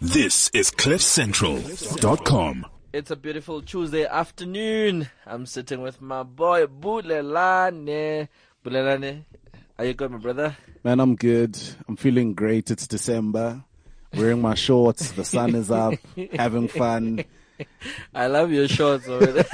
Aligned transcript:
This 0.00 0.50
is 0.50 0.70
CliffCentral.com. 0.70 2.66
It's 2.92 3.10
a 3.10 3.16
beautiful 3.16 3.62
Tuesday 3.62 4.04
afternoon. 4.06 5.08
I'm 5.26 5.46
sitting 5.46 5.80
with 5.80 6.00
my 6.00 6.22
boy 6.22 6.66
Bulelani. 6.66 8.28
Bulelani, 8.64 9.24
are 9.78 9.84
you 9.84 9.94
good, 9.94 10.10
my 10.10 10.18
brother? 10.18 10.56
Man, 10.84 11.00
I'm 11.00 11.16
good. 11.16 11.58
I'm 11.88 11.96
feeling 11.96 12.34
great. 12.34 12.70
It's 12.70 12.86
December. 12.86 13.64
Wearing 14.14 14.40
my 14.40 14.54
shorts. 14.54 15.12
The 15.12 15.24
sun 15.24 15.54
is 15.54 15.70
up. 15.70 15.94
having 16.34 16.68
fun. 16.68 17.24
I 18.14 18.26
love 18.26 18.52
your 18.52 18.68
shorts 18.68 19.08
already. 19.08 19.42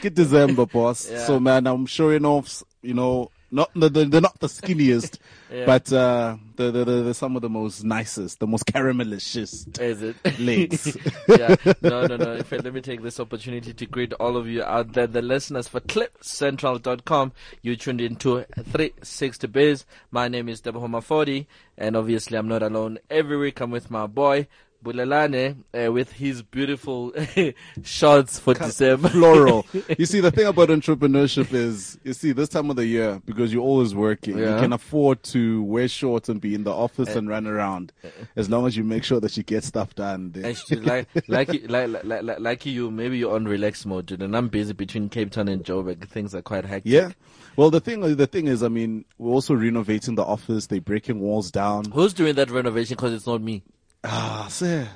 Good 0.00 0.14
December, 0.14 0.66
boss. 0.66 1.10
Yeah. 1.10 1.18
So, 1.24 1.38
man, 1.38 1.66
I'm 1.66 1.86
showing 1.86 2.24
off, 2.24 2.62
you 2.82 2.94
know, 2.94 3.30
not 3.50 3.70
the, 3.74 3.88
the, 3.88 4.04
they're 4.04 4.20
not 4.20 4.38
the 4.40 4.46
skinniest, 4.46 5.18
Yeah. 5.50 5.64
but 5.64 5.90
uh, 5.92 6.36
they're, 6.56 6.70
they're, 6.70 6.84
they're 6.84 7.14
some 7.14 7.34
of 7.36 7.40
the 7.42 7.48
most 7.48 7.82
nicest, 7.82 8.38
the 8.38 8.46
most 8.46 8.66
caramelicious 8.66 9.80
Is 9.80 10.02
it? 10.02 10.16
legs. 10.40 10.94
yeah. 11.28 11.56
No, 11.80 12.06
no, 12.06 12.16
no. 12.18 12.34
In 12.34 12.42
fact, 12.44 12.64
let 12.64 12.74
me 12.74 12.82
take 12.82 13.02
this 13.02 13.18
opportunity 13.18 13.72
to 13.72 13.86
greet 13.86 14.12
all 14.14 14.36
of 14.36 14.46
you 14.46 14.62
out 14.62 14.92
there, 14.92 15.06
the 15.06 15.22
listeners 15.22 15.66
for 15.68 15.80
CliffCentral.com. 15.80 17.32
You 17.62 17.76
tuned 17.76 18.00
into 18.02 18.44
360 18.56 19.46
Biz. 19.46 19.84
My 20.10 20.28
name 20.28 20.48
is 20.50 20.60
Debohoma 20.60 21.02
40, 21.02 21.46
and 21.78 21.96
obviously 21.96 22.36
I'm 22.36 22.48
not 22.48 22.62
alone. 22.62 22.98
Every 23.10 23.38
week 23.38 23.60
I'm 23.60 23.70
with 23.70 23.90
my 23.90 24.06
boy, 24.06 24.46
Bulelani, 24.84 25.56
uh, 25.74 25.92
with 25.92 26.12
his 26.12 26.42
beautiful 26.42 27.12
shots 27.82 28.38
for 28.38 28.54
December. 28.54 29.08
Floral. 29.08 29.66
you 29.98 30.06
see, 30.06 30.20
the 30.20 30.30
thing 30.30 30.46
about 30.46 30.68
entrepreneurship 30.68 31.52
is, 31.52 31.98
you 32.04 32.12
see, 32.12 32.32
this 32.32 32.48
time 32.48 32.70
of 32.70 32.76
the 32.76 32.86
year, 32.86 33.20
because 33.24 33.52
you're 33.52 33.62
always 33.62 33.94
working, 33.94 34.38
Yeah. 34.38 34.54
you 34.54 34.60
can 34.60 34.72
afford 34.72 35.22
to 35.24 35.62
wear 35.64 35.88
shorts 35.88 36.28
and 36.28 36.40
be 36.40 36.54
in 36.54 36.64
the 36.64 36.72
office 36.72 37.14
and 37.16 37.28
run 37.28 37.46
around, 37.46 37.92
as 38.36 38.48
long 38.48 38.66
as 38.66 38.76
you 38.76 38.84
make 38.84 39.04
sure 39.04 39.20
that 39.20 39.36
you 39.36 39.42
get 39.42 39.64
stuff 39.64 39.94
done. 39.94 40.32
And 40.42 40.56
she, 40.56 40.76
like, 40.76 41.08
like, 41.28 41.52
you- 41.52 41.66
like, 41.68 42.04
like, 42.04 42.38
like, 42.38 42.66
you, 42.66 42.90
maybe 42.90 43.18
you're 43.18 43.34
on 43.34 43.46
relax 43.46 43.84
mode, 43.84 44.06
dude, 44.06 44.22
and 44.22 44.36
I'm 44.36 44.48
busy 44.48 44.72
between 44.72 45.08
Cape 45.08 45.30
Town 45.32 45.48
and 45.48 45.64
Joburg. 45.64 46.08
Things 46.08 46.34
are 46.34 46.42
quite 46.42 46.64
hectic. 46.64 46.90
Yeah. 46.92 47.10
Well, 47.56 47.70
the 47.70 47.80
thing, 47.80 48.00
the 48.16 48.26
thing 48.28 48.46
is, 48.46 48.62
I 48.62 48.68
mean, 48.68 49.04
we're 49.18 49.32
also 49.32 49.54
renovating 49.54 50.14
the 50.14 50.22
office. 50.24 50.66
They're 50.68 50.80
breaking 50.80 51.18
walls 51.18 51.50
down. 51.50 51.86
Who's 51.90 52.14
doing 52.14 52.36
that 52.36 52.50
renovation? 52.52 52.94
Because 52.94 53.12
it's 53.12 53.26
not 53.26 53.42
me. 53.42 53.64
Ah, 54.04 54.46
sir. 54.50 54.88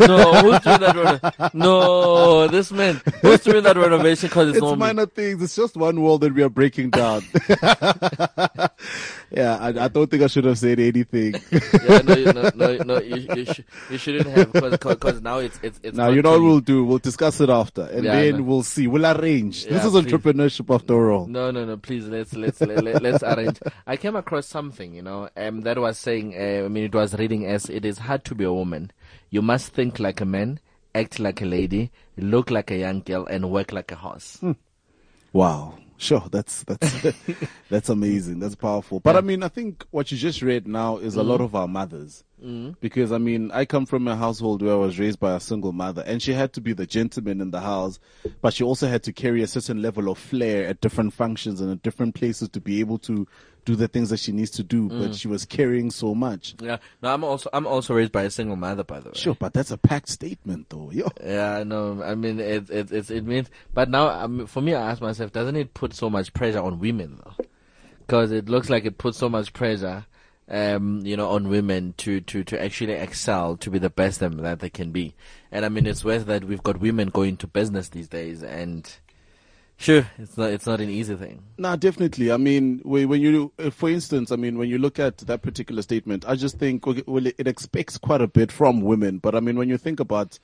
No, 0.00 0.32
who's 0.42 0.60
doing 0.60 0.80
that 0.80 0.96
renovation? 0.96 1.50
No, 1.54 2.48
this 2.48 2.72
man. 2.72 3.00
Who's 3.22 3.40
doing 3.40 3.62
that 3.62 3.76
renovation? 3.76 4.28
Because 4.28 4.48
it's, 4.48 4.58
It's 4.58 4.76
minor 4.76 5.06
things. 5.06 5.40
It's 5.42 5.54
just 5.54 5.76
one 5.76 6.00
wall 6.00 6.18
that 6.18 6.34
we 6.34 6.42
are 6.42 6.48
breaking 6.48 6.90
down. 6.90 7.22
yeah, 9.36 9.56
I, 9.56 9.68
I 9.84 9.88
don't 9.88 10.08
think 10.10 10.22
I 10.22 10.26
should 10.28 10.44
have 10.44 10.58
said 10.58 10.78
anything. 10.80 11.34
Yeah, 11.84 11.98
no, 11.98 12.14
you- 12.16 12.32
no, 12.32 12.50
no, 12.54 12.76
no 12.84 13.00
you, 13.00 13.26
you, 13.36 13.44
sh- 13.44 13.60
you 13.90 13.98
shouldn't 13.98 14.26
have 14.28 14.52
because 14.52 15.20
now 15.20 15.38
it's 15.38 15.58
it's 15.62 15.78
it's. 15.82 15.96
now, 15.96 16.08
you 16.10 16.22
know 16.22 16.32
what 16.32 16.42
we'll 16.42 16.60
do? 16.60 16.84
We'll 16.84 16.98
discuss 16.98 17.40
it 17.40 17.50
after, 17.50 17.82
and 17.82 18.04
Yeah, 18.04 18.14
then 18.14 18.46
we'll 18.46 18.62
see. 18.62 18.86
We'll 18.86 19.06
arrange. 19.06 19.64
Yeah, 19.66 19.72
this 19.74 19.84
is 19.84 19.92
please. 19.92 20.04
entrepreneurship 20.12 20.74
after 20.74 21.12
all. 21.12 21.26
No, 21.26 21.50
no, 21.50 21.64
no. 21.64 21.76
Please, 21.76 22.06
let's 22.06 22.34
let's 22.34 22.60
let, 22.60 22.82
let, 22.82 23.02
let's 23.02 23.22
arrange. 23.22 23.58
I 23.86 23.96
came 23.96 24.16
across 24.16 24.46
something, 24.46 24.94
you 24.94 25.02
know, 25.02 25.28
um, 25.36 25.62
that 25.62 25.78
was 25.78 25.98
saying. 25.98 26.34
Uh, 26.34 26.64
I 26.64 26.68
mean, 26.68 26.84
it 26.84 26.94
was 26.94 27.14
reading 27.18 27.46
as 27.46 27.68
it 27.68 27.84
is 27.84 27.98
hard 27.98 28.24
to 28.26 28.34
be 28.34 28.44
a 28.44 28.52
woman. 28.52 28.92
You 29.30 29.42
must 29.42 29.72
think 29.72 29.98
like 29.98 30.20
a 30.20 30.24
man, 30.24 30.60
act 30.94 31.18
like 31.18 31.42
a 31.42 31.46
lady, 31.46 31.90
look 32.16 32.50
like 32.50 32.70
a 32.70 32.76
young 32.76 33.00
girl, 33.00 33.26
and 33.26 33.50
work 33.50 33.72
like 33.72 33.90
a 33.92 33.96
horse. 33.96 34.36
Hmm. 34.40 34.52
Wow. 35.32 35.74
Sure, 35.96 36.24
that's 36.30 36.64
that's 36.64 37.06
that's 37.70 37.88
amazing. 37.88 38.40
That's 38.40 38.54
powerful. 38.54 39.00
But 39.00 39.16
I 39.16 39.20
mean, 39.20 39.42
I 39.42 39.48
think 39.48 39.84
what 39.90 40.10
you 40.10 40.18
just 40.18 40.42
read 40.42 40.66
now 40.66 40.98
is 40.98 41.14
a 41.14 41.22
lot 41.22 41.36
mm-hmm. 41.36 41.44
of 41.44 41.54
our 41.54 41.68
mothers. 41.68 42.24
Mm-hmm. 42.44 42.72
Because 42.80 43.12
I 43.12 43.18
mean, 43.18 43.50
I 43.52 43.64
come 43.64 43.86
from 43.86 44.06
a 44.08 44.16
household 44.16 44.60
where 44.60 44.72
I 44.72 44.76
was 44.76 44.98
raised 44.98 45.20
by 45.20 45.34
a 45.34 45.40
single 45.40 45.72
mother, 45.72 46.02
and 46.06 46.20
she 46.20 46.32
had 46.32 46.52
to 46.54 46.60
be 46.60 46.72
the 46.72 46.86
gentleman 46.86 47.40
in 47.40 47.52
the 47.52 47.60
house, 47.60 48.00
but 48.42 48.52
she 48.52 48.64
also 48.64 48.88
had 48.88 49.02
to 49.04 49.12
carry 49.12 49.42
a 49.42 49.46
certain 49.46 49.80
level 49.80 50.10
of 50.10 50.18
flair 50.18 50.66
at 50.66 50.80
different 50.80 51.14
functions 51.14 51.60
and 51.60 51.70
at 51.70 51.82
different 51.82 52.14
places 52.14 52.48
to 52.50 52.60
be 52.60 52.80
able 52.80 52.98
to 52.98 53.26
do 53.64 53.76
the 53.76 53.88
things 53.88 54.10
that 54.10 54.18
she 54.18 54.32
needs 54.32 54.50
to 54.52 54.62
do. 54.62 54.88
But 54.88 55.14
she 55.14 55.28
was 55.28 55.44
carrying 55.44 55.90
so 55.90 56.14
much. 56.14 56.54
Yeah. 56.60 56.78
No, 57.02 57.12
I'm 57.12 57.24
also 57.24 57.50
I'm 57.52 57.66
also 57.66 57.94
raised 57.94 58.12
by 58.12 58.22
a 58.22 58.30
single 58.30 58.56
mother, 58.56 58.84
by 58.84 59.00
the 59.00 59.10
way. 59.10 59.14
Sure, 59.14 59.34
but 59.34 59.52
that's 59.52 59.70
a 59.70 59.78
packed 59.78 60.08
statement, 60.08 60.70
though. 60.70 60.90
Yo. 60.90 61.10
Yeah, 61.22 61.56
I 61.56 61.64
know. 61.64 62.02
I 62.02 62.14
mean, 62.14 62.40
it 62.40 62.70
it 62.70 62.92
it, 62.92 63.10
it 63.10 63.24
means. 63.24 63.50
But 63.72 63.90
now, 63.90 64.08
um, 64.08 64.46
for 64.46 64.60
me, 64.60 64.74
I 64.74 64.90
ask 64.90 65.00
myself, 65.00 65.32
doesn't 65.32 65.56
it 65.56 65.74
put 65.74 65.94
so 65.94 66.10
much 66.10 66.32
pressure 66.32 66.60
on 66.60 66.78
women 66.78 67.20
though? 67.24 67.44
Because 68.06 68.32
it 68.32 68.48
looks 68.48 68.68
like 68.68 68.84
it 68.84 68.98
puts 68.98 69.16
so 69.16 69.28
much 69.30 69.54
pressure, 69.54 70.04
um, 70.48 71.00
you 71.04 71.16
know, 71.16 71.30
on 71.30 71.48
women 71.48 71.94
to 71.98 72.20
to 72.20 72.44
to 72.44 72.62
actually 72.62 72.92
excel, 72.92 73.56
to 73.56 73.70
be 73.70 73.78
the 73.78 73.90
best 73.90 74.20
them 74.20 74.36
that 74.38 74.60
they 74.60 74.70
can 74.70 74.90
be. 74.90 75.14
And 75.50 75.64
I 75.64 75.68
mean, 75.68 75.86
it's 75.86 76.04
worth 76.04 76.26
that 76.26 76.44
we've 76.44 76.62
got 76.62 76.80
women 76.80 77.08
going 77.08 77.38
to 77.38 77.46
business 77.46 77.88
these 77.88 78.08
days, 78.08 78.42
and 78.42 78.94
sure, 79.84 80.06
it's 80.18 80.36
not 80.36 80.50
it's 80.50 80.66
not 80.66 80.80
an 80.80 80.90
easy 80.90 81.14
thing. 81.14 81.42
No, 81.58 81.76
definitely. 81.76 82.32
I 82.32 82.36
mean, 82.36 82.80
when 82.84 83.20
you, 83.20 83.52
uh, 83.58 83.70
for 83.70 83.88
instance, 83.88 84.32
I 84.32 84.36
mean, 84.36 84.58
when 84.58 84.68
you 84.68 84.78
look 84.78 84.98
at 84.98 85.18
that 85.18 85.42
particular 85.42 85.82
statement, 85.82 86.24
I 86.26 86.34
just 86.34 86.58
think 86.58 86.86
well, 86.86 87.26
it 87.26 87.46
expects 87.46 87.98
quite 87.98 88.20
a 88.20 88.26
bit 88.26 88.50
from 88.50 88.80
women. 88.80 89.18
But 89.18 89.34
I 89.34 89.40
mean, 89.40 89.56
when 89.56 89.68
you 89.68 89.78
think 89.78 90.00
about, 90.00 90.38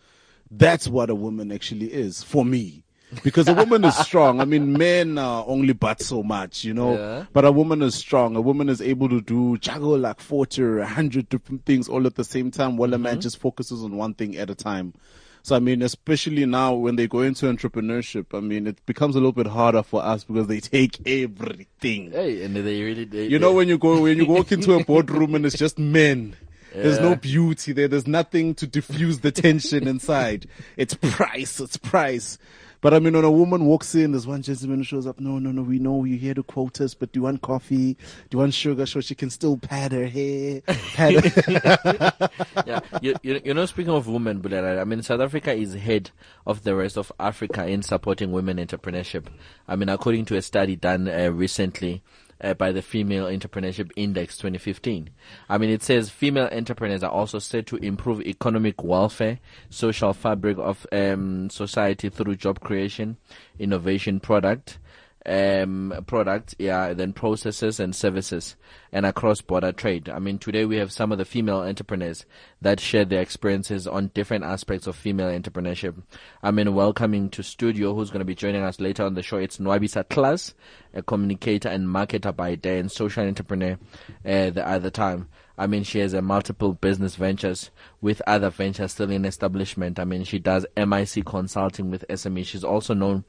that's 0.51 0.89
what 0.89 1.11
a 1.11 1.15
woman 1.15 1.51
actually 1.53 1.93
is 1.93 2.23
for 2.23 2.45
me. 2.45 2.85
Because 3.25 3.49
a 3.49 3.55
woman 3.55 3.85
is 3.85 3.97
strong. 4.07 4.41
I 4.41 4.45
mean, 4.45 4.73
men 4.73 5.19
are 5.19 5.45
only 5.47 5.73
but 5.73 6.01
so 6.01 6.23
much, 6.23 6.65
you 6.65 6.73
know. 6.73 6.97
Yeah. 6.97 7.25
But 7.33 7.45
a 7.45 7.51
woman 7.51 7.83
is 7.83 7.95
strong. 7.95 8.37
A 8.37 8.41
woman 8.41 8.69
is 8.69 8.81
able 8.81 9.09
to 9.09 9.21
do 9.21 9.59
juggle 9.59 9.99
like 9.99 10.21
forty 10.21 10.63
or 10.63 10.79
a 10.79 10.87
hundred 10.87 11.29
different 11.29 11.65
things 11.65 11.89
all 11.89 12.07
at 12.07 12.15
the 12.15 12.25
same 12.25 12.51
time, 12.51 12.77
while 12.77 12.95
a 12.95 12.99
man 12.99 13.21
just 13.21 13.39
focuses 13.39 13.83
on 13.83 13.97
one 13.97 14.15
thing 14.15 14.37
at 14.37 14.51
a 14.51 14.55
time. 14.55 14.95
So 15.43 15.57
I 15.57 15.59
mean, 15.59 15.83
especially 15.83 16.47
now 16.47 16.75
when 16.75 16.97
they 16.97 17.07
go 17.07 17.21
into 17.21 17.47
entrepreneurship, 17.47 18.37
I 18.37 18.41
mean, 18.41 18.67
it 18.67 18.85
becomes 18.87 19.15
a 19.17 19.19
little 19.19 19.33
bit 19.33 19.47
harder 19.47 19.83
for 19.83 20.03
us 20.03 20.25
because 20.25 20.47
they 20.47 20.61
take 20.77 20.99
everything. 21.07 22.13
Hey, 22.13 22.45
and 22.45 22.55
they 22.55 22.83
really, 22.83 23.05
they, 23.05 23.27
You 23.27 23.39
know, 23.39 23.53
when 23.53 23.69
you 23.69 23.79
go, 23.79 24.03
when 24.03 24.19
you 24.19 24.27
walk 24.27 24.53
into 24.57 24.75
a 24.75 24.85
boardroom 24.85 25.35
and 25.35 25.47
it's 25.47 25.57
just 25.57 25.79
men. 25.79 26.37
There's 26.73 27.01
no 27.01 27.17
beauty 27.17 27.73
there. 27.73 27.89
There's 27.89 28.07
nothing 28.07 28.55
to 28.55 28.67
diffuse 28.67 29.21
the 29.21 29.33
tension 29.33 29.89
inside. 29.89 30.47
It's 30.77 30.95
price. 30.95 31.59
It's 31.59 31.77
price. 31.77 32.39
But 32.81 32.95
I 32.95 32.99
mean, 32.99 33.13
when 33.13 33.25
a 33.25 33.31
woman 33.31 33.67
walks 33.67 33.95
in, 33.95 34.13
there's 34.13 34.27
one 34.27 34.43
gentleman 34.43 34.79
who 34.79 34.85
shows 34.85 35.07
up. 35.07 35.21
No, 35.21 35.39
no, 35.39 35.53
no. 35.53 35.63
We 35.63 35.79
know 35.79 36.05
you're 36.05 36.19
here 36.19 36.35
to 36.35 36.43
quote 36.43 36.81
us, 36.81 36.95
but 36.95 37.13
do 37.13 37.21
you 37.21 37.25
want 37.25 37.43
coffee? 37.43 37.95
Do 37.95 38.37
you 38.37 38.39
want 38.39 38.55
sugar 38.55 38.87
so 38.87 39.01
she 39.01 39.15
can 39.15 39.29
still 39.29 39.59
pad 39.59 39.93
her 39.93 40.07
hair? 40.07 40.63
Pad 40.95 41.25
her. 41.25 42.31
yeah, 42.67 42.81
you, 43.03 43.15
you, 43.23 43.41
you 43.45 43.55
know, 43.55 43.67
speaking 43.67 43.93
of 43.93 44.07
women, 44.09 44.41
Bulera, 44.41 44.81
I 44.81 44.85
mean, 44.85 45.03
South 45.03 45.21
Africa 45.21 45.53
is 45.53 45.75
head 45.75 46.11
of 46.47 46.65
the 46.65 46.75
rest 46.75 46.97
of 46.97 47.13
Africa 47.21 47.67
in 47.67 47.83
supporting 47.83 48.33
women 48.33 48.57
entrepreneurship. 48.57 49.27
I 49.69 49.77
mean, 49.77 49.89
according 49.91 50.25
to 50.27 50.37
a 50.37 50.43
study 50.43 50.77
done 50.77 51.09
uh, 51.09 51.31
recently 51.31 52.03
uh, 52.41 52.55
by 52.55 52.73
the 52.73 52.83
Female 52.83 53.27
Entrepreneurship 53.27 53.91
Index 53.97 54.37
2015. 54.37 55.11
I 55.49 55.59
mean, 55.59 55.71
it 55.71 55.83
says 55.83 56.11
female 56.11 56.49
entrepreneurs 56.53 57.03
are 57.03 57.11
also 57.11 57.39
said 57.39 57.67
to 57.69 57.77
improve 57.77 58.21
economic 58.23 58.83
welfare, 58.83 59.39
social 59.69 60.13
fabric 60.13 60.59
of 60.59 60.87
um, 60.93 61.51
society 61.51 62.09
through 62.09 62.37
job 62.37 62.61
creation, 62.61 63.17
innovation, 63.59 64.21
product 64.21 64.79
um, 65.27 66.05
product, 66.07 66.55
yeah, 66.59 66.95
then 66.95 67.13
processes 67.13 67.79
and 67.79 67.95
services 67.95 68.57
and 68.93 69.05
across 69.05 69.41
border 69.41 69.73
trade. 69.73 70.09
I 70.09 70.19
mean, 70.19 70.39
today 70.39 70.65
we 70.65 70.77
have 70.77 70.93
some 70.93 71.13
of 71.13 71.19
the 71.19 71.25
female 71.25 71.61
entrepreneurs 71.61 72.25
that 72.63 72.81
share 72.81 73.05
their 73.05 73.21
experiences 73.21 73.87
on 73.87 74.09
different 74.09 74.45
aspects 74.45 74.87
of 74.87 74.97
female 74.97 75.29
entrepreneurship. 75.29 76.03
I 76.43 76.51
mean, 76.51 76.75
welcoming 76.75 77.29
to 77.31 77.43
studio 77.43 77.95
who's 77.95 78.11
going 78.11 78.21
to 78.21 78.25
be 78.25 78.35
joining 78.35 78.63
us 78.63 78.81
later 78.81 79.05
on 79.05 79.15
the 79.15 79.23
show. 79.23 79.37
It's 79.37 79.59
Nwabisa 79.59 80.09
Class, 80.09 80.55
a 80.95 81.03
communicator 81.03 81.69
and 81.69 81.87
marketer 81.87 82.35
by 82.35 82.55
day 82.55 82.79
and 82.79 82.91
social 82.91 83.25
entrepreneur 83.25 83.79
uh, 84.25 84.51
the 84.51 84.67
other 84.67 84.91
time. 84.91 85.29
I 85.61 85.67
mean, 85.67 85.85
she 85.85 85.99
has 85.99 86.15
a 86.15 86.23
multiple 86.23 86.73
business 86.73 87.17
ventures 87.17 87.71
with 88.01 88.23
other 88.27 88.49
ventures 88.49 88.93
still 88.93 89.11
in 89.11 89.27
establishment. 89.27 89.99
I 89.99 90.05
mean, 90.05 90.25
she 90.25 90.39
does 90.39 90.65
MIC 90.75 91.27
consulting 91.27 91.91
with 91.91 92.09
SME. 92.09 92.47
She's 92.47 92.65
also 92.65 92.95
known 92.95 93.25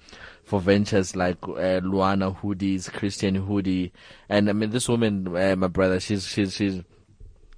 for 0.51 0.59
ventures 0.59 1.15
like 1.15 1.37
uh, 1.43 1.79
Luana 1.79 2.37
Hoodies, 2.41 2.91
Christian 2.91 3.35
Hoodie, 3.35 3.93
and 4.27 4.49
I 4.49 4.51
mean, 4.51 4.71
this 4.71 4.89
woman, 4.89 5.33
uh, 5.33 5.55
my 5.55 5.67
brother, 5.67 5.97
she's 6.01 6.27
she's 6.27 6.53
she's 6.53 6.81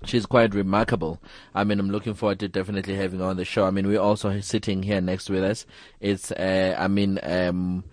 she's 0.05 0.27
quite 0.27 0.53
remarkable. 0.53 1.19
I 1.55 1.63
mean, 1.63 1.79
I'm 1.79 1.89
looking 1.89 2.13
forward 2.13 2.37
to 2.41 2.47
definitely 2.47 2.93
having 2.93 3.17
her 3.17 3.25
on 3.25 3.37
the 3.37 3.45
show. 3.45 3.65
I 3.65 3.71
mean, 3.71 3.87
we're 3.87 3.99
also 3.99 4.39
sitting 4.41 4.83
here 4.83 5.01
next 5.01 5.27
with 5.27 5.43
us. 5.43 5.65
It's, 6.01 6.31
uh, 6.33 6.75
I 6.77 6.87
mean, 6.87 7.19
um, 7.23 7.83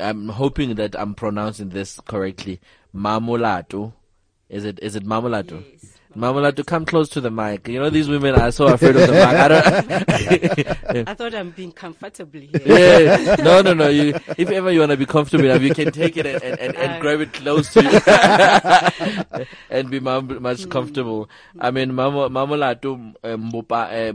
I'm 0.00 0.30
hoping 0.30 0.74
that 0.74 0.98
I'm 0.98 1.14
pronouncing 1.14 1.68
this 1.68 2.00
correctly. 2.00 2.60
Mamulato. 2.92 3.92
Is 4.48 4.64
it, 4.64 4.80
is 4.82 4.96
it 4.96 5.04
Mamulato? 5.04 5.62
Mamula, 6.16 6.54
to 6.56 6.64
come 6.64 6.84
close 6.84 7.08
to 7.10 7.20
the 7.20 7.30
mic. 7.30 7.68
You 7.68 7.78
know, 7.78 7.88
these 7.88 8.08
women 8.08 8.34
are 8.34 8.50
so 8.50 8.66
afraid 8.66 8.96
of 8.96 9.06
the 9.06 9.12
mic. 9.12 9.22
I 9.22 9.48
don't. 9.48 11.08
I 11.08 11.14
thought 11.14 11.34
I'm 11.34 11.50
being 11.50 11.70
comfortable 11.70 12.40
here. 12.40 12.60
yeah. 12.64 13.36
No, 13.36 13.62
no, 13.62 13.74
no. 13.74 13.88
You, 13.88 14.18
if 14.36 14.50
ever 14.50 14.72
you 14.72 14.80
want 14.80 14.90
to 14.90 14.96
be 14.96 15.06
comfortable 15.06 15.44
enough, 15.44 15.62
you 15.62 15.72
can 15.72 15.92
take 15.92 16.16
it 16.16 16.26
and, 16.26 16.42
and, 16.42 16.58
and, 16.58 16.76
and 16.76 16.92
Uh, 16.94 16.98
grab 17.00 17.20
it 17.20 17.32
close 17.32 17.72
to 17.74 17.82
you 17.84 19.46
and 19.70 19.88
be 19.90 20.00
mu- 20.00 20.40
much 20.40 20.62
mm. 20.66 20.70
comfortable. 20.70 21.30
I 21.60 21.70
mean, 21.70 21.92
Mamula 21.92 22.80
to 22.82 23.14
eh, 23.22 23.36
Mbopa, 23.36 23.92
eh, 23.92 24.12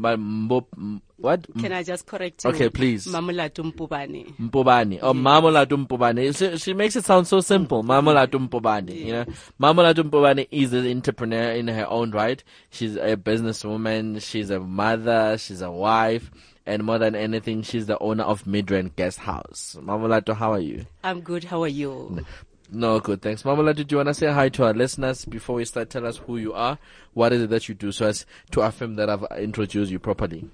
ma- 1.17 1.37
Mbop, 1.37 1.45
m- 1.45 1.45
what? 1.45 1.47
Can 1.61 1.71
mm. 1.71 1.75
I 1.75 1.83
just 1.83 2.05
correct 2.05 2.43
you? 2.43 2.49
Okay, 2.51 2.69
please. 2.69 3.07
Mamula 3.07 3.49
Tumpubani. 3.49 4.33
Mpobani 4.37 4.97
or 5.01 5.09
oh, 5.09 5.13
Mamola 5.13 5.65
Mpobani. 5.65 6.35
She, 6.35 6.57
she 6.57 6.73
makes 6.73 6.95
it 6.95 7.05
sound 7.05 7.27
so 7.27 7.41
simple. 7.41 7.83
Mm. 7.83 7.87
Mamola 7.87 8.27
Mpobani. 8.27 9.05
You 9.05 9.11
know, 9.11 9.25
Mamola 9.59 9.93
Mpobani 9.93 10.47
is 10.51 10.73
an 10.73 10.87
entrepreneur 10.87 11.51
in 11.51 11.67
her 11.67 11.87
own 11.87 12.11
right. 12.11 12.43
She's 12.69 12.95
a 12.95 13.17
businesswoman. 13.17 14.21
She's 14.21 14.49
a 14.49 14.59
mother. 14.59 15.37
She's 15.37 15.61
a 15.61 15.71
wife. 15.71 16.31
And 16.67 16.83
more 16.83 16.97
than 16.97 17.15
anything, 17.15 17.61
she's 17.61 17.85
the 17.85 17.99
owner 17.99 18.23
of 18.23 18.45
Midrand 18.45 18.95
Guest 18.95 19.19
House. 19.19 19.77
Mamolato, 19.79 20.35
how 20.35 20.53
are 20.53 20.59
you? 20.59 20.87
I'm 21.03 21.21
good. 21.21 21.43
How 21.43 21.61
are 21.61 21.67
you? 21.67 22.25
No, 22.71 22.99
good, 22.99 23.21
thanks. 23.21 23.43
Mamolato, 23.43 23.85
do 23.85 23.93
you 23.93 23.97
want 23.97 24.07
to 24.07 24.13
say 24.15 24.31
hi 24.31 24.49
to 24.49 24.65
our 24.65 24.73
listeners 24.73 25.25
before 25.25 25.57
we 25.57 25.65
start? 25.65 25.91
Tell 25.91 26.07
us 26.07 26.17
who 26.17 26.37
you 26.37 26.53
are. 26.53 26.79
What 27.13 27.31
is 27.33 27.43
it 27.43 27.51
that 27.51 27.69
you 27.69 27.75
do 27.75 27.91
so 27.91 28.07
as 28.07 28.25
to 28.51 28.61
affirm 28.61 28.95
that 28.95 29.09
I've 29.09 29.23
introduced 29.37 29.91
you 29.91 29.99
properly? 29.99 30.49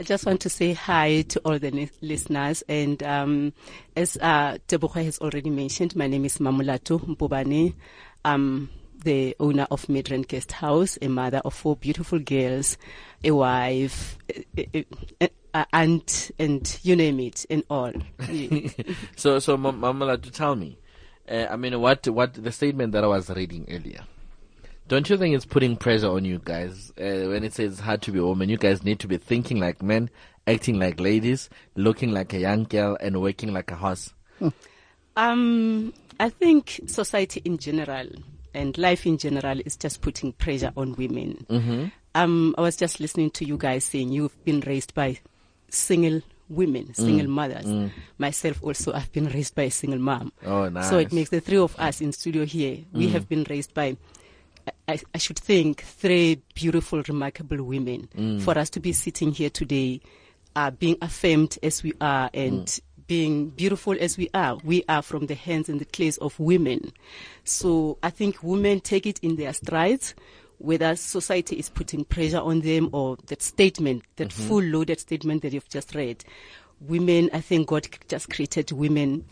I 0.00 0.02
just 0.02 0.24
want 0.24 0.40
to 0.40 0.48
say 0.48 0.72
hi 0.72 1.20
to 1.28 1.40
all 1.40 1.58
the 1.58 1.90
listeners. 2.00 2.62
And 2.70 3.02
um, 3.02 3.52
as 3.94 4.16
uh, 4.16 4.56
has 4.94 5.18
already 5.18 5.50
mentioned, 5.50 5.94
my 5.94 6.06
name 6.06 6.24
is 6.24 6.38
Mamulatu 6.38 6.98
Mpubane. 7.04 7.74
I'm 8.24 8.70
the 9.04 9.36
owner 9.38 9.66
of 9.70 9.84
Midrand 9.88 10.26
Guest 10.28 10.52
House, 10.52 10.96
a 11.02 11.08
mother 11.08 11.42
of 11.44 11.52
four 11.52 11.76
beautiful 11.76 12.18
girls, 12.18 12.78
a 13.22 13.30
wife, 13.32 14.16
aunt, 15.70 16.30
and 16.38 16.78
you 16.82 16.96
name 16.96 17.20
it, 17.20 17.44
and 17.50 17.62
all. 17.68 17.92
So, 19.16 19.38
so 19.38 19.58
Mam- 19.58 19.82
Mamolato, 19.82 20.30
tell 20.30 20.56
me. 20.56 20.78
Uh, 21.30 21.46
I 21.50 21.56
mean, 21.56 21.78
what, 21.78 22.08
what 22.08 22.32
the 22.42 22.52
statement 22.52 22.92
that 22.92 23.04
I 23.04 23.06
was 23.06 23.28
reading 23.28 23.66
earlier. 23.70 24.06
Don't 24.90 25.08
you 25.08 25.16
think 25.16 25.36
it's 25.36 25.44
putting 25.46 25.76
pressure 25.76 26.08
on 26.08 26.24
you 26.24 26.40
guys 26.44 26.90
uh, 26.98 27.28
when 27.30 27.44
it 27.44 27.52
says 27.52 27.74
it's 27.74 27.80
hard 27.80 28.02
to 28.02 28.10
be 28.10 28.18
a 28.18 28.24
woman? 28.24 28.48
You 28.48 28.56
guys 28.56 28.82
need 28.82 28.98
to 28.98 29.06
be 29.06 29.18
thinking 29.18 29.60
like 29.60 29.80
men, 29.84 30.10
acting 30.48 30.80
like 30.80 30.98
ladies, 30.98 31.48
looking 31.76 32.10
like 32.10 32.32
a 32.32 32.40
young 32.40 32.64
girl, 32.64 32.96
and 33.00 33.22
working 33.22 33.52
like 33.52 33.70
a 33.70 33.76
horse. 33.76 34.12
Um, 35.16 35.94
I 36.18 36.28
think 36.28 36.80
society 36.86 37.40
in 37.44 37.58
general 37.58 38.08
and 38.52 38.76
life 38.78 39.06
in 39.06 39.16
general 39.16 39.60
is 39.64 39.76
just 39.76 40.00
putting 40.00 40.32
pressure 40.32 40.72
on 40.76 40.94
women. 40.96 41.92
Um, 42.16 42.56
I 42.58 42.62
was 42.62 42.74
just 42.76 42.98
listening 42.98 43.30
to 43.32 43.44
you 43.44 43.56
guys 43.58 43.84
saying 43.84 44.08
you've 44.10 44.44
been 44.44 44.58
raised 44.60 44.92
by 44.94 45.20
single 45.68 46.20
women, 46.48 46.94
single 46.94 47.28
mothers. 47.28 47.90
Myself 48.18 48.60
also, 48.60 48.92
I've 48.92 49.12
been 49.12 49.28
raised 49.28 49.54
by 49.54 49.62
a 49.64 49.70
single 49.70 50.00
mom. 50.00 50.32
Oh, 50.44 50.68
So 50.82 50.98
it 50.98 51.12
makes 51.12 51.30
the 51.30 51.38
three 51.40 51.58
of 51.58 51.78
us 51.78 52.00
in 52.00 52.10
studio 52.12 52.44
here. 52.44 52.78
We 52.92 53.06
have 53.10 53.28
been 53.28 53.46
raised 53.48 53.72
by, 53.72 53.96
I, 54.88 55.00
I 55.14 55.18
should 55.18 55.38
think, 55.38 55.82
three 55.82 56.42
beautiful, 56.54 57.02
remarkable 57.06 57.62
women. 57.62 58.08
Mm. 58.16 58.42
For 58.42 58.58
us 58.58 58.70
to 58.70 58.80
be 58.80 58.92
sitting 58.92 59.32
here 59.32 59.50
today, 59.50 60.00
uh, 60.56 60.70
being 60.70 60.96
affirmed 61.00 61.58
as 61.62 61.82
we 61.82 61.92
are 62.00 62.30
and 62.34 62.66
mm. 62.66 62.80
being 63.06 63.50
beautiful 63.50 63.96
as 64.00 64.18
we 64.18 64.28
are, 64.34 64.56
we 64.64 64.84
are 64.88 65.02
from 65.02 65.26
the 65.26 65.34
hands 65.34 65.68
and 65.68 65.80
the 65.80 65.84
clays 65.84 66.18
of 66.18 66.38
women. 66.40 66.92
So 67.44 67.98
I 68.02 68.10
think 68.10 68.42
women 68.42 68.80
take 68.80 69.06
it 69.06 69.18
in 69.20 69.36
their 69.36 69.52
strides. 69.52 70.14
Whether 70.58 70.94
society 70.96 71.56
is 71.56 71.70
putting 71.70 72.04
pressure 72.04 72.40
on 72.40 72.60
them 72.60 72.90
or 72.92 73.16
that 73.28 73.40
statement, 73.40 74.02
that 74.16 74.28
mm-hmm. 74.28 74.48
full 74.48 74.62
loaded 74.62 75.00
statement 75.00 75.40
that 75.42 75.54
you've 75.54 75.68
just 75.70 75.94
read, 75.94 76.22
women, 76.80 77.30
I 77.32 77.40
think 77.40 77.68
God 77.68 77.88
just 78.08 78.28
created 78.28 78.70
women 78.70 79.24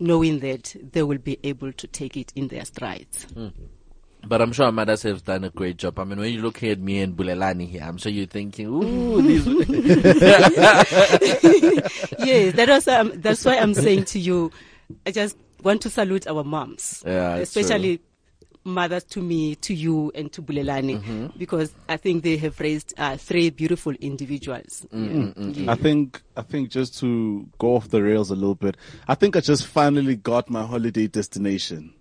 knowing 0.00 0.40
that 0.40 0.74
they 0.92 1.02
will 1.02 1.18
be 1.18 1.38
able 1.44 1.72
to 1.72 1.86
take 1.86 2.16
it 2.16 2.32
in 2.34 2.48
their 2.48 2.64
strides. 2.64 3.26
Mm. 3.34 3.52
But 4.26 4.40
I'm 4.40 4.52
sure 4.52 4.70
Amadas 4.70 5.02
have 5.02 5.24
done 5.24 5.44
a 5.44 5.50
great 5.50 5.76
job. 5.76 5.98
I 5.98 6.04
mean, 6.04 6.18
when 6.18 6.32
you're 6.32 6.42
looking 6.42 6.70
at 6.70 6.78
me 6.78 7.00
and 7.00 7.16
Bulelani 7.16 7.68
here, 7.68 7.82
I'm 7.82 7.98
sure 7.98 8.10
you're 8.12 8.26
thinking, 8.26 8.66
ooh, 8.68 9.20
these. 9.20 9.46
yes, 12.18 12.54
that 12.54 12.68
was, 12.68 12.88
um, 12.88 13.12
that's 13.16 13.44
why 13.44 13.58
I'm 13.58 13.74
saying 13.74 14.04
to 14.06 14.18
you, 14.18 14.50
I 15.06 15.10
just 15.10 15.36
want 15.62 15.82
to 15.82 15.90
salute 15.90 16.26
our 16.26 16.44
moms, 16.44 17.02
Yeah, 17.06 17.36
it's 17.36 17.54
especially 17.56 18.00
mothers 18.64 19.04
to 19.04 19.20
me, 19.20 19.54
to 19.56 19.74
you, 19.74 20.12
and 20.14 20.30
to 20.32 20.40
Bulelani, 20.42 21.00
Mm-hmm. 21.00 21.38
because 21.38 21.72
I 21.88 21.96
think 21.96 22.22
they 22.22 22.36
have 22.36 22.58
raised 22.60 22.94
uh, 22.98 23.16
three 23.16 23.50
beautiful 23.50 23.92
individuals. 23.94 24.86
Mm, 24.94 25.56
Yeah. 25.56 25.72
I 25.72 25.74
think 25.74 26.22
I 26.36 26.42
think 26.42 26.70
just 26.70 26.98
to 27.00 27.46
go 27.58 27.74
off 27.76 27.88
the 27.88 28.02
rails 28.02 28.30
a 28.30 28.34
little 28.36 28.54
bit, 28.54 28.76
I 29.08 29.14
think 29.16 29.34
I 29.36 29.40
just 29.40 29.66
finally 29.66 30.14
got 30.16 30.48
my 30.48 30.64
holiday 30.64 31.08
destination. 31.08 31.92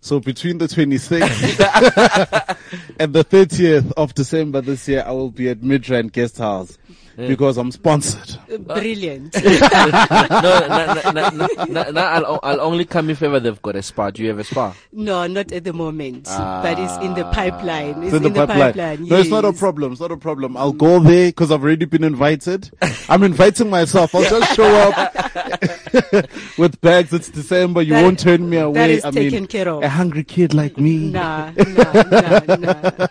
So 0.00 0.20
between 0.20 0.58
the 0.58 0.66
26th 0.66 2.56
and 3.00 3.12
the 3.12 3.24
30th 3.24 3.92
of 3.96 4.14
December 4.14 4.60
this 4.60 4.86
year, 4.88 5.02
I 5.06 5.10
will 5.10 5.30
be 5.30 5.48
at 5.48 5.58
Midrand 5.60 6.12
Guest 6.12 6.38
House 6.38 6.78
because 7.16 7.56
I'm 7.56 7.72
sponsored. 7.72 8.38
Brilliant. 8.66 9.34
no, 9.42 9.50
no, 9.50 10.66
no, 10.68 11.10
no, 11.12 11.28
no, 11.30 11.64
no, 11.64 11.90
no, 11.90 12.00
I'll, 12.00 12.40
I'll 12.42 12.60
only 12.60 12.84
come 12.84 13.08
if 13.10 13.22
ever 13.22 13.40
they've 13.40 13.60
got 13.62 13.76
a 13.76 13.82
spa. 13.82 14.10
Do 14.10 14.22
you 14.22 14.28
have 14.28 14.38
a 14.38 14.44
spa? 14.44 14.74
no, 14.92 15.26
not 15.26 15.50
at 15.52 15.64
the 15.64 15.72
moment, 15.72 16.26
ah. 16.28 16.60
but 16.62 16.78
it's 16.78 16.96
in 16.98 17.14
the 17.14 17.24
pipeline. 17.32 18.02
It's, 18.02 18.14
It's 18.14 18.24
in 18.24 18.32
the 18.32 18.46
pipeline. 18.46 19.06
No, 19.06 19.16
it's 19.16 19.30
not 19.30 19.44
a 19.44 19.52
problem. 19.52 19.92
It's 19.92 20.00
not 20.00 20.12
a 20.12 20.16
problem. 20.16 20.56
I'll 20.56 20.72
go 20.72 21.00
there 21.00 21.28
because 21.28 21.50
I've 21.50 21.62
already 21.62 21.86
been 21.86 22.04
invited. 22.04 22.70
I'm 23.08 23.22
inviting 23.22 23.70
myself. 23.70 24.14
I'll 24.14 24.22
just 24.22 24.54
show 24.54 24.64
up 24.64 25.12
with 26.58 26.80
bags. 26.80 27.12
It's 27.12 27.28
December. 27.28 27.82
You 27.82 27.94
That- 27.94 28.02
won't 28.04 28.18
turn 28.18 28.48
me 28.48 28.56
away. 28.58 28.74
that 28.74 28.90
is 28.90 29.04
I 29.04 29.10
mean, 29.10 29.30
taken 29.30 29.46
care 29.46 29.68
of. 29.68 29.82
A 29.82 29.88
hungry 29.88 30.24
kid 30.24 30.54
like 30.54 30.78
me. 30.78 31.10
Nah, 31.10 31.50
nah, 31.56 31.92
nah, 32.02 32.56
nah. 32.56 33.06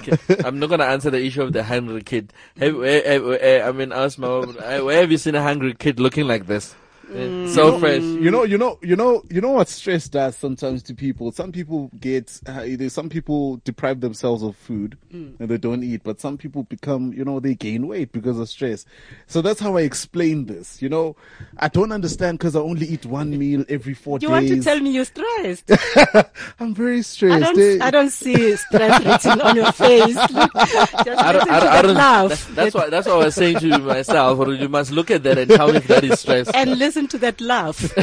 Okay. 0.00 0.16
I'm 0.44 0.58
not 0.58 0.68
gonna 0.70 0.84
answer 0.84 1.10
the 1.10 1.22
issue 1.24 1.42
of 1.42 1.52
the 1.52 1.64
hungry 1.64 2.02
kid. 2.02 2.32
Have, 2.58 2.82
eh, 2.82 3.02
eh, 3.40 3.62
I 3.68 3.72
mean, 3.72 3.92
ask 3.92 4.18
my 4.18 4.28
mom, 4.28 4.54
where 4.54 5.00
have 5.00 5.10
you 5.10 5.18
seen 5.18 5.34
a 5.34 5.42
hungry 5.42 5.74
kid 5.74 5.98
looking 6.00 6.26
like 6.26 6.46
this? 6.46 6.74
Eh, 7.14 7.48
So 7.48 7.78
fresh. 7.78 8.02
You 8.02 8.30
know, 8.30 8.44
you 8.44 8.58
know, 8.58 8.78
you 8.82 8.94
know, 8.96 9.22
you 9.30 9.40
know 9.40 9.50
what 9.52 9.68
stress 9.68 10.08
does 10.08 10.36
sometimes 10.36 10.82
to 10.84 10.94
people. 10.94 11.32
Some 11.32 11.52
people 11.52 11.90
get, 12.00 12.40
uh, 12.46 12.62
either 12.66 12.88
some 12.90 13.08
people 13.08 13.56
deprive 13.64 14.00
themselves 14.00 14.42
of 14.42 14.56
food 14.56 14.96
and 15.10 15.36
they 15.38 15.56
don't 15.58 15.82
eat, 15.82 16.02
but 16.04 16.20
some 16.20 16.36
people 16.36 16.64
become, 16.64 17.12
you 17.14 17.24
know, 17.24 17.40
they 17.40 17.54
gain 17.54 17.86
weight 17.86 18.12
because 18.12 18.38
of 18.38 18.48
stress. 18.48 18.84
So 19.26 19.40
that's 19.40 19.60
how 19.60 19.76
I 19.76 19.82
explain 19.82 20.46
this. 20.46 20.82
You 20.82 20.88
know, 20.90 21.16
I 21.58 21.68
don't 21.68 21.92
understand 21.92 22.38
because 22.38 22.54
I 22.56 22.60
only 22.60 22.86
eat 22.86 23.06
one 23.06 23.36
meal 23.38 23.64
every 23.68 23.94
four 23.94 24.18
You 24.20 24.28
days. 24.28 24.28
You 24.28 24.32
want 24.34 24.48
to 24.48 24.62
tell 24.62 24.80
me 24.80 24.90
you're 24.90 25.04
stressed? 25.04 25.70
I'm 26.60 26.74
very 26.74 27.02
stressed. 27.02 27.42
Eh, 27.42 27.52
don't, 27.52 27.82
I 27.82 27.90
don't 27.90 28.10
see 28.10 28.54
stress 28.56 29.04
written 29.04 29.40
on 29.40 29.56
your 29.56 29.72
face. 29.72 30.14
Look, 30.14 30.52
just 30.54 31.08
I 31.08 31.32
don't, 31.32 31.48
listen 31.48 31.50
I 31.54 31.60
don't, 31.60 31.68
I 31.68 31.82
don't, 31.82 31.94
laugh. 31.94 32.28
that- 32.48 32.54
that's 32.54 32.74
what, 32.74 32.90
that's 32.90 33.06
what 33.06 33.14
I 33.14 33.24
was 33.24 33.34
saying 33.34 33.58
to 33.60 33.78
myself. 33.78 34.46
You 34.48 34.68
must 34.68 34.90
look 34.90 35.10
at 35.10 35.22
that 35.22 35.38
and 35.38 35.50
tell 35.50 35.68
me 35.70 35.76
if 35.78 35.86
that 35.88 36.04
is 36.04 36.20
stress. 36.20 36.48
and 36.54 36.78
listen 36.78 36.97
to 37.06 37.18
that 37.18 37.40
laugh. 37.40 37.78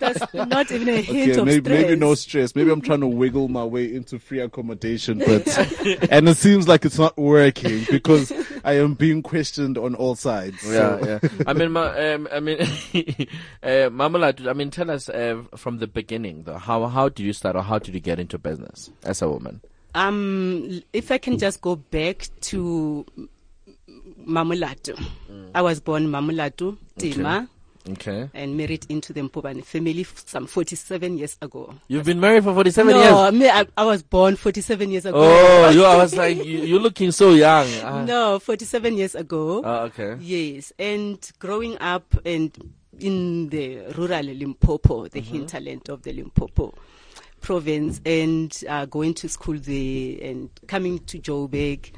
That's 0.00 0.34
not 0.34 0.72
even 0.72 0.88
a 0.88 1.00
hint 1.00 1.30
Okay, 1.30 1.38
of 1.40 1.46
maybe, 1.46 1.60
stress. 1.64 1.82
maybe 1.82 1.96
no 1.96 2.14
stress. 2.14 2.54
Maybe 2.56 2.70
I'm 2.70 2.80
trying 2.80 3.00
to 3.00 3.06
wiggle 3.06 3.48
my 3.48 3.64
way 3.64 3.94
into 3.94 4.18
free 4.18 4.40
accommodation, 4.40 5.18
but 5.18 5.46
and 6.10 6.28
it 6.28 6.36
seems 6.36 6.66
like 6.66 6.84
it's 6.84 6.98
not 6.98 7.16
working 7.16 7.84
because 7.90 8.32
I 8.64 8.72
am 8.78 8.94
being 8.94 9.22
questioned 9.22 9.78
on 9.78 9.94
all 9.94 10.16
sides. 10.16 10.58
Yeah, 10.64 10.98
So- 10.98 11.06
yeah. 11.22 11.44
I 11.46 11.52
mean, 11.52 11.70
ma, 11.72 11.82
um, 11.96 12.28
I 12.32 12.40
mean, 12.40 12.58
uh, 13.62 13.88
Mamala, 13.90 14.48
I 14.48 14.52
mean, 14.54 14.70
tell 14.70 14.90
us 14.90 15.08
uh, 15.08 15.42
from 15.56 15.78
the 15.78 15.86
beginning, 15.86 16.42
though. 16.42 16.58
How 16.58 16.86
how 16.86 17.08
did 17.08 17.22
you 17.22 17.32
start, 17.32 17.54
or 17.56 17.62
how 17.62 17.78
did 17.78 17.94
you 17.94 18.00
get 18.00 18.18
into 18.18 18.38
business 18.38 18.90
as 19.04 19.22
a 19.22 19.28
woman? 19.28 19.60
Um, 19.94 20.82
if 20.92 21.12
I 21.12 21.18
can 21.18 21.38
just 21.38 21.60
go 21.60 21.76
back 21.76 22.26
to 22.42 23.06
Mamulato. 24.26 25.00
I 25.54 25.62
was 25.62 25.80
born 25.80 26.06
Mamulato, 26.08 26.76
Tima, 26.98 27.42
Okay. 27.42 27.46
And 27.86 28.56
married 28.56 28.86
into 28.88 29.12
the 29.12 29.20
Mpobane 29.20 29.64
family 29.64 30.04
some 30.04 30.46
47 30.46 31.18
years 31.18 31.36
ago. 31.42 31.74
You've 31.88 32.04
been 32.04 32.20
married 32.20 32.44
for 32.44 32.54
47 32.54 32.92
no, 32.92 33.24
years. 33.24 33.34
me, 33.34 33.48
I, 33.48 33.66
I 33.76 33.84
was 33.84 34.02
born 34.02 34.36
47 34.36 34.90
years 34.90 35.04
ago. 35.04 35.18
Oh, 35.18 35.68
you, 35.70 35.84
I 35.84 35.96
was 35.96 36.16
like, 36.16 36.38
you, 36.38 36.60
you're 36.60 36.80
looking 36.80 37.10
so 37.10 37.30
young. 37.34 37.66
Ah. 37.82 38.04
No, 38.04 38.38
47 38.38 38.96
years 38.96 39.14
ago. 39.14 39.62
Oh, 39.64 39.76
okay. 39.84 40.16
Yes, 40.20 40.72
and 40.78 41.30
growing 41.38 41.78
up 41.78 42.14
and 42.24 42.56
in 43.00 43.48
the 43.48 43.78
rural 43.96 44.24
Limpopo, 44.24 45.08
the 45.08 45.20
hinterland 45.20 45.88
of 45.88 46.02
the 46.02 46.12
Limpopo 46.12 46.74
province, 47.40 48.00
and 48.06 48.62
uh, 48.68 48.86
going 48.86 49.14
to 49.14 49.28
school 49.28 49.58
there 49.58 50.18
and 50.22 50.48
coming 50.66 50.98
to 51.00 51.18
Joburg. 51.18 51.90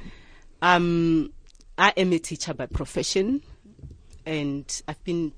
Um, 0.62 1.32
I 1.78 1.92
am 1.96 2.12
a 2.12 2.18
teacher 2.18 2.54
by 2.54 2.66
profession, 2.66 3.42
and 4.24 4.82
I've 4.88 5.02
been 5.04 5.32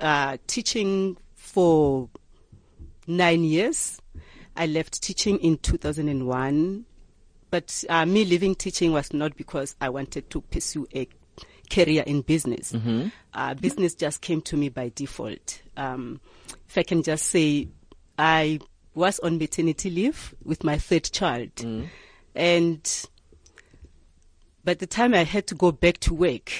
uh, 0.00 0.36
teaching 0.46 1.16
for 1.34 2.08
nine 3.06 3.44
years. 3.44 4.00
I 4.56 4.66
left 4.66 5.02
teaching 5.02 5.38
in 5.38 5.56
2001 5.58 6.84
but 7.52 7.84
uh, 7.90 8.06
me 8.06 8.24
leaving 8.24 8.54
teaching 8.54 8.92
was 8.92 9.12
not 9.12 9.36
because 9.36 9.76
I 9.78 9.90
wanted 9.90 10.30
to 10.30 10.40
pursue 10.40 10.86
a 10.94 11.06
career 11.70 12.02
in 12.06 12.22
business. 12.22 12.72
Uh, 13.34 13.52
business 13.52 13.94
just 13.94 14.22
came 14.22 14.40
to 14.42 14.56
me 14.56 14.70
by 14.70 14.90
default. 14.94 15.60
Um, 15.76 16.18
if 16.66 16.78
I 16.78 16.82
can 16.82 17.02
just 17.02 17.26
say, 17.26 17.68
I 18.18 18.58
was 18.94 19.18
on 19.18 19.36
maternity 19.36 19.90
leave 19.90 20.34
with 20.42 20.64
my 20.64 20.78
third 20.78 21.04
child, 21.04 21.50
and 22.34 23.06
by 24.64 24.72
the 24.72 24.86
time 24.86 25.12
I 25.12 25.24
had 25.24 25.46
to 25.48 25.54
go 25.54 25.72
back 25.72 25.98
to 26.00 26.14
work, 26.14 26.50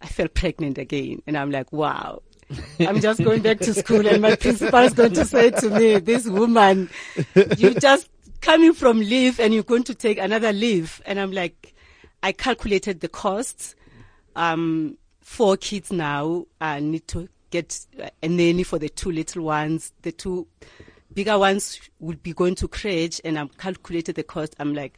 I 0.00 0.06
felt 0.06 0.32
pregnant 0.32 0.78
again, 0.78 1.20
and 1.26 1.36
I'm 1.36 1.50
like, 1.50 1.70
wow. 1.70 2.22
I'm 2.80 3.00
just 3.00 3.22
going 3.22 3.42
back 3.42 3.58
to 3.60 3.74
school, 3.74 4.06
and 4.06 4.22
my 4.22 4.36
principal 4.36 4.80
is 4.80 4.94
going 4.94 5.12
to 5.14 5.24
say 5.24 5.50
to 5.50 5.70
me, 5.70 5.98
"This 5.98 6.26
woman, 6.26 6.88
you 7.56 7.74
just 7.74 8.08
coming 8.40 8.72
from 8.72 9.00
leave, 9.00 9.38
and 9.40 9.52
you're 9.52 9.62
going 9.62 9.84
to 9.84 9.94
take 9.94 10.18
another 10.18 10.52
leave." 10.52 11.02
And 11.04 11.20
I'm 11.20 11.32
like, 11.32 11.74
I 12.22 12.32
calculated 12.32 13.00
the 13.00 13.08
costs. 13.08 13.74
Um, 14.36 14.96
four 15.20 15.56
kids 15.56 15.92
now. 15.92 16.46
I 16.60 16.80
need 16.80 17.06
to 17.08 17.28
get 17.50 17.86
a 18.22 18.28
nanny 18.28 18.62
for 18.62 18.78
the 18.78 18.88
two 18.88 19.10
little 19.10 19.44
ones. 19.44 19.92
The 20.02 20.12
two 20.12 20.46
bigger 21.12 21.38
ones 21.38 21.80
will 22.00 22.16
be 22.22 22.32
going 22.32 22.54
to 22.56 22.68
crèche, 22.68 23.20
and 23.24 23.38
I'm 23.38 23.48
calculated 23.48 24.14
the 24.16 24.22
cost. 24.22 24.54
I'm 24.58 24.74
like, 24.74 24.96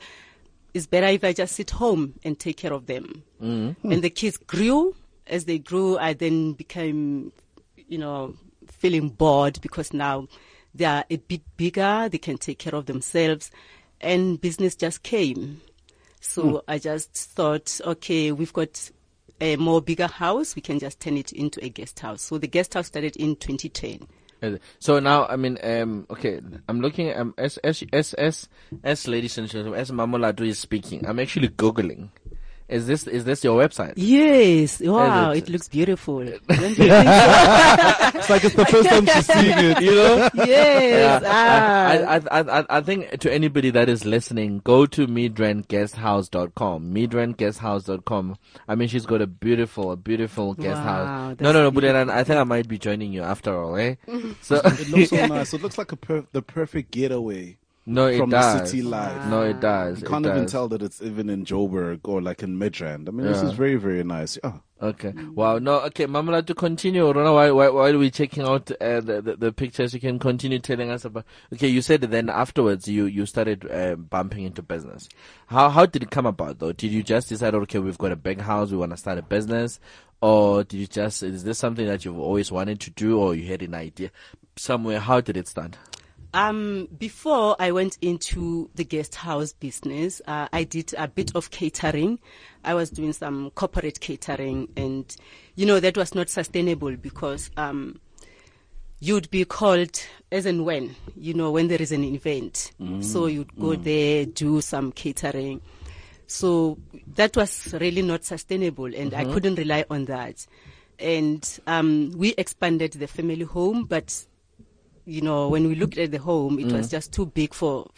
it's 0.75 0.87
better 0.87 1.07
if 1.09 1.25
I 1.25 1.33
just 1.33 1.57
sit 1.57 1.71
home 1.71 2.15
and 2.25 2.39
take 2.39 2.59
care 2.59 2.73
of 2.73 2.87
them. 2.87 3.25
And 3.41 4.03
the 4.03 4.11
kids 4.11 4.37
grew. 4.37 4.95
As 5.31 5.47
they 5.47 5.59
grew, 5.59 5.97
I 5.97 6.13
then 6.13 6.53
became, 6.53 7.33
you 7.89 7.97
know, 7.97 8.35
feeling 8.67 9.09
bored 9.09 9.61
because 9.63 9.95
now 9.95 10.29
they 10.75 10.85
are 10.85 11.05
a 11.09 11.17
bit 11.17 11.43
bigger. 11.57 12.09
They 12.11 12.19
can 12.19 12.37
take 12.37 12.59
care 12.59 12.75
of 12.75 12.87
themselves, 12.87 13.51
and 14.01 14.41
business 14.41 14.75
just 14.75 15.03
came. 15.03 15.63
So 16.21 16.63
I 16.69 16.79
just 16.79 17.15
thought, 17.15 17.81
okay, 17.85 18.31
we've 18.33 18.53
got 18.53 18.91
a 19.41 19.57
more 19.57 19.81
bigger 19.81 20.07
house. 20.07 20.55
We 20.55 20.63
can 20.63 20.79
just 20.79 21.01
turn 21.01 21.17
it 21.17 21.33
into 21.33 21.65
a 21.65 21.69
guest 21.69 22.01
house. 22.01 22.23
So 22.23 22.37
the 22.39 22.47
guest 22.47 22.75
house 22.75 22.89
started 22.89 23.17
in 23.17 23.37
2010. 23.37 24.07
Uh, 24.43 24.59
So 24.79 25.01
now, 25.01 25.27
I 25.27 25.37
mean, 25.37 25.59
um, 25.63 26.07
okay, 26.11 26.41
I'm 26.69 26.81
looking 26.81 27.17
um, 27.17 27.35
as 27.39 27.57
as 27.59 27.85
as 27.93 28.15
as 28.15 28.49
as 28.83 29.09
ladies 29.09 29.39
and 29.39 29.49
gentlemen, 29.49 29.79
as 29.81 29.91
Mamolado 29.91 30.47
is 30.47 30.59
speaking, 30.59 31.07
I'm 31.07 31.19
actually 31.19 31.49
googling. 31.49 32.11
Is 32.71 32.87
this 32.87 33.07
is 33.07 33.25
this 33.25 33.43
your 33.43 33.61
website? 33.61 33.95
Yes, 33.97 34.81
wow, 34.81 35.33
it- 35.33 35.39
it 35.39 35.49
looks 35.51 35.69
beautiful. 35.69 36.19
Don't 36.25 36.31
you 36.31 36.39
think 36.75 36.79
so? 36.89 38.11
It's 38.15 38.31
like 38.31 38.45
it's 38.45 38.55
the 38.55 38.65
first 38.67 38.89
time 38.89 39.07
she's 39.07 39.27
seeing 39.27 39.59
it. 39.59 39.81
You 39.83 39.95
know. 39.97 40.29
yes, 40.35 41.23
ah. 41.27 41.89
I, 41.89 42.17
I, 42.17 42.21
I, 42.31 42.61
I- 42.61 42.67
I 42.79 42.81
think 42.81 43.19
to 43.21 43.33
anybody 43.33 43.71
that 43.71 43.89
is 43.89 44.05
listening, 44.05 44.61
go 44.65 44.87
to 44.87 45.07
midrandguesthouse.com. 45.09 46.95
Midrandguesthouse.com. 46.95 48.37
I 48.69 48.75
mean, 48.75 48.89
she's 48.89 49.07
got 49.07 49.21
a 49.23 49.27
beautiful, 49.27 49.91
a 49.93 49.97
beautiful 49.97 50.55
guest 50.55 50.81
Wow, 50.83 50.85
house. 51.29 51.37
No, 51.41 51.53
no, 51.53 51.69
no, 51.69 51.71
Bulelan, 51.73 52.11
I 52.11 52.25
think 52.25 52.39
I 52.39 52.45
might 52.45 52.69
be 52.69 52.79
joining 52.79 53.13
you 53.13 53.23
after 53.23 53.57
all, 53.61 53.77
eh? 53.77 53.97
So, 54.43 54.57
It 54.65 54.89
looks 54.91 55.11
so 55.11 55.27
nice. 55.27 55.53
It 55.55 55.63
looks 55.63 55.79
like 55.79 55.93
a 55.93 55.97
per- 55.97 56.27
the 56.33 56.43
perfect 56.43 56.91
getaway 56.93 57.57
no, 57.87 58.07
it 58.07 58.19
from 58.19 58.31
does. 58.31 58.61
the 58.61 58.67
city 58.67 58.83
life. 58.83 59.27
No, 59.29 59.43
it 59.43 59.61
does. 59.61 60.01
You 60.01 60.07
can't 60.07 60.27
even 60.27 60.43
does. 60.43 60.53
tell 60.53 60.69
that 60.69 60.83
it's 60.83 61.03
even 61.03 61.29
in 61.29 61.45
Joburg 61.45 62.01
or 62.05 62.21
like 62.21 62.43
in 62.43 62.59
Midrand. 62.59 63.09
I 63.09 63.11
mean, 63.11 63.27
this 63.27 63.43
is 63.43 63.53
very, 63.53 63.77
very 63.77 64.05
nice. 64.05 64.39
Oh, 64.45 64.61
Okay. 64.83 65.13
Wow. 65.35 65.59
No. 65.59 65.81
Okay, 65.81 66.07
Mamala, 66.07 66.45
to 66.47 66.55
continue, 66.55 67.05
Rona, 67.11 67.35
while, 67.35 67.55
while, 67.55 67.75
while 67.75 67.99
we're 67.99 68.11
checking 68.11 68.45
out 68.45 68.71
uh, 68.81 69.01
the, 69.01 69.21
the 69.21 69.37
the 69.37 69.53
pictures, 69.53 69.93
you 69.93 70.01
can 70.01 70.19
continue 70.19 70.59
telling 70.59 70.91
us 70.91 71.05
about. 71.05 71.27
Okay, 71.53 71.69
you 71.69 71.83
said 71.83 72.01
then 72.01 72.31
afterwards 72.31 72.89
you 72.89 73.05
you 73.05 73.27
started 73.27 73.71
uh, 73.71 73.97
bumping 73.97 74.45
into 74.45 74.63
business. 74.63 75.09
How 75.49 75.69
how 75.69 75.85
did 75.85 76.03
it 76.03 76.11
come 76.11 76.25
about 76.25 76.61
though? 76.61 76.73
Did 76.73 76.93
you 76.93 77.03
just 77.03 77.29
decide, 77.29 77.55
okay, 77.55 77.79
we've 77.79 77.99
got 77.99 78.13
a 78.13 78.17
big 78.17 78.41
house, 78.41 78.71
we 78.71 78.79
want 78.79 78.93
to 78.93 78.97
start 78.97 79.19
a 79.19 79.23
business, 79.23 79.81
or 80.23 80.65
did 80.65 80.79
you 80.79 80.87
just 80.87 81.23
is 81.23 81.45
this 81.45 81.59
something 81.59 81.87
that 81.87 82.07
you've 82.07 82.19
always 82.19 82.51
wanted 82.51 82.81
to 82.81 82.91
do, 82.91 83.19
or 83.19 83.35
you 83.35 83.47
had 83.49 83.61
an 83.63 83.75
idea 83.75 84.11
somewhere? 84.57 84.99
How 84.99 85.21
did 85.21 85.37
it 85.37 85.47
start? 85.47 85.77
Um, 86.33 86.89
before 86.97 87.57
I 87.59 87.73
went 87.73 87.99
into 88.01 88.71
the 88.77 88.85
guest 88.85 89.17
house 89.17 89.53
business, 89.53 90.23
uh, 90.29 90.47
I 90.53 90.63
did 90.63 90.95
a 90.97 91.09
bit 91.09 91.33
of 91.35 91.51
catering. 91.51 92.21
I 92.65 92.75
was 92.75 92.91
doing 92.91 93.13
some 93.13 93.51
corporate 93.51 94.01
catering, 94.01 94.69
and 94.77 95.15
you 95.57 95.67
know 95.67 95.81
that 95.81 95.97
was 95.97 96.15
not 96.15 96.29
sustainable 96.29 96.97
because 96.97 97.51
um, 97.57 97.99
you'd 99.01 99.29
be 99.31 99.45
called 99.45 100.01
as 100.31 100.47
and 100.47 100.65
when 100.65 100.95
you 101.17 101.35
know 101.35 101.51
when 101.51 101.67
there 101.67 101.83
is 101.83 101.91
an 101.91 102.05
event. 102.05 102.73
So 103.03 103.27
you'd 103.27 103.59
go 103.59 103.75
there, 103.75 104.25
do 104.27 104.61
some 104.61 104.93
catering. 104.93 105.61
So 106.29 106.79
that 107.17 107.37
was 107.37 107.75
really 107.81 108.03
not 108.03 108.25
sustainable, 108.25 108.95
and 108.95 109.15
I 109.15 109.25
couldn't 109.25 109.57
rely 109.57 109.85
on 109.91 110.05
that. 110.05 110.47
And 111.01 111.59
um, 111.67 112.13
we 112.15 112.35
expanded 112.39 112.93
the 112.93 113.09
family 113.09 113.43
home, 113.45 113.85
but 113.85 114.27
you 115.11 115.21
know, 115.21 115.49
when 115.49 115.67
we 115.67 115.75
looked 115.75 115.99
at 115.99 116.13
the 116.13 116.19
home, 116.19 116.59
it 116.59 116.71
was 116.73 116.91
just 116.91 117.13
too 117.13 117.27
big 117.27 117.53
for, 117.53 117.91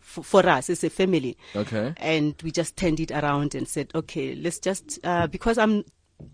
for 0.00 0.22
for 0.22 0.46
us 0.48 0.70
as 0.70 0.84
a 0.84 0.90
family. 0.90 1.36
Okay. 1.56 1.92
And 1.96 2.34
we 2.42 2.50
just 2.50 2.76
turned 2.76 3.00
it 3.00 3.10
around 3.10 3.54
and 3.54 3.66
said, 3.66 3.90
okay, 3.94 4.34
let's 4.36 4.58
just 4.60 4.98
uh, 5.04 5.26
because 5.26 5.58
I'm. 5.58 5.84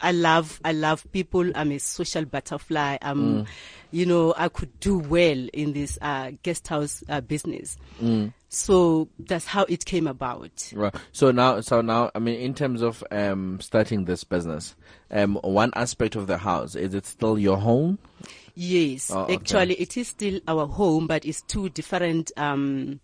I 0.00 0.12
love, 0.12 0.60
I 0.64 0.72
love 0.72 1.06
people. 1.12 1.50
I'm 1.54 1.72
a 1.72 1.78
social 1.78 2.25
butterfly. 2.25 2.96
I'm, 3.02 3.46
you 3.90 4.06
know, 4.06 4.34
I 4.37 4.49
could 4.49 4.78
do 4.80 4.99
well 4.99 5.49
in 5.52 5.72
this 5.72 5.99
uh, 6.00 6.32
guest 6.42 6.68
house 6.68 7.02
uh, 7.08 7.20
business. 7.20 7.76
So 8.52 9.08
that's 9.18 9.46
how 9.46 9.62
it 9.68 9.84
came 9.84 10.08
about. 10.08 10.72
Right. 10.75 10.94
So 11.12 11.30
now, 11.30 11.60
so 11.60 11.82
now, 11.82 12.10
I 12.16 12.18
mean, 12.18 12.40
in 12.40 12.52
terms 12.52 12.82
of 12.82 13.04
um 13.12 13.60
starting 13.60 14.06
this 14.06 14.25
business, 14.25 14.75
um, 15.10 15.37
one 15.42 15.70
aspect 15.76 16.16
of 16.16 16.26
the 16.26 16.38
house 16.38 16.75
is 16.75 16.92
it 16.94 17.06
still 17.06 17.38
your 17.38 17.58
home? 17.58 17.99
Yes, 18.56 19.12
Oh, 19.12 19.20
okay. 19.22 19.34
actually, 19.34 19.75
it 19.75 19.96
is 19.96 20.08
still 20.08 20.40
our 20.49 20.66
home, 20.66 21.06
but 21.06 21.25
it's 21.25 21.42
two 21.42 21.68
different, 21.68 22.32
um, 22.37 22.99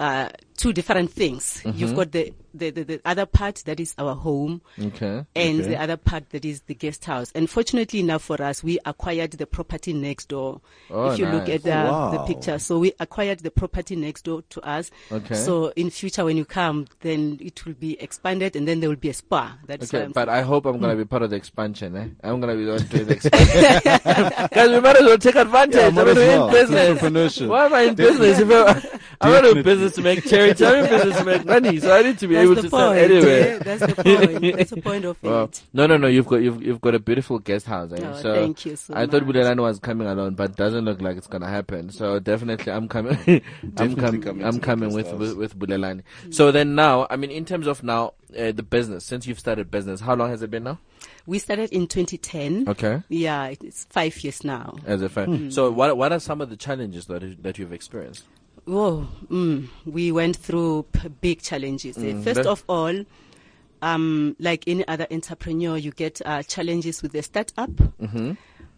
uh, 0.00 0.28
two 0.62 0.72
different 0.72 1.10
things. 1.10 1.60
Mm-hmm. 1.64 1.76
You've 1.76 1.96
got 1.96 2.12
the, 2.12 2.32
the, 2.54 2.70
the, 2.70 2.82
the 2.84 3.00
other 3.04 3.26
part 3.26 3.56
that 3.66 3.80
is 3.80 3.94
our 3.98 4.14
home, 4.14 4.62
Okay. 4.80 5.24
and 5.34 5.60
Okay. 5.60 5.68
the 5.70 5.76
other 5.80 5.96
part 5.96 6.30
that 6.30 6.44
is 6.44 6.60
the 6.62 6.74
guest 6.74 7.04
house. 7.04 7.32
And 7.34 7.50
fortunately 7.50 7.98
enough 7.98 8.22
for 8.22 8.40
us, 8.40 8.62
we 8.62 8.78
acquired 8.84 9.32
the 9.32 9.46
property 9.46 9.92
next 9.92 10.28
door. 10.28 10.60
Oh, 10.88 11.10
if 11.10 11.18
you 11.18 11.26
look 11.26 11.48
at 11.48 11.64
the, 11.64 11.72
Oh, 11.88 12.12
the 12.12 12.18
picture, 12.32 12.60
so 12.60 12.78
we 12.78 12.92
acquired 13.00 13.40
the 13.40 13.50
property 13.50 13.96
next 13.96 14.22
door 14.22 14.42
to 14.50 14.60
us. 14.60 14.92
Okay. 15.10 15.34
So 15.34 15.72
in 15.74 15.90
future, 15.90 16.24
when 16.24 16.36
you 16.36 16.44
come, 16.44 16.86
then 17.00 17.38
it 17.40 17.66
will 17.66 17.74
be 17.74 18.00
expanded, 18.00 18.54
and 18.54 18.68
then 18.68 18.78
there 18.78 18.88
will 18.88 18.94
be 18.96 19.08
a 19.08 19.14
spa. 19.14 19.58
That's 19.66 19.92
Okay, 19.92 20.12
but 20.14 20.28
I 20.28 20.42
hope 20.42 20.64
I'm 20.66 20.78
gonna 20.78 20.94
be 20.94 21.04
part 21.04 21.22
of 21.24 21.30
the 21.30 21.36
expansion. 21.36 21.96
Eh? 21.96 22.06
I'm 22.22 22.40
gonna 22.40 22.54
be 22.54 22.64
the 22.66 22.72
one 22.74 22.86
doing 22.86 23.06
the 23.06 23.12
expansion. 23.18 24.48
Guys, 24.54 24.70
we 24.70 24.78
might 24.80 24.96
as 24.96 25.02
well 25.02 25.18
take 25.18 25.34
advantage. 25.34 25.74
Yeah, 25.74 25.88
I'm 25.88 25.94
might 25.96 26.04
gonna 26.04 26.10
as 26.12 26.16
be 26.18 26.28
well. 26.28 26.46
in 26.46 26.52
business. 26.54 27.00
Entrepreneurship. 27.00 27.48
Why 27.48 27.64
am 27.66 27.74
I 27.74 27.80
in 27.80 27.94
business? 27.96 28.38
I, 28.40 28.98
I'm 29.20 29.32
not 29.32 29.44
in 29.56 29.62
business 29.64 29.94
to 29.96 30.02
make 30.02 30.24
charity. 30.28 30.51
I'm 30.60 30.84
in 30.84 30.90
business 30.90 31.16
to 31.18 31.24
make 31.24 31.44
money. 31.44 31.78
So 31.80 31.96
I 31.96 32.02
need 32.02 32.18
to 32.18 32.26
be 32.28 32.34
that's 32.34 32.44
able 32.44 32.54
the 32.56 32.62
to 32.62 32.68
sell 32.70 32.88
point. 32.92 32.98
anywhere. 33.00 33.38
yeah, 33.52 33.58
that's 33.58 33.80
the 33.86 34.02
point. 34.02 34.56
That's 34.56 34.70
the 34.70 34.82
point 34.82 35.04
of 35.04 35.16
Well, 35.22 35.44
it. 35.44 35.62
no, 35.72 35.86
no, 35.86 35.96
no. 35.96 36.06
You've 36.08 36.26
got 36.26 36.36
you've 36.36 36.62
you've 36.62 36.80
got 36.80 36.94
a 36.94 36.98
beautiful 36.98 37.38
guest 37.38 37.66
house. 37.66 37.92
Eh? 37.92 38.00
Oh, 38.02 38.20
so 38.20 38.34
thank 38.34 38.66
you 38.66 38.76
so 38.76 38.94
I 38.94 39.06
thought 39.06 39.24
much. 39.26 39.34
Budelano 39.36 39.62
was 39.62 39.78
coming 39.78 40.06
alone, 40.08 40.34
but 40.34 40.56
doesn't 40.56 40.84
look 40.84 41.00
like 41.00 41.16
it's 41.16 41.26
gonna 41.28 41.48
happen. 41.48 41.90
So 41.90 42.18
definitely, 42.18 42.72
I'm 42.72 42.88
coming. 42.88 43.16
I'm 43.26 43.70
Definitely 43.70 44.02
coming. 44.02 44.20
coming 44.22 44.44
I'm 44.44 44.60
coming 44.60 44.88
guest 44.90 44.96
with 44.96 45.06
house. 45.10 45.34
with, 45.34 45.36
with 45.36 45.58
Bulelani. 45.58 46.02
So 46.30 46.50
then 46.52 46.74
now, 46.74 47.06
I 47.08 47.16
mean, 47.16 47.30
in 47.30 47.44
terms 47.44 47.66
of 47.66 47.82
now 47.82 48.14
uh, 48.38 48.52
the 48.52 48.62
business, 48.62 49.04
since 49.04 49.26
you've 49.26 49.38
started 49.38 49.70
business, 49.70 50.00
how 50.00 50.14
long 50.14 50.30
has 50.30 50.42
it 50.42 50.50
been 50.50 50.64
now? 50.64 50.78
We 51.26 51.38
started 51.38 51.70
in 51.72 51.86
2010. 51.86 52.68
Okay. 52.68 53.02
Yeah, 53.08 53.46
it's 53.60 53.84
five 53.90 54.18
years 54.24 54.42
now. 54.44 54.76
As 54.86 55.02
a 55.02 55.08
fan. 55.08 55.50
So 55.52 55.70
what 55.70 55.96
what 55.96 56.12
are 56.12 56.18
some 56.20 56.40
of 56.40 56.50
the 56.50 56.56
challenges 56.56 57.06
that 57.06 57.42
that 57.42 57.58
you've 57.58 57.72
experienced? 57.72 58.24
Oh, 58.66 59.08
mm, 59.28 59.68
we 59.84 60.12
went 60.12 60.36
through 60.36 60.84
p- 60.92 61.08
big 61.08 61.42
challenges. 61.42 61.96
eh. 61.98 62.12
Mm, 62.12 62.22
First 62.22 62.46
of 62.46 62.62
all, 62.68 63.04
um, 63.82 64.36
like 64.38 64.68
any 64.68 64.86
other 64.86 65.06
entrepreneur, 65.10 65.76
you 65.76 65.90
get 65.90 66.20
uh, 66.24 66.42
challenges 66.44 67.02
with 67.02 67.12
the 67.12 67.22
startup. 67.22 67.70
Mm-hmm. 67.70 68.32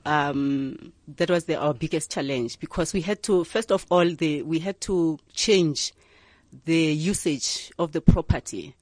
Um, 0.07 0.93
that 1.17 1.31
was 1.31 1.45
the, 1.45 1.57
our 1.57 1.73
biggest 1.75 2.11
challenge 2.11 2.59
because 2.61 2.93
we 2.93 3.01
had 3.01 3.23
to, 3.25 3.45
first 3.45 3.73
of 3.73 3.87
all, 3.91 4.09
the, 4.11 4.43
we 4.43 4.59
had 4.59 4.81
to 4.83 5.19
change 5.33 5.93
the 6.67 6.75
usage 6.93 7.73
of 7.79 7.93
the 7.93 8.01
property 8.01 8.75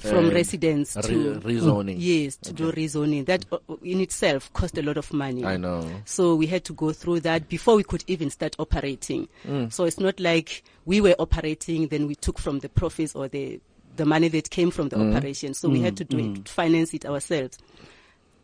from 0.00 0.26
Uh, 0.26 0.30
residents 0.32 0.96
re- 0.96 1.02
to 1.02 1.40
rezoning. 1.44 1.96
Yes, 1.98 2.36
to 2.36 2.52
do 2.52 2.72
rezoning. 2.72 3.26
That 3.26 3.46
uh, 3.52 3.58
in 3.82 4.00
itself 4.00 4.52
cost 4.52 4.76
a 4.78 4.82
lot 4.82 4.96
of 4.96 5.12
money. 5.12 5.44
I 5.44 5.56
know. 5.56 5.88
So 6.04 6.34
we 6.34 6.46
had 6.46 6.64
to 6.64 6.72
go 6.72 6.92
through 6.92 7.20
that 7.20 7.48
before 7.48 7.76
we 7.76 7.84
could 7.84 8.04
even 8.06 8.30
start 8.30 8.56
operating. 8.58 9.28
Mm. 9.46 9.72
So 9.72 9.84
it's 9.84 10.00
not 10.00 10.18
like 10.20 10.62
we 10.86 11.00
were 11.00 11.14
operating, 11.18 11.88
then 11.88 12.06
we 12.06 12.14
took 12.14 12.38
from 12.38 12.58
the 12.60 12.68
profits 12.68 13.14
or 13.14 13.28
the 13.28 13.60
the 13.96 14.04
money 14.06 14.28
that 14.28 14.48
came 14.50 14.70
from 14.70 14.88
the 14.88 14.96
Mm. 14.96 15.14
operation. 15.16 15.52
So 15.54 15.68
we 15.68 15.80
had 15.80 15.96
to 15.98 16.04
do 16.04 16.18
it, 16.18 16.48
finance 16.48 16.94
it 16.94 17.04
ourselves. 17.04 17.58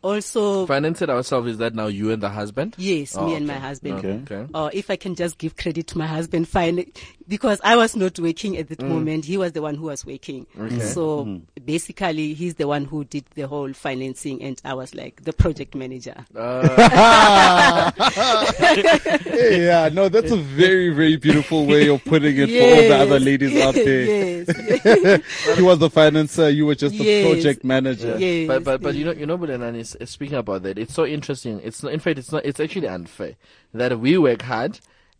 Also, 0.03 0.67
Finance 0.67 1.01
it 1.01 1.09
ourselves. 1.09 1.49
Is 1.51 1.57
that 1.57 1.73
now 1.73 1.87
you 1.87 2.11
and 2.11 2.21
the 2.21 2.29
husband? 2.29 2.75
yes, 2.77 3.15
Oh, 3.17 3.25
me 3.25 3.33
and 3.35 3.47
my 3.47 3.55
husband. 3.55 3.95
Okay. 4.05 4.21
Okay. 4.35 4.51
Or 4.53 4.69
if 4.71 4.91
I 4.91 4.95
can 4.95 5.15
just 5.15 5.37
give 5.39 5.55
credit 5.57 5.87
to 5.87 5.97
my 5.97 6.05
husband, 6.05 6.47
fine. 6.47 6.85
Because 7.27 7.59
I 7.63 7.75
was 7.75 7.95
not 7.95 8.17
working 8.19 8.57
at 8.57 8.69
that 8.69 8.79
mm. 8.79 8.87
moment. 8.87 9.25
He 9.25 9.37
was 9.37 9.51
the 9.51 9.61
one 9.61 9.75
who 9.75 9.85
was 9.87 10.05
working. 10.05 10.47
Okay. 10.57 10.79
So 10.79 11.25
mm. 11.25 11.41
basically, 11.65 12.33
he's 12.33 12.55
the 12.55 12.67
one 12.67 12.85
who 12.85 13.03
did 13.03 13.25
the 13.35 13.47
whole 13.47 13.73
financing, 13.73 14.41
and 14.41 14.61
I 14.63 14.73
was 14.73 14.95
like 14.95 15.23
the 15.23 15.33
project 15.33 15.75
manager. 15.75 16.15
Ah. 16.37 17.93
Hey, 18.57 19.65
yeah, 19.65 19.89
no, 19.89 20.09
that's 20.09 20.31
a 20.31 20.37
very, 20.37 20.89
very 20.89 21.15
beautiful 21.15 21.65
way 21.65 21.89
of 21.89 22.03
putting 22.05 22.35
it 22.37 22.47
for 22.49 22.75
all 22.75 22.89
the 22.89 22.97
other 22.97 23.19
ladies 23.19 23.55
out 23.61 23.73
there. 23.75 24.43
yes. 24.45 24.47
he 25.57 25.61
was 25.61 25.79
the 25.79 25.89
financer, 25.89 26.53
you 26.53 26.65
were 26.65 26.75
just 26.75 26.97
the 26.97 27.03
Yes. 27.03 27.25
project 27.25 27.63
manager. 27.63 28.15
yes. 28.17 28.47
But 28.47 28.63
but 28.63 28.81
but 28.81 28.95
you 28.95 29.05
know 29.05 29.11
you 29.11 29.25
know 29.25 29.37
Bulelani 29.37 29.79
is 29.79 29.95
is 29.95 30.09
speaking 30.09 30.37
about 30.37 30.63
that. 30.63 30.77
It's 30.77 30.93
so 30.93 31.05
interesting. 31.05 31.61
It's 31.63 31.83
not, 31.83 31.93
in 31.93 31.99
fact 31.99 32.19
it's 32.19 32.31
not 32.31 32.45
it's 32.45 32.59
actually 32.59 32.87
unfair 32.87 33.35
that 33.73 33.99
we 33.99 34.17
work 34.17 34.41
hard. 34.41 34.79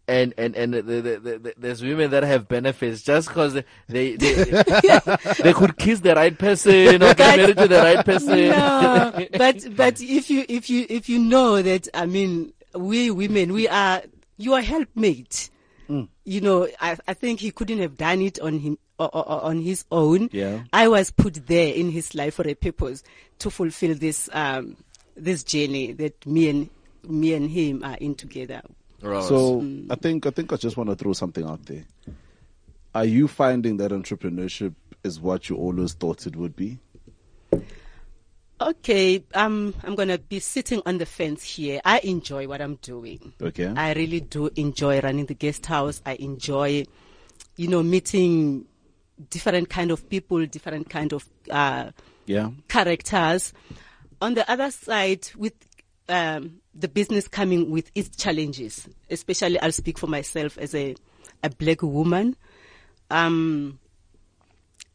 And 0.10 0.34
and 0.38 0.56
and 0.56 0.74
the, 0.74 0.82
the, 0.82 1.02
the, 1.02 1.20
the, 1.20 1.54
there's 1.58 1.82
women 1.84 2.12
that 2.12 2.24
have 2.24 2.48
benefits 2.48 3.02
just 3.02 3.28
because 3.28 3.54
they 3.90 4.16
they, 4.16 4.16
they 5.44 5.54
could 5.54 5.78
kiss 5.78 6.00
the 6.00 6.14
right 6.16 6.38
person 6.38 7.04
or 7.04 7.14
get 7.14 7.38
married 7.38 7.58
to 7.58 7.68
the 7.68 7.78
right 7.78 8.06
person. 8.06 8.48
no, 8.50 9.26
but 9.38 9.76
but 9.76 10.00
if 10.00 10.30
you 10.30 10.46
if 10.48 10.70
you 10.70 10.86
if 10.90 11.10
you 11.10 11.20
know 11.20 11.62
that 11.62 11.90
I 11.94 12.06
mean 12.06 12.54
we 12.74 13.12
women 13.12 13.52
we 13.52 13.68
are 13.68 14.02
your 14.38 14.62
helpmate. 14.62 15.50
You 15.90 16.42
know, 16.42 16.68
I 16.82 16.98
I 17.08 17.14
think 17.14 17.40
he 17.40 17.52
couldn't 17.52 17.80
have 17.80 17.96
done 17.98 18.22
it 18.22 18.40
on 18.42 18.60
him 18.60 18.78
o- 19.00 19.10
o- 19.14 19.40
on 19.40 19.62
his 19.62 19.86
own. 19.92 20.30
Yeah. 20.34 20.64
I 20.74 20.90
was 20.90 21.12
put 21.12 21.48
there 21.48 21.74
in 21.74 21.90
his 21.92 22.14
life 22.14 22.36
for 22.36 22.46
a 22.48 22.54
purpose 22.56 23.04
to 23.40 23.50
fulfill 23.50 23.96
this 23.96 24.30
um 24.34 24.76
this 25.16 25.44
journey 25.44 25.94
that 25.94 26.26
me 26.26 26.50
and 26.50 26.70
me 27.08 27.34
and 27.34 27.50
him 27.50 27.84
are 27.86 27.96
in 28.02 28.16
together. 28.16 28.62
Rose. 29.02 29.28
So 29.28 29.66
I 29.90 29.96
think 29.96 30.26
I 30.26 30.32
think 30.32 30.52
I 30.54 30.56
just 30.56 30.78
want 30.78 30.90
to 30.90 30.96
throw 30.96 31.14
something 31.14 31.46
out 31.46 31.66
there. 31.66 31.86
Are 32.96 33.06
you 33.06 33.28
finding 33.28 33.78
that 33.78 33.92
entrepreneurship 33.92 34.74
is 35.04 35.20
what 35.20 35.50
you 35.50 35.56
always 35.56 35.94
thought 35.94 36.26
it 36.26 36.36
would 36.36 36.56
be? 36.56 36.80
Okay, 38.60 39.24
um, 39.36 39.76
I'm 39.84 39.94
gonna 39.94 40.18
be 40.18 40.40
sitting 40.40 40.82
on 40.86 40.98
the 40.98 41.06
fence 41.06 41.44
here. 41.44 41.80
I 41.86 42.00
enjoy 42.00 42.48
what 42.48 42.60
I'm 42.60 42.76
doing. 42.76 43.34
Okay. 43.40 43.68
I 43.68 43.94
really 43.94 44.22
do 44.22 44.50
enjoy 44.56 45.00
running 45.00 45.28
the 45.28 45.36
guest 45.36 45.68
house. 45.68 46.02
I 46.08 46.16
enjoy, 46.16 46.86
you 47.56 47.68
know, 47.68 47.84
meeting 47.84 48.66
different 49.30 49.70
kind 49.70 49.92
of 49.92 50.10
people, 50.10 50.44
different 50.48 50.90
kind 50.90 51.14
of 51.14 51.30
uh, 51.52 51.92
yeah. 52.26 52.50
characters. 52.68 53.54
On 54.22 54.34
the 54.34 54.50
other 54.50 54.72
side, 54.72 55.28
with 55.38 55.54
um, 56.10 56.60
the 56.74 56.88
business 56.88 57.28
coming 57.28 57.70
with 57.72 57.92
its 57.96 58.16
challenges, 58.16 58.88
especially 59.10 59.60
I'll 59.60 59.72
speak 59.72 59.98
for 59.98 60.08
myself 60.08 60.58
as 60.58 60.74
a 60.76 60.96
a 61.44 61.50
black 61.50 61.82
woman. 61.84 62.36
Um, 63.10 63.80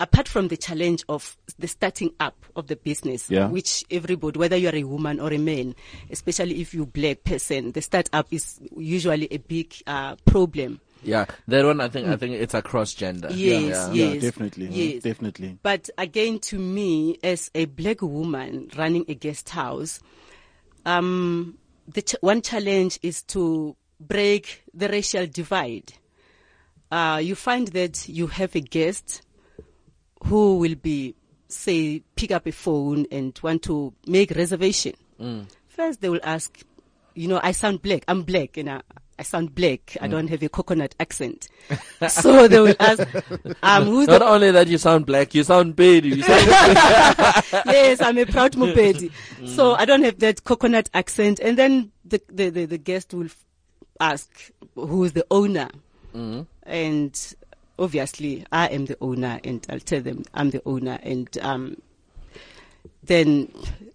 apart 0.01 0.27
from 0.27 0.49
the 0.49 0.57
challenge 0.57 1.05
of 1.09 1.37
the 1.59 1.69
starting 1.69 2.13
up 2.19 2.35
of 2.57 2.67
the 2.67 2.77
business, 2.77 3.31
Yeah. 3.31 3.47
which 3.49 3.85
everybody, 3.91 4.39
whether 4.39 4.57
you're 4.57 4.75
a 4.75 4.83
woman 4.85 5.21
or 5.21 5.33
a 5.33 5.39
man, 5.39 5.75
especially 6.11 6.61
if 6.61 6.75
you're 6.75 6.87
black 6.87 7.23
person, 7.25 7.73
the 7.73 7.81
startup 7.83 8.27
is 8.33 8.59
usually 8.77 9.29
a 9.31 9.39
big 9.39 9.73
uh, 9.87 10.17
problem. 10.25 10.81
yeah, 11.05 11.27
that 11.49 11.65
one 11.65 11.81
I 11.81 11.89
think 11.89 12.09
I 12.09 12.17
think 12.17 12.35
it's 12.35 12.55
across 12.55 12.95
gender. 12.95 13.29
Yes, 13.31 13.89
yeah. 13.93 13.93
Yeah, 13.93 14.13
yes, 14.15 14.23
definitely. 14.23 14.67
yes. 14.69 15.03
Definitely. 15.05 15.59
But 15.63 15.89
again, 15.99 16.39
to 16.41 16.59
me, 16.59 17.19
as 17.23 17.51
a 17.55 17.65
black 17.67 18.03
woman 18.03 18.71
running 18.77 19.05
a 19.09 19.15
guest 19.15 19.49
house, 19.51 20.01
um, 20.85 21.59
the 21.89 22.03
ch- 22.03 22.17
one 22.21 22.43
challenge 22.43 22.99
is 23.03 23.23
to 23.23 23.77
break 24.01 24.65
the 24.75 24.89
racial 24.89 25.27
divide. 25.27 25.93
Uh, 26.91 27.21
you 27.23 27.35
find 27.35 27.69
that 27.69 28.09
you 28.09 28.27
have 28.27 28.55
a 28.55 28.61
guest 28.61 29.23
who 30.25 30.59
will 30.59 30.75
be, 30.75 31.15
say, 31.49 32.03
pick 32.17 32.31
up 32.31 32.47
a 32.47 32.53
phone 32.53 33.07
and 33.11 33.39
want 33.43 33.63
to 33.63 33.93
make 34.07 34.31
reservation. 34.33 34.95
First, 35.69 36.01
they 36.01 36.09
will 36.09 36.21
ask, 36.23 36.63
you 37.15 37.29
know, 37.29 37.41
I 37.43 37.53
sound 37.53 37.81
black. 37.83 38.05
I'm 38.09 38.23
black, 38.23 38.57
and 38.57 38.69
I, 38.71 38.81
I 39.19 39.23
sound 39.23 39.55
black. 39.55 39.97
I 40.01 40.09
don't 40.09 40.29
have 40.29 40.43
a 40.43 40.49
coconut 40.49 40.95
accent. 40.99 41.49
so 42.09 42.49
they 42.49 42.61
will 42.61 42.75
ask, 42.81 43.07
um, 43.63 43.85
who's 43.87 44.07
the 44.07 44.19
Not 44.19 44.23
only 44.23 44.51
that 44.51 44.69
you 44.69 44.79
sound 44.79 45.07
black, 45.07 45.35
you 45.35 45.45
sound 45.45 45.77
bad. 45.77 46.05
You 46.05 46.23
sound 46.23 46.47
yes, 47.67 48.01
I'm 48.01 48.19
a 48.19 48.27
proud 48.27 48.53
Mopedi. 48.53 49.13
So 49.47 49.75
I 49.75 49.85
don't 49.85 50.03
have 50.03 50.19
that 50.21 50.45
coconut 50.45 50.91
accent. 50.95 51.41
And 51.41 51.57
then 51.57 51.93
the, 52.05 52.21
the, 52.29 52.51
the, 52.51 52.65
the 52.65 52.79
guest 52.79 53.15
will 53.15 53.29
ask 54.01 54.51
who 54.75 55.05
is 55.05 55.13
the 55.13 55.27
owner. 55.31 55.69
And 56.65 57.35
obviously 57.79 58.45
I 58.51 58.67
am 58.69 58.87
the 58.87 58.97
owner 59.01 59.41
and 59.45 59.65
I'll 59.69 59.81
tell 59.81 60.01
them 60.01 60.25
I'm 60.35 60.51
the 60.51 60.63
owner. 60.67 60.99
And, 61.03 61.29
um, 61.43 61.77
then 63.05 63.53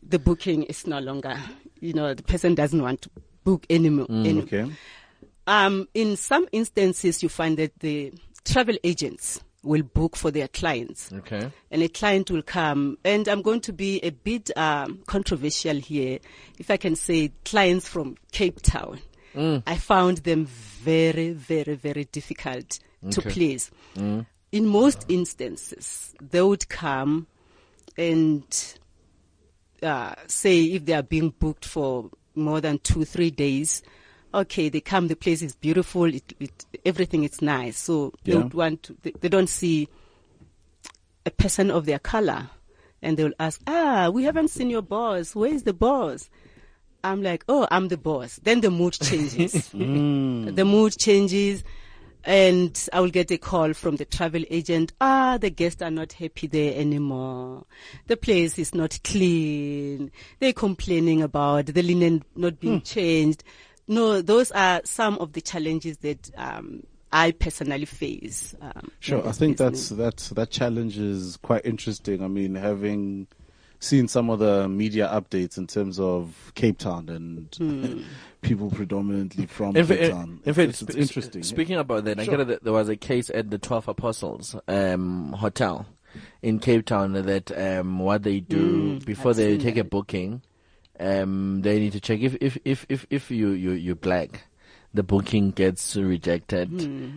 the 0.07 0.19
booking 0.19 0.63
is 0.63 0.85
no 0.85 0.99
longer, 0.99 1.37
you 1.79 1.93
know, 1.93 2.13
the 2.13 2.23
person 2.23 2.55
doesn't 2.55 2.81
want 2.81 3.01
to 3.03 3.09
book 3.43 3.65
anymore. 3.69 4.07
anymore. 4.09 4.43
Okay. 4.43 4.71
Um, 5.47 5.87
in 5.93 6.15
some 6.17 6.47
instances, 6.51 7.23
you 7.23 7.29
find 7.29 7.57
that 7.57 7.79
the 7.79 8.13
travel 8.45 8.77
agents 8.83 9.39
will 9.63 9.83
book 9.83 10.15
for 10.15 10.29
their 10.31 10.47
clients. 10.47 11.11
Okay. 11.11 11.51
and 11.71 11.81
a 11.83 11.89
client 11.89 12.29
will 12.31 12.41
come. 12.43 12.97
And 13.03 13.27
i'm 13.27 13.41
going 13.41 13.59
to 13.61 13.73
be 13.73 13.99
a 13.99 14.11
bit 14.11 14.49
um, 14.57 15.01
controversial 15.07 15.75
here. 15.77 16.19
If 16.59 16.69
i 16.71 16.77
can 16.77 16.95
say 16.95 17.31
clients 17.43 17.87
from 17.87 18.15
cape 18.31 18.61
town 18.61 18.99
i 19.67 19.75
found 19.77 20.19
them 20.19 20.45
very 20.47 21.31
very 21.31 21.75
very 21.75 22.05
difficult 22.05 22.79
to 23.11 23.19
Okay. 23.19 23.29
please. 23.29 23.71
In 24.51 24.65
most 24.65 25.05
instances 25.09 26.13
they 26.21 26.41
would 26.41 26.67
come 26.69 27.27
and 27.97 28.45
uh, 29.83 30.15
say 30.27 30.63
if 30.63 30.85
they 30.85 30.93
are 30.93 31.03
being 31.03 31.29
booked 31.31 31.65
for 31.65 32.09
more 32.35 32.61
than 32.61 32.79
two 32.79 33.03
three 33.05 33.31
days 33.31 33.83
okay 34.37 34.69
they 34.69 34.79
come 34.81 35.07
the 35.07 35.15
place 35.15 35.41
is 35.41 35.55
beautiful 35.55 36.05
it, 36.05 36.33
it 36.39 36.65
everything 36.85 37.23
is 37.23 37.41
nice 37.41 37.77
so 37.77 38.13
they 38.23 38.33
Yeah. 38.33 38.43
would 38.43 38.53
want 38.53 38.83
to, 38.83 38.95
they, 39.03 39.11
they 39.21 39.29
don't 39.29 39.49
see 39.49 39.87
a 41.25 41.31
person 41.31 41.69
of 41.71 41.85
their 41.85 41.99
color 41.99 42.49
and 43.01 43.17
they 43.17 43.23
will 43.23 43.33
ask, 43.39 43.61
ah, 43.67 44.09
we 44.09 44.23
haven't 44.23 44.47
seen 44.49 44.69
your 44.71 44.81
boss. 44.81 45.35
Where 45.35 45.51
is 45.53 45.63
the 45.63 45.73
boss? 45.73 46.29
I'm 47.03 47.21
like, 47.21 47.43
oh, 47.47 47.67
I'm 47.69 47.89
the 47.89 47.97
boss. 47.97 48.39
Then 48.43 48.61
the 48.61 48.71
mood 48.71 48.93
changes. 48.93 49.69
The 49.73 50.65
mood 50.65 50.97
changes 50.97 51.63
and 52.23 52.89
I 52.93 52.99
will 53.01 53.09
get 53.09 53.29
a 53.31 53.37
call 53.37 53.73
from 53.73 53.97
the 53.97 54.05
travel 54.05 54.43
agent. 54.49 54.93
Ah, 54.99 55.37
the 55.37 55.49
guests 55.49 55.81
are 55.81 55.91
not 55.91 56.13
happy 56.13 56.47
there 56.47 56.73
anymore. 56.79 57.65
The 58.07 58.17
place 58.17 58.57
is 58.57 58.73
not 58.73 58.99
clean. 59.03 60.11
They're 60.39 60.53
complaining 60.53 61.21
about 61.21 61.67
the 61.67 61.83
linen 61.83 62.23
not 62.35 62.59
being 62.59 62.81
changed. 62.81 63.43
No, 63.87 64.21
those 64.21 64.51
are 64.51 64.81
some 64.83 65.17
of 65.19 65.33
the 65.33 65.41
challenges 65.41 65.97
that, 65.99 66.29
um, 66.37 66.83
I 67.11 67.31
personally 67.31 67.85
face. 67.85 68.53
Um, 68.61 68.91
Sure. 68.99 69.25
I 69.25 69.31
think 69.31 69.57
business. 69.57 69.89
that's 69.89 69.97
that's 69.97 70.29
that 70.31 70.49
challenge 70.51 70.97
is 70.97 71.37
quite 71.41 71.65
interesting. 71.65 72.21
I 72.21 72.27
mean, 72.27 72.55
having 72.55 73.27
seen 73.79 74.07
some 74.09 74.29
of 74.29 74.39
the 74.39 74.67
media 74.67 75.07
updates 75.07 75.57
in 75.57 75.67
terms 75.67 75.99
of 76.01 76.51
Cape 76.55 76.77
Town 76.79 77.07
and 77.09 77.47
Hmm. 77.57 78.01
people 78.41 78.69
predominantly 78.71 79.45
from 79.45 79.75
In, 79.77 79.87
Cape 79.87 79.99
in, 79.99 80.11
Town. 80.11 80.39
in 80.45 80.53
fact, 80.53 80.69
it's, 80.69 80.81
it's 80.81 80.95
interesting. 80.95 81.43
Speaking 81.43 81.77
about 81.77 82.03
that, 82.05 82.19
I 82.19 82.25
Sure. 82.25 82.37
get 82.37 82.47
that 82.47 82.63
there 82.65 82.73
was 82.73 82.89
a 82.89 82.97
case 82.97 83.29
at 83.29 83.51
the 83.51 83.57
Twelve 83.57 83.87
Apostles 83.87 84.55
um, 84.67 85.31
Hotel 85.33 85.85
in 86.41 86.59
Cape 86.59 86.85
Town 86.85 87.13
that 87.13 87.51
um, 87.57 87.99
what 87.99 88.23
they 88.23 88.41
do 88.41 88.99
before 88.99 89.31
I've 89.31 89.37
they 89.37 89.51
seen 89.53 89.61
take 89.61 89.77
a 89.77 89.83
booking, 89.85 90.41
um, 90.99 91.61
they 91.61 91.79
need 91.79 91.93
to 91.93 91.99
check 91.99 92.19
if 92.21 92.35
if 92.41 92.57
if 92.65 92.85
if, 92.89 93.05
if 93.09 93.31
you 93.31 93.49
you 93.49 93.71
you 93.71 93.95
black. 93.95 94.43
The 94.93 95.03
booking 95.03 95.51
gets 95.51 95.95
rejected, 95.95 96.71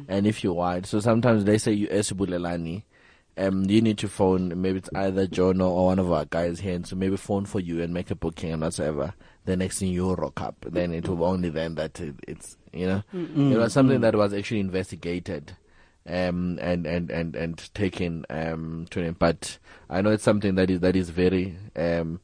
and 0.09 0.27
if 0.27 0.43
you're 0.45 0.53
white, 0.53 0.85
so 0.87 1.01
sometimes 1.01 1.45
they 1.45 1.57
say 1.57 1.73
you 1.73 1.87
esibulelani, 1.89 2.83
um, 3.39 3.65
you 3.65 3.81
need 3.81 3.97
to 3.99 4.09
phone. 4.09 4.61
Maybe 4.61 4.79
it's 4.79 4.91
either 4.95 5.27
John 5.27 5.61
or 5.63 5.87
one 5.87 5.99
of 5.99 6.11
our 6.13 6.27
guys 6.27 6.61
here, 6.61 6.75
and 6.75 6.87
so 6.87 6.97
maybe 6.97 7.17
phone 7.17 7.47
for 7.47 7.61
you 7.61 7.81
and 7.81 7.95
make 7.95 8.11
a 8.11 8.15
booking 8.15 8.53
and 8.53 8.61
whatsoever. 8.61 9.15
The 9.47 9.57
next 9.57 9.79
thing 9.79 9.93
you 9.93 10.13
rock 10.13 10.41
up, 10.43 10.57
then 10.69 10.93
it 10.93 11.09
will 11.09 11.25
only 11.25 11.49
then 11.49 11.77
that 11.77 11.99
it, 12.01 12.17
it's 12.29 12.59
you 12.73 12.87
know 12.87 13.03
it 13.15 13.57
was 13.57 13.73
something 13.73 14.01
that 14.03 14.15
was 14.15 14.35
actually 14.35 14.61
investigated, 14.61 15.57
um, 16.07 16.59
and 16.61 16.87
and 16.87 17.11
and 17.11 17.35
and 17.35 17.75
taken 17.75 18.27
um 18.29 18.87
to 18.91 19.01
him. 19.01 19.17
But 19.19 19.59
I 19.89 20.03
know 20.03 20.11
it's 20.11 20.25
something 20.25 20.57
that 20.57 20.69
is 20.71 20.81
that 20.81 20.97
is 20.97 21.09
very 21.09 21.57
um 21.77 22.21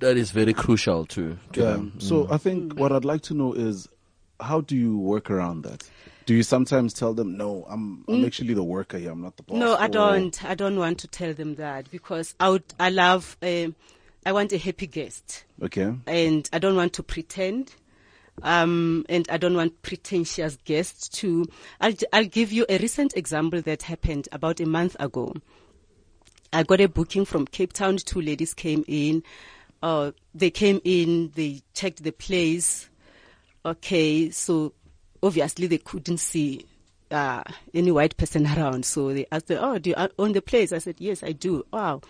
that 0.00 0.16
is 0.16 0.30
very 0.30 0.52
crucial 0.52 1.06
to 1.06 1.38
to 1.52 1.60
Yeah. 1.60 1.70
them. 1.72 1.92
So 1.98 2.26
I 2.30 2.36
think 2.38 2.78
what 2.78 2.92
I'd 2.92 3.04
like 3.04 3.22
to 3.22 3.34
know 3.34 3.52
is 3.54 3.88
how 4.40 4.60
do 4.60 4.76
you 4.76 4.98
work 4.98 5.30
around 5.30 5.62
that? 5.62 5.88
Do 6.26 6.34
you 6.34 6.42
sometimes 6.42 6.92
tell 6.92 7.14
them, 7.14 7.36
no, 7.36 7.64
I'm 7.68 8.04
I'm 8.08 8.24
actually 8.24 8.54
the 8.54 8.64
worker 8.64 8.98
here, 8.98 9.12
I'm 9.12 9.22
not 9.22 9.36
the 9.36 9.42
boss? 9.44 9.56
No, 9.58 9.74
I 9.74 9.84
or- 9.86 9.88
don't. 9.88 10.44
I 10.44 10.54
don't 10.54 10.76
want 10.78 10.98
to 11.00 11.08
tell 11.08 11.32
them 11.34 11.54
that 11.54 11.90
because 11.90 12.34
I 12.40 12.48
would, 12.50 12.64
I 12.80 12.90
love, 12.90 13.36
um 13.42 13.74
I 14.26 14.32
want 14.32 14.52
a 14.52 14.58
happy 14.58 14.88
guest 14.88 15.44
Okay. 15.62 15.94
and 16.06 16.50
I 16.52 16.58
don't 16.58 16.74
want 16.76 16.92
to 16.94 17.02
pretend. 17.04 17.74
Um, 18.42 19.06
and 19.08 19.26
I 19.30 19.38
don't 19.38 19.54
want 19.56 19.80
pretentious 19.82 20.58
guests 20.64 21.08
to. 21.20 21.46
I'll, 21.80 21.94
I'll 22.12 22.24
give 22.26 22.52
you 22.52 22.66
a 22.68 22.76
recent 22.78 23.16
example 23.16 23.62
that 23.62 23.82
happened 23.82 24.28
about 24.30 24.60
a 24.60 24.66
month 24.66 24.94
ago. 25.00 25.32
I 26.52 26.62
got 26.64 26.80
a 26.82 26.86
booking 26.88 27.24
from 27.24 27.46
Cape 27.46 27.72
Town. 27.72 27.96
Two 27.96 28.20
ladies 28.20 28.52
came 28.52 28.84
in. 28.88 29.22
Uh, 29.86 30.10
they 30.34 30.50
came 30.50 30.80
in, 30.82 31.30
they 31.36 31.62
checked 31.72 32.02
the 32.02 32.10
place. 32.10 32.90
Okay, 33.64 34.30
so 34.30 34.72
obviously 35.22 35.68
they 35.68 35.78
couldn't 35.78 36.18
see 36.18 36.66
uh, 37.12 37.44
any 37.72 37.92
white 37.92 38.16
person 38.16 38.48
around. 38.48 38.84
So 38.84 39.14
they 39.14 39.26
asked, 39.30 39.48
me, 39.48 39.56
"Oh, 39.56 39.78
do 39.78 39.90
you 39.90 40.08
own 40.18 40.32
the 40.32 40.42
place?" 40.42 40.72
I 40.72 40.78
said, 40.78 40.96
"Yes, 40.98 41.22
I 41.22 41.30
do." 41.30 41.64
Wow. 41.72 42.00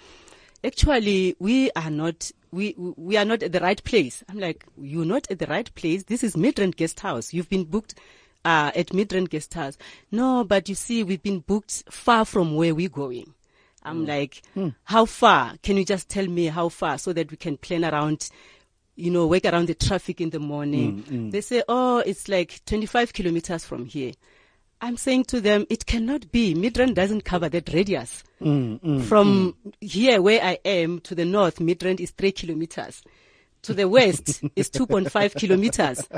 Actually, 0.64 1.36
we 1.38 1.70
are 1.76 1.90
not. 1.90 2.30
We 2.50 2.74
we 2.78 3.18
are 3.18 3.26
not 3.26 3.42
at 3.42 3.52
the 3.52 3.60
right 3.60 3.84
place. 3.84 4.24
I'm 4.26 4.38
like, 4.38 4.64
you're 4.80 5.04
not 5.04 5.30
at 5.30 5.38
the 5.38 5.46
right 5.46 5.70
place. 5.74 6.04
This 6.04 6.24
is 6.24 6.34
Midrand 6.34 6.76
Guest 6.76 7.00
House. 7.00 7.34
You've 7.34 7.50
been 7.50 7.64
booked 7.64 7.94
uh, 8.46 8.72
at 8.74 8.86
Midrand 8.86 9.28
Guest 9.28 9.52
House. 9.52 9.76
No, 10.10 10.44
but 10.44 10.70
you 10.70 10.74
see, 10.74 11.04
we've 11.04 11.22
been 11.22 11.40
booked 11.40 11.84
far 11.90 12.24
from 12.24 12.56
where 12.56 12.74
we're 12.74 12.88
going. 12.88 13.34
I'm 13.86 14.04
mm. 14.04 14.08
like, 14.08 14.42
hmm. 14.54 14.68
how 14.84 15.04
far? 15.04 15.54
Can 15.62 15.76
you 15.76 15.84
just 15.84 16.08
tell 16.08 16.26
me 16.26 16.46
how 16.46 16.68
far 16.68 16.98
so 16.98 17.12
that 17.12 17.30
we 17.30 17.36
can 17.36 17.56
plan 17.56 17.84
around, 17.84 18.28
you 18.96 19.10
know, 19.10 19.26
work 19.26 19.44
around 19.44 19.68
the 19.68 19.74
traffic 19.74 20.20
in 20.20 20.30
the 20.30 20.40
morning? 20.40 21.04
Mm, 21.04 21.04
mm. 21.04 21.30
They 21.30 21.40
say, 21.40 21.62
oh, 21.68 21.98
it's 21.98 22.28
like 22.28 22.60
25 22.66 23.12
kilometers 23.12 23.64
from 23.64 23.86
here. 23.86 24.12
I'm 24.80 24.96
saying 24.96 25.24
to 25.26 25.40
them, 25.40 25.66
it 25.70 25.86
cannot 25.86 26.30
be. 26.30 26.54
Midrand 26.54 26.94
doesn't 26.94 27.24
cover 27.24 27.48
that 27.48 27.72
radius. 27.72 28.22
From 29.06 29.54
here 29.80 30.20
where 30.20 30.42
I 30.44 30.58
am 30.64 31.00
to 31.00 31.14
the 31.14 31.24
north, 31.24 31.56
Midrand 31.60 32.00
is 32.00 32.10
three 32.10 32.32
kilometers. 32.32 33.02
To 33.62 33.74
the 33.74 33.88
west 33.88 34.42
is 34.54 34.70
2.5 34.70 35.34
kilometers. 35.34 36.08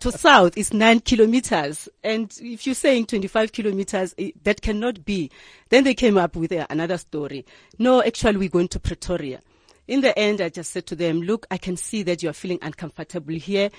To 0.00 0.10
south 0.12 0.56
is 0.56 0.72
nine 0.72 1.00
kilometers. 1.00 1.88
And 2.02 2.34
if 2.40 2.66
you're 2.66 2.74
saying 2.74 3.06
25 3.06 3.52
kilometers, 3.52 4.14
eh, 4.18 4.30
that 4.44 4.62
cannot 4.62 5.04
be. 5.04 5.30
Then 5.68 5.84
they 5.84 5.94
came 5.94 6.16
up 6.16 6.36
with 6.36 6.52
uh, 6.52 6.66
another 6.70 6.96
story. 6.96 7.44
No, 7.78 8.02
actually 8.02 8.38
we're 8.38 8.48
going 8.48 8.68
to 8.68 8.80
Pretoria. 8.80 9.40
In 9.88 10.00
the 10.00 10.18
end, 10.18 10.40
I 10.40 10.48
just 10.48 10.72
said 10.72 10.86
to 10.86 10.96
them, 10.96 11.20
look, 11.20 11.46
I 11.50 11.58
can 11.58 11.76
see 11.76 12.02
that 12.04 12.22
you're 12.22 12.32
feeling 12.32 12.60
uncomfortable 12.62 13.34
here 13.34 13.70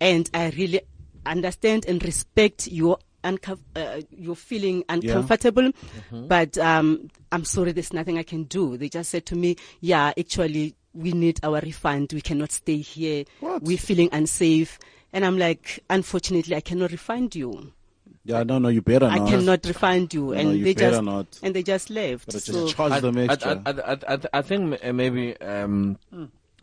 and 0.00 0.28
I 0.34 0.48
really 0.50 0.80
understand 1.26 1.84
and 1.86 2.02
respect 2.02 2.66
your 2.66 2.98
uncom- 3.22 3.60
uh, 3.76 4.00
you're 4.10 4.34
feeling 4.34 4.84
uncomfortable, 4.88 5.70
but 6.28 6.56
um, 6.58 7.10
I'm 7.32 7.44
sorry, 7.44 7.72
there's 7.72 7.92
nothing 7.92 8.18
I 8.18 8.22
can 8.22 8.44
do. 8.44 8.76
They 8.76 8.88
just 8.88 9.10
said 9.10 9.26
to 9.26 9.36
me, 9.36 9.56
yeah, 9.80 10.12
actually, 10.18 10.74
we 10.94 11.12
need 11.12 11.40
our 11.42 11.60
refund. 11.60 12.12
We 12.12 12.20
cannot 12.20 12.52
stay 12.52 12.78
here. 12.78 13.24
What? 13.40 13.62
We're 13.62 13.78
feeling 13.78 14.08
unsafe. 14.12 14.78
And 15.12 15.24
I'm 15.24 15.38
like, 15.38 15.82
unfortunately, 15.90 16.54
I 16.54 16.60
cannot 16.60 16.92
refund 16.92 17.34
you. 17.34 17.72
Yeah, 18.24 18.42
no, 18.42 18.58
no, 18.58 18.68
you 18.68 18.82
better 18.82 19.06
I 19.06 19.18
not. 19.18 19.28
I 19.28 19.30
cannot 19.30 19.64
refund 19.64 20.14
you. 20.14 20.26
No, 20.26 20.32
and 20.32 20.58
you 20.58 20.64
they 20.64 20.74
better 20.74 20.90
just 20.90 21.02
not. 21.02 21.40
and 21.42 21.54
they 21.54 21.62
just 21.62 21.90
left. 21.90 22.26
Better 22.26 22.38
just 22.38 22.46
So 22.46 22.68
charge 22.68 22.92
I, 22.92 23.00
them 23.00 23.16
I, 23.16 23.22
extra. 23.24 23.62
I, 23.64 23.70
I, 23.70 24.14
I, 24.14 24.18
I 24.34 24.42
think 24.42 24.78
uh, 24.84 24.92
maybe 24.92 25.40
um, 25.40 25.98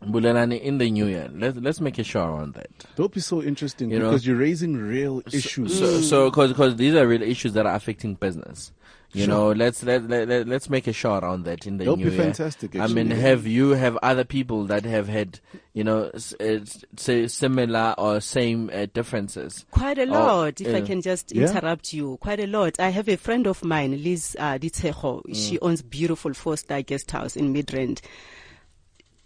Bulelani 0.02 0.60
in 0.60 0.78
the 0.78 0.88
new 0.90 1.06
year. 1.06 1.28
Let's 1.32 1.58
let's 1.58 1.80
make 1.80 1.98
a 1.98 2.04
show 2.04 2.24
around 2.24 2.54
that. 2.54 2.70
That'll 2.90 3.08
be 3.08 3.20
so 3.20 3.42
interesting 3.42 3.90
You 3.90 3.98
know, 3.98 4.10
because 4.10 4.26
you're 4.26 4.36
raising 4.36 4.76
real 4.76 5.22
issues. 5.32 5.78
So, 5.78 6.00
so 6.00 6.30
cause, 6.30 6.52
cause 6.52 6.76
these 6.76 6.94
are 6.94 7.06
real 7.06 7.22
issues 7.22 7.54
that 7.54 7.66
are 7.66 7.74
affecting 7.74 8.14
business. 8.14 8.72
You 9.14 9.26
know, 9.26 9.52
let's 9.52 9.82
let, 9.82 10.06
let, 10.08 10.28
let 10.28 10.46
let's 10.46 10.68
make 10.68 10.86
a 10.86 10.92
shot 10.92 11.24
on 11.24 11.44
that 11.44 11.66
in 11.66 11.78
the 11.78 11.84
That'll 11.84 11.96
new 11.96 12.10
be 12.10 12.16
year. 12.16 12.24
fantastic, 12.24 12.76
I 12.76 12.88
mean, 12.88 13.10
have 13.10 13.46
you 13.46 13.70
have 13.70 13.96
other 14.02 14.22
people 14.22 14.64
that 14.66 14.84
have 14.84 15.08
had 15.08 15.40
you 15.72 15.82
know 15.82 16.10
s- 16.12 16.34
uh, 16.38 16.44
s- 16.60 16.84
say 16.96 17.26
similar 17.26 17.94
or 17.96 18.20
same 18.20 18.70
uh, 18.72 18.86
differences? 18.92 19.64
Quite 19.70 19.96
a 19.98 20.04
lot, 20.04 20.60
if 20.60 20.74
I 20.74 20.82
can 20.82 21.00
just 21.00 21.34
Yeah. 21.34 21.46
interrupt 21.48 21.94
you. 21.94 22.18
Quite 22.18 22.38
a 22.40 22.46
lot. 22.46 22.78
I 22.78 22.90
have 22.90 23.08
a 23.08 23.16
friend 23.16 23.46
of 23.46 23.64
mine, 23.64 24.02
Liz 24.02 24.36
uh, 24.38 24.58
Ditseho. 24.58 25.22
Mm. 25.24 25.34
She 25.34 25.58
owns 25.60 25.80
beautiful 25.80 26.34
four-star 26.34 26.82
guest 26.82 27.10
house 27.10 27.34
in 27.34 27.54
Midrand. 27.54 28.02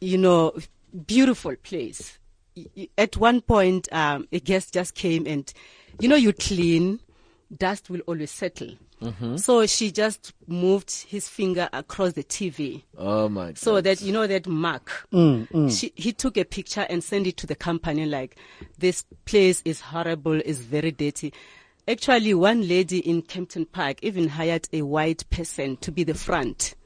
You 0.01 0.19
know, 0.19 0.53
beautiful 1.07 1.57
place. 1.57 2.19
Y- 2.57 2.67
y- 2.77 2.89
At 2.99 3.17
one 3.17 3.41
point, 3.41 3.89
um, 3.93 4.29
a 4.33 4.39
guest 4.39 4.75
just 4.75 4.95
came 4.95 5.27
and, 5.27 5.53
you 6.01 6.09
know, 6.09 6.17
you 6.17 6.33
clean, 6.33 7.01
dust 7.57 7.91
will 7.91 8.01
always 8.07 8.31
settle. 8.31 8.71
Mm-hmm. 9.03 9.37
So 9.37 9.67
she 9.67 9.91
just 9.91 10.33
moved 10.47 10.93
his 11.09 11.29
finger 11.29 11.69
across 11.73 12.13
the 12.13 12.23
TV. 12.25 12.83
Oh 12.97 13.29
my! 13.29 13.47
God. 13.47 13.59
So 13.59 13.81
that 13.81 14.01
you 14.01 14.13
know 14.13 14.27
that 14.27 14.47
mark, 14.47 15.09
Mm, 15.13 15.71
She, 15.77 15.93
he 15.97 16.13
took 16.13 16.37
a 16.37 16.45
picture 16.45 16.87
and 16.89 17.03
sent 17.03 17.27
it 17.27 17.37
to 17.39 17.47
the 17.47 17.55
company. 17.57 18.07
Like 18.07 18.37
this 18.79 19.05
place 19.25 19.61
is 19.65 19.81
horrible, 19.81 20.41
is 20.41 20.61
very 20.61 20.93
dirty. 20.93 21.33
Actually, 21.89 22.33
one 22.35 22.69
lady 22.69 22.99
in 23.01 23.23
Kempton 23.23 23.67
Park 23.67 23.99
even 24.03 24.29
hired 24.29 24.69
a 24.73 24.83
white 24.83 25.29
person 25.31 25.77
to 25.79 25.91
be 25.91 26.05
the 26.05 26.15
front, 26.15 26.77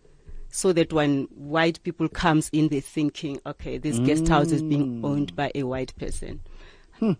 so 0.48 0.72
that 0.72 0.90
when 0.90 1.24
white 1.34 1.82
people 1.82 2.08
comes 2.08 2.48
in, 2.50 2.68
they're 2.68 2.80
thinking, 2.80 3.38
okay, 3.44 3.76
this 3.76 3.98
guest 3.98 4.26
house 4.26 4.52
is 4.52 4.62
being 4.62 5.04
owned 5.04 5.36
by 5.36 5.52
a 5.54 5.64
white 5.64 5.94
person. 5.98 6.40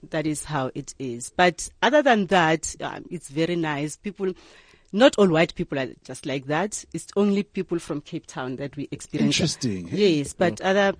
That 0.09 0.27
is 0.27 0.43
how 0.45 0.71
it 0.75 0.95
is. 0.99 1.35
But 1.37 1.69
other 1.83 2.01
than 2.01 2.29
that, 2.29 2.75
um, 2.81 3.05
it's 3.11 3.29
very 3.29 3.57
nice. 3.57 3.99
People, 3.99 4.33
not 4.93 5.17
all 5.19 5.29
white 5.29 5.55
people 5.55 5.79
are 5.79 5.89
just 6.05 6.27
like 6.27 6.47
that. 6.47 6.85
It's 6.93 7.09
only 7.17 7.43
people 7.43 7.79
from 7.79 8.01
Cape 8.01 8.27
Town 8.27 8.57
that 8.57 8.77
we 8.77 8.89
experience. 8.91 9.37
Interesting. 9.37 9.89
Yes, 9.91 10.33
but 10.33 10.61
oh. 10.63 10.65
other 10.67 10.95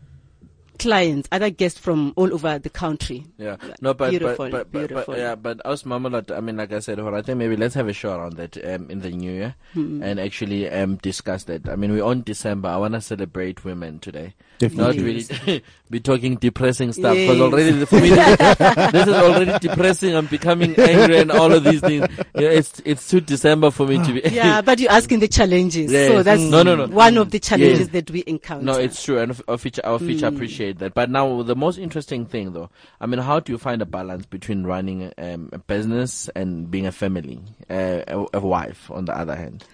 clients, 0.79 1.29
other 1.33 1.51
guests 1.51 1.79
from 1.79 2.13
all 2.17 2.33
over 2.33 2.59
the 2.59 2.71
country. 2.71 3.25
Yeah, 3.39 3.57
no, 3.81 3.95
but 3.95 4.11
beautiful, 4.11 4.49
but, 4.49 4.51
but, 4.51 4.73
but, 4.73 4.79
beautiful. 4.89 5.15
but 5.15 5.19
yeah, 5.19 5.35
but 5.35 5.65
us 5.67 5.83
Mamelot, 5.85 6.31
I 6.37 6.41
mean, 6.41 6.57
like 6.57 6.73
I 6.73 6.79
said, 6.81 7.01
I 7.01 7.23
think 7.23 7.39
maybe 7.39 7.57
let's 7.57 7.75
have 7.75 7.89
a 7.89 7.93
show 7.93 8.17
around 8.19 8.35
that 8.37 8.57
um, 8.65 8.91
in 8.91 9.01
the 9.01 9.11
new 9.11 9.31
year 9.33 9.55
Hmm. 9.75 10.03
and 10.03 10.19
actually 10.21 10.69
um 10.71 10.97
discuss 10.97 11.45
that. 11.45 11.69
I 11.69 11.77
mean, 11.77 11.93
we're 11.93 12.05
on 12.05 12.23
December. 12.23 12.69
I 12.69 12.77
want 12.77 12.95
to 12.95 13.01
celebrate 13.01 13.65
women 13.65 13.99
today. 13.99 14.35
Definitely. 14.59 14.85
Not 14.97 15.05
really 15.47 15.63
be 15.91 16.01
talking 16.01 16.37
depressing 16.37 16.93
stuff 16.93 17.15
because 17.15 17.37
Yes. 17.37 17.41
already 17.41 17.85
for 17.87 18.01
me 18.01 18.09
this, 18.09 18.37
this 18.93 19.07
is 19.09 19.15
already 19.15 19.59
depressing. 19.59 20.15
I'm 20.17 20.27
becoming 20.27 20.75
angry 20.79 21.19
and 21.19 21.31
all 21.31 21.53
of 21.53 21.63
these 21.65 21.81
things. 21.81 22.07
Yeah, 22.35 22.49
it's 22.49 22.81
it's 22.85 23.07
too 23.09 23.21
December 23.21 23.71
for 23.71 23.87
me 23.87 24.03
to 24.05 24.13
be. 24.13 24.29
yeah, 24.31 24.61
but 24.69 24.79
you're 24.81 24.91
asking 24.91 25.21
the 25.21 25.29
challenges. 25.29 25.93
Yes. 25.93 26.09
So 26.11 26.23
that's 26.23 26.41
No, 26.43 26.63
no, 26.63 26.75
no. 26.75 26.87
one 26.87 27.17
of 27.19 27.31
the 27.31 27.39
challenges 27.39 27.81
Yes. 27.81 27.89
that 27.89 28.11
we 28.11 28.25
encounter. 28.27 28.65
No, 28.65 28.79
it's 28.79 29.03
true, 29.05 29.19
and 29.19 29.39
our 29.49 29.59
feature, 29.59 29.83
our 29.85 29.99
feature 29.99 30.29
Hmm. 30.29 30.35
appreciate 30.37 30.66
that. 30.73 30.95
But 30.95 31.11
now, 31.11 31.43
the 31.43 31.57
most 31.57 31.79
interesting 31.79 32.27
thing, 32.27 32.53
though, 32.53 32.71
I 33.01 33.07
mean, 33.07 33.21
how 33.21 33.41
do 33.41 33.53
you 33.53 33.59
find 33.59 33.83
a 33.83 33.87
balance 33.87 34.27
between 34.27 34.65
running 34.65 35.13
um, 35.19 35.51
a 35.53 35.59
business 35.59 36.29
and 36.35 36.71
being 36.71 36.87
a 36.87 36.93
family, 36.93 37.41
uh, 37.71 38.03
a, 38.07 38.27
a 38.35 38.41
wife, 38.41 38.91
on 38.91 39.05
the 39.05 39.17
other 39.17 39.37
hand? 39.37 39.65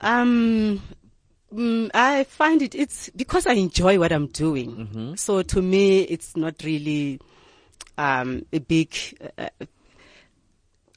Um, 0.00 0.82
mm, 1.54 1.90
I 1.94 2.24
find 2.24 2.62
it, 2.62 2.74
it's 2.74 3.08
because 3.10 3.46
I 3.46 3.52
enjoy 3.52 3.98
what 3.98 4.12
I'm 4.12 4.26
doing. 4.26 4.76
Mm-hmm. 4.76 5.14
So 5.14 5.42
to 5.42 5.62
me, 5.62 6.02
it's 6.02 6.36
not 6.36 6.62
really, 6.64 7.20
um, 7.96 8.44
a 8.52 8.58
big, 8.58 8.94
uh, 9.38 9.48
uh, 9.60 9.66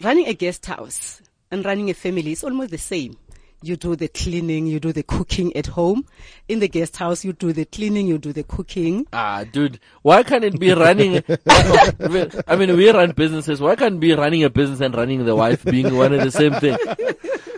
running 0.02 0.28
a 0.28 0.34
guest 0.34 0.66
house 0.66 1.22
and 1.52 1.64
running 1.64 1.90
a 1.90 1.94
family 1.94 2.32
is 2.32 2.44
almost 2.44 2.72
the 2.72 2.78
same. 2.78 3.18
You 3.62 3.76
do 3.76 3.96
the 3.96 4.08
cleaning, 4.08 4.68
you 4.68 4.80
do 4.80 4.92
the 4.92 5.04
cooking 5.04 5.56
at 5.56 5.68
home. 5.68 6.06
In 6.48 6.60
the 6.60 6.68
guest 6.68 6.98
house, 6.98 7.26
you 7.26 7.34
do 7.34 7.52
the 7.52 7.66
cleaning, 7.66 8.08
you 8.08 8.18
do 8.18 8.32
the 8.32 8.44
cooking. 8.44 9.08
Ah, 9.12 9.44
dude, 9.44 9.80
why 10.04 10.24
can't 10.24 10.44
it 10.44 10.60
be 10.60 10.72
running? 10.72 11.24
I 11.48 12.56
mean, 12.56 12.76
we 12.76 12.90
run 12.92 13.12
businesses. 13.12 13.60
Why 13.60 13.76
can't 13.76 13.96
it 13.96 14.00
be 14.00 14.14
running 14.14 14.44
a 14.44 14.50
business 14.50 14.82
and 14.82 14.94
running 14.94 15.26
the 15.26 15.36
wife 15.36 15.64
being 15.64 15.96
one 15.96 16.14
and 16.14 16.24
the 16.24 16.32
same 16.32 16.54
thing? 16.54 16.78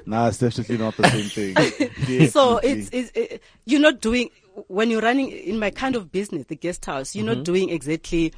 Nah, 0.08 0.30
it's 0.30 0.38
definitely 0.38 0.78
not 0.78 0.96
the 0.96 1.10
same 1.10 1.54
thing. 1.54 2.28
so 2.30 2.60
it's, 2.60 2.90
it's 2.94 3.12
it, 3.14 3.44
you're 3.66 3.82
not 3.82 4.00
doing 4.00 4.30
when 4.68 4.90
you're 4.90 5.02
running 5.02 5.30
in 5.30 5.60
my 5.60 5.70
kind 5.70 5.98
of 5.98 6.14
business, 6.14 6.46
the 6.46 6.56
guest 6.56 6.86
house. 6.86 7.14
You're 7.14 7.26
not 7.26 7.44
doing 7.44 7.70
exactly 7.70 8.32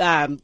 um, 0.00 0.40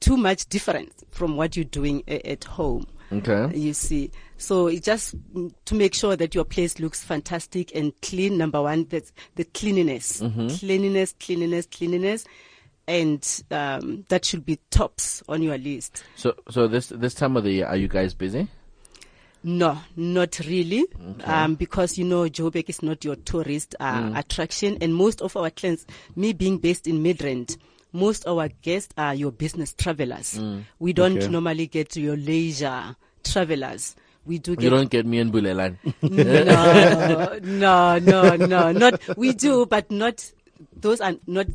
too 0.00 0.18
much 0.18 0.46
different 0.50 0.92
from 1.10 1.36
what 1.36 1.56
you're 1.56 1.64
doing 1.64 2.02
a, 2.06 2.32
at 2.32 2.44
home. 2.44 2.86
Okay. 3.18 3.56
You 3.56 3.74
see, 3.74 4.10
so 4.36 4.70
just 4.78 5.16
mm, 5.34 5.52
to 5.66 5.74
make 5.74 5.94
sure 5.94 6.16
that 6.16 6.34
your 6.34 6.44
place 6.44 6.78
looks 6.80 7.02
fantastic 7.02 7.74
and 7.74 7.92
clean. 8.02 8.36
Number 8.38 8.60
one, 8.62 8.84
that's 8.84 9.12
the 9.36 9.44
cleanliness, 9.44 10.18
cleanliness, 10.58 11.14
cleanliness, 11.20 11.66
cleanliness, 11.66 12.24
and 12.88 13.42
um, 13.50 14.04
that 14.08 14.24
should 14.24 14.44
be 14.44 14.58
tops 14.70 15.22
on 15.28 15.42
your 15.42 15.58
list. 15.58 16.02
So, 16.16 16.34
so 16.50 16.66
this 16.68 16.88
this 16.88 17.14
time 17.14 17.36
of 17.36 17.44
the 17.44 17.52
year, 17.52 17.66
are 17.66 17.76
you 17.76 17.88
guys 17.88 18.14
busy? 18.14 18.48
No, 19.46 19.78
not 19.94 20.38
really, 20.40 20.86
um, 21.24 21.54
because 21.56 21.98
you 21.98 22.04
know 22.04 22.22
Joburg 22.22 22.68
is 22.70 22.82
not 22.82 23.04
your 23.04 23.16
tourist 23.16 23.74
uh, 23.78 24.10
attraction, 24.16 24.78
and 24.80 24.94
most 24.94 25.20
of 25.20 25.36
our 25.36 25.50
clients, 25.50 25.84
me 26.16 26.32
being 26.32 26.56
based 26.56 26.86
in 26.86 27.02
Midrand, 27.02 27.58
most 27.92 28.24
of 28.24 28.38
our 28.38 28.48
guests 28.62 28.94
are 28.96 29.14
your 29.14 29.30
business 29.32 29.74
travelers. 29.74 30.40
We 30.78 30.94
don't 30.94 31.18
Okay. 31.18 31.28
normally 31.28 31.66
get 31.66 31.90
to 31.90 32.00
your 32.00 32.16
leisure 32.16 32.96
travelers. 33.24 33.96
We 34.26 34.38
do 34.38 34.56
You 34.58 34.70
don't 34.70 34.88
get 34.90 35.04
me 35.04 35.18
and 35.18 35.30
Bulelan. 35.32 35.76
no, 36.02 37.38
no, 37.42 37.98
no, 37.98 38.36
no, 38.36 38.72
not 38.72 39.16
we 39.18 39.32
do, 39.34 39.66
but 39.66 39.90
not 39.90 40.30
those 40.76 41.00
are 41.00 41.14
not 41.26 41.46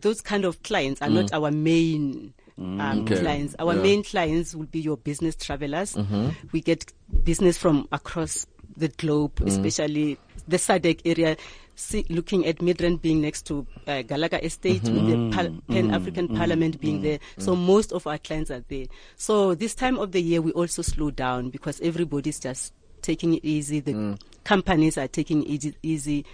those 0.00 0.20
kind 0.22 0.44
of 0.46 0.62
clients 0.62 1.02
are 1.02 1.10
not 1.10 1.32
our 1.32 1.50
main 1.50 2.32
um, 2.58 2.80
Okay. 3.02 3.20
clients. 3.20 3.54
Our 3.58 3.74
Yeah. 3.76 3.82
main 3.82 4.02
clients 4.02 4.54
will 4.54 4.66
be 4.66 4.80
your 4.80 4.96
business 4.96 5.34
travelers. 5.36 5.94
Mm-hmm. 5.94 6.28
We 6.52 6.60
get 6.60 6.90
business 7.24 7.56
from 7.58 7.88
across 7.92 8.46
the 8.76 8.88
globe, 8.88 9.34
Mm. 9.36 9.46
especially 9.48 10.18
the 10.48 10.56
SADC 10.58 11.00
area. 11.04 11.36
See, 11.80 12.04
looking 12.10 12.46
at 12.46 12.58
Midrand 12.58 13.00
being 13.00 13.20
next 13.22 13.46
to 13.46 13.66
uh, 13.86 14.02
Gallagher 14.02 14.38
Estate, 14.42 14.82
with 14.82 14.92
Mm-hmm. 14.92 15.30
the 15.30 15.36
Pal- 15.36 15.62
Pan 15.68 15.90
African 15.94 16.28
Parliament 16.28 16.78
being 16.80 17.00
there. 17.02 17.18
So 17.38 17.56
most 17.56 17.92
of 17.92 18.06
our 18.06 18.18
clients 18.18 18.50
are 18.50 18.62
there. 18.68 18.86
So 19.16 19.54
this 19.54 19.74
time 19.74 19.98
of 19.98 20.12
the 20.12 20.20
year, 20.20 20.42
we 20.42 20.52
also 20.52 20.82
slow 20.82 21.10
down 21.10 21.48
because 21.50 21.80
everybody's 21.80 22.38
just 22.38 22.74
taking 23.02 23.34
it 23.34 23.44
easy. 23.44 23.80
The 23.80 23.94
Mm. 23.94 24.20
companies 24.44 24.98
are 24.98 25.08
taking 25.08 25.42
it 25.42 25.48
easy, 25.48 25.74
easy. 25.82 26.24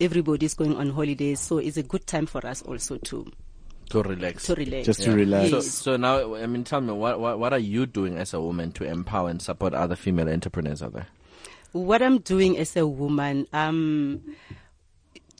Everybody's 0.00 0.54
going 0.54 0.76
on 0.76 0.90
holidays. 0.90 1.40
So 1.40 1.58
it's 1.58 1.76
a 1.76 1.82
good 1.84 2.06
time 2.06 2.26
for 2.26 2.44
us 2.46 2.62
also 2.62 2.96
to, 2.98 3.30
To 3.90 4.02
relax. 4.02 4.44
to 4.46 4.54
relax. 4.56 4.86
Just 4.86 5.02
to 5.04 5.12
relax. 5.12 5.50
So, 5.50 5.60
so 5.60 5.96
now, 5.96 6.34
I 6.34 6.46
mean, 6.46 6.64
tell 6.64 6.80
me, 6.80 6.92
what, 6.92 7.20
what 7.20 7.38
what 7.38 7.52
are 7.52 7.58
you 7.60 7.86
doing 7.86 8.18
as 8.18 8.34
a 8.34 8.40
woman 8.40 8.72
to 8.72 8.84
empower 8.84 9.30
and 9.30 9.40
support 9.40 9.72
other 9.72 9.94
female 9.96 10.28
entrepreneurs 10.28 10.82
out 10.82 10.92
there? 10.94 11.06
what 11.72 12.00
I'm 12.00 12.18
doing 12.20 12.56
as 12.56 12.74
a 12.74 12.86
woman, 12.86 13.46
um, 13.52 14.22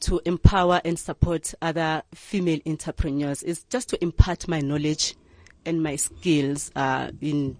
to 0.01 0.21
empower 0.25 0.81
and 0.85 0.97
support 0.97 1.53
other 1.61 2.03
female 2.13 2.59
entrepreneurs 2.65 3.43
is 3.43 3.63
just 3.63 3.89
to 3.89 4.01
impart 4.03 4.47
my 4.47 4.59
knowledge 4.59 5.15
and 5.65 5.81
my 5.81 5.95
skills 5.95 6.71
uh, 6.75 7.11
in 7.21 7.57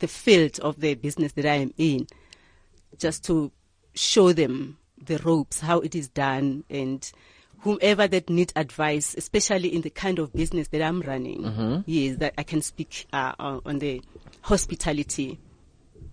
the 0.00 0.08
field 0.08 0.58
of 0.60 0.80
the 0.80 0.94
business 0.94 1.32
that 1.32 1.46
I 1.46 1.54
am 1.56 1.72
in, 1.78 2.06
just 2.98 3.24
to 3.26 3.50
show 3.94 4.32
them 4.32 4.78
the 5.02 5.18
ropes, 5.18 5.60
how 5.60 5.80
it 5.80 5.94
is 5.94 6.08
done, 6.08 6.64
and 6.68 7.10
whomever 7.60 8.06
that 8.08 8.28
need 8.28 8.52
advice, 8.56 9.14
especially 9.16 9.74
in 9.74 9.82
the 9.82 9.90
kind 9.90 10.18
of 10.18 10.32
business 10.32 10.68
that 10.68 10.82
I'm 10.82 11.00
running, 11.00 11.82
yes, 11.86 12.16
that 12.18 12.34
I 12.36 12.42
can 12.42 12.60
speak 12.62 13.06
uh, 13.12 13.32
on 13.38 13.62
on 13.64 13.78
the 13.78 14.02
hospitality 14.42 15.38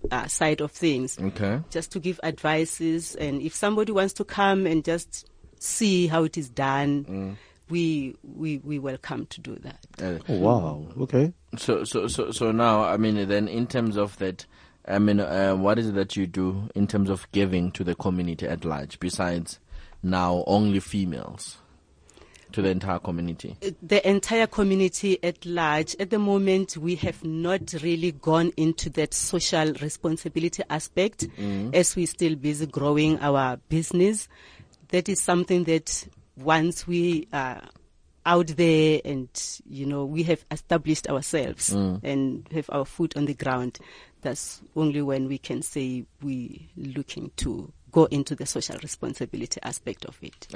uh, 0.09 0.27
side 0.27 0.61
of 0.61 0.71
things 0.71 1.19
Okay. 1.19 1.61
just 1.69 1.91
to 1.91 1.99
give 1.99 2.19
advices 2.23 3.15
and 3.15 3.41
if 3.41 3.53
somebody 3.53 3.91
wants 3.91 4.13
to 4.13 4.23
come 4.23 4.65
and 4.65 4.83
just 4.83 5.27
see 5.61 6.07
how 6.07 6.23
it 6.23 6.37
is 6.37 6.49
done 6.49 7.37
we 7.69 8.15
we 8.23 8.57
we 8.59 8.79
welcome 8.79 9.25
to 9.27 9.39
do 9.39 9.55
that 9.57 9.79
Uh, 10.01 10.19
Oh, 10.27 10.39
wow. 10.39 10.85
Okay. 11.01 11.31
So, 11.57 11.83
so, 11.85 12.07
so, 12.07 12.31
so 12.31 12.51
now, 12.51 12.83
I 12.83 12.97
mean, 12.97 13.27
then 13.29 13.47
in 13.47 13.67
terms 13.67 13.95
of 13.97 14.17
that, 14.17 14.45
I 14.87 14.99
mean, 14.99 15.19
uh, 15.19 15.53
what 15.55 15.77
is 15.79 15.89
it 15.89 15.95
that 15.95 16.15
you 16.17 16.25
do 16.27 16.69
in 16.75 16.87
terms 16.87 17.09
of 17.09 17.31
giving 17.31 17.71
to 17.73 17.83
the 17.83 17.93
community 17.95 18.47
at 18.47 18.65
large, 18.65 18.99
besides 18.99 19.59
now 20.03 20.43
only 20.47 20.79
females 20.79 21.57
to 22.53 22.61
the 22.61 22.69
entire 22.69 22.99
community? 22.99 23.55
the 23.81 24.05
entire 24.09 24.47
community 24.47 25.17
at 25.23 25.45
large 25.45 25.95
at 25.99 26.09
the 26.09 26.19
moment 26.19 26.75
we 26.77 26.95
have 26.95 27.23
not 27.23 27.73
really 27.83 28.11
gone 28.11 28.51
into 28.57 28.89
that 28.89 29.13
social 29.13 29.71
responsibility 29.81 30.63
aspect 30.69 31.27
as 31.73 31.95
we're 31.95 32.07
still 32.07 32.35
busy 32.35 32.65
growing 32.65 33.17
our 33.19 33.57
business 33.69 34.27
that 34.91 35.09
is 35.09 35.19
something 35.19 35.63
that 35.65 36.07
once 36.37 36.87
we 36.87 37.27
are 37.33 37.61
out 38.25 38.47
there 38.47 39.01
and 39.03 39.29
you 39.67 39.85
know 39.85 40.05
we 40.05 40.23
have 40.23 40.45
established 40.51 41.07
ourselves 41.09 41.71
mm. 41.71 41.99
and 42.03 42.47
have 42.51 42.69
our 42.71 42.85
foot 42.85 43.17
on 43.17 43.25
the 43.25 43.33
ground 43.33 43.79
that's 44.21 44.61
only 44.75 45.01
when 45.01 45.27
we 45.27 45.37
can 45.39 45.61
say 45.63 46.05
we're 46.21 46.59
looking 46.77 47.31
to 47.35 47.71
go 47.91 48.05
into 48.05 48.35
the 48.35 48.45
social 48.45 48.77
responsibility 48.81 49.59
aspect 49.63 50.05
of 50.05 50.17
it. 50.21 50.47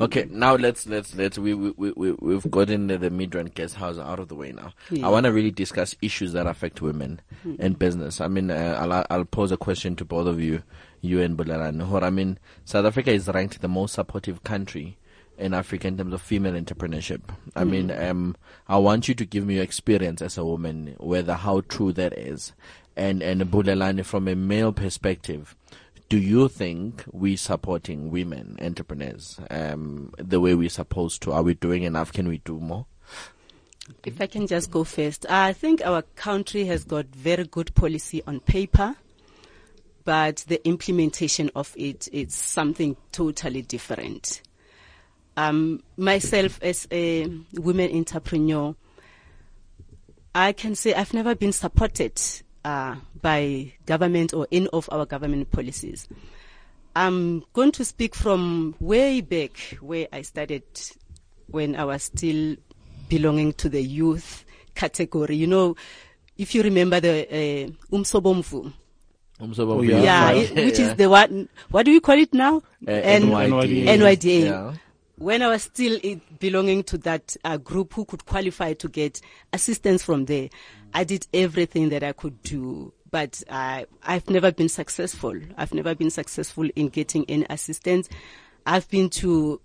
Okay, 0.00 0.26
now 0.30 0.54
let's 0.56 0.86
let's 0.86 1.14
let's 1.14 1.38
we 1.38 1.54
we 1.54 1.72
we 1.76 1.92
we- 1.92 2.12
we've 2.20 2.50
gotten 2.50 2.88
the, 2.88 2.98
the 2.98 3.10
Midrand 3.10 3.54
guest 3.54 3.76
house 3.76 3.98
out 3.98 4.18
of 4.18 4.28
the 4.28 4.34
way 4.34 4.52
now. 4.52 4.72
Yeah. 4.90 5.06
I 5.06 5.10
want 5.10 5.24
to 5.26 5.32
really 5.32 5.50
discuss 5.50 5.94
issues 6.02 6.32
that 6.32 6.46
affect 6.46 6.80
women 6.82 7.20
in 7.58 7.74
business. 7.74 8.20
I 8.20 8.28
mean, 8.28 8.50
uh, 8.50 8.78
I'll 8.80 9.04
I'll 9.10 9.24
pose 9.24 9.52
a 9.52 9.56
question 9.56 9.96
to 9.96 10.04
both 10.04 10.26
of 10.26 10.40
you, 10.40 10.62
you 11.00 11.20
and 11.20 11.36
Bulelani. 11.36 11.82
Hor, 11.82 12.04
I 12.04 12.10
mean, 12.10 12.38
South 12.64 12.84
Africa 12.86 13.12
is 13.12 13.28
ranked 13.28 13.60
the 13.60 13.68
most 13.68 13.94
supportive 13.94 14.42
country 14.44 14.96
in 15.38 15.54
Africa 15.54 15.88
in 15.88 15.96
terms 15.96 16.12
of 16.12 16.20
female 16.20 16.52
entrepreneurship. 16.52 17.22
I 17.56 17.64
mean, 17.64 17.90
um, 17.90 18.36
I 18.68 18.76
want 18.76 19.08
you 19.08 19.14
to 19.14 19.24
give 19.24 19.46
me 19.46 19.54
your 19.54 19.64
experience 19.64 20.20
as 20.20 20.36
a 20.36 20.44
woman, 20.44 20.96
whether 20.98 21.32
how 21.34 21.62
true 21.62 21.92
that 21.92 22.12
is, 22.12 22.52
and 22.96 23.22
and 23.22 23.40
Bulelani 23.42 24.04
from 24.04 24.28
a 24.28 24.34
male 24.34 24.72
perspective 24.72 25.56
do 26.10 26.18
you 26.18 26.48
think 26.48 27.04
we 27.12 27.36
supporting 27.36 28.10
women 28.10 28.56
entrepreneurs 28.60 29.38
um, 29.48 30.12
the 30.18 30.40
way 30.40 30.56
we're 30.56 30.68
supposed 30.68 31.22
to? 31.22 31.32
Are 31.32 31.44
we 31.44 31.54
doing 31.54 31.84
enough? 31.84 32.12
Can 32.12 32.26
we 32.26 32.38
do 32.38 32.58
more? 32.58 32.84
If 34.04 34.20
I 34.20 34.26
can 34.26 34.48
just 34.48 34.72
go 34.72 34.82
first, 34.82 35.24
I 35.30 35.52
think 35.52 35.86
our 35.86 36.02
country 36.16 36.64
has 36.64 36.82
got 36.82 37.06
very 37.06 37.44
good 37.44 37.72
policy 37.76 38.24
on 38.26 38.40
paper, 38.40 38.96
but 40.04 40.44
the 40.48 40.66
implementation 40.66 41.48
of 41.54 41.72
it 41.76 42.08
is 42.12 42.34
something 42.34 42.96
totally 43.12 43.62
different. 43.62 44.42
Um, 45.36 45.80
myself, 45.96 46.58
as 46.60 46.88
a 46.90 47.30
women 47.54 47.94
entrepreneur, 47.96 48.74
I 50.34 50.52
can 50.54 50.74
say 50.74 50.92
I've 50.92 51.14
never 51.14 51.36
been 51.36 51.52
supported 51.52 52.20
uh, 52.64 52.96
by 53.22 53.72
government 53.86 54.32
or 54.34 54.46
any 54.52 54.68
of 54.68 54.88
our 54.92 55.06
government 55.06 55.50
policies. 55.50 56.08
I'm 56.96 57.44
going 57.52 57.72
to 57.72 57.84
speak 57.84 58.14
from 58.14 58.74
way 58.80 59.20
back 59.20 59.56
where 59.80 60.08
I 60.12 60.22
started 60.22 60.64
when 61.46 61.76
I 61.76 61.84
was 61.84 62.02
still 62.04 62.56
belonging 63.08 63.52
to 63.54 63.68
the 63.68 63.82
youth 63.82 64.44
category. 64.74 65.36
You 65.36 65.46
know, 65.46 65.76
if 66.36 66.54
you 66.54 66.62
remember 66.62 67.00
the 67.00 67.26
uh, 67.28 67.94
Umsobomvu, 67.96 68.72
Oh, 69.42 69.80
yeah. 69.82 70.02
yeah, 70.02 70.30
it- 70.32 70.54
which 70.54 70.78
is 70.78 70.94
the 70.96 71.08
one, 71.08 71.48
what 71.70 71.84
do 71.86 71.92
you 71.92 72.00
call 72.02 72.18
it 72.18 72.34
now? 72.34 72.58
Uh, 72.86 72.90
N- 72.90 73.22
NYDA. 73.22 73.86
NYDA. 73.86 74.44
Yeah. 74.44 74.74
When 75.16 75.40
I 75.42 75.48
was 75.48 75.62
still 75.62 75.98
belonging 76.38 76.82
to 76.84 76.98
that 76.98 77.36
uh, 77.44 77.56
group 77.56 77.94
who 77.94 78.04
could 78.04 78.26
qualify 78.26 78.72
to 78.74 78.88
get 78.88 79.20
assistance 79.52 80.02
from 80.02 80.26
there, 80.26 80.48
I 80.94 81.04
did 81.04 81.26
everything 81.32 81.90
that 81.90 82.02
I 82.02 82.12
could 82.12 82.42
do. 82.42 82.92
But 83.10 83.42
I, 83.50 83.86
I've 84.04 84.30
never 84.30 84.52
been 84.52 84.68
successful. 84.68 85.38
I've 85.56 85.74
never 85.74 85.94
been 85.94 86.10
successful 86.10 86.68
in 86.76 86.88
getting 86.88 87.24
any 87.28 87.44
assistance. 87.50 88.08
I've 88.66 88.88
been 88.88 89.10
to 89.10 89.60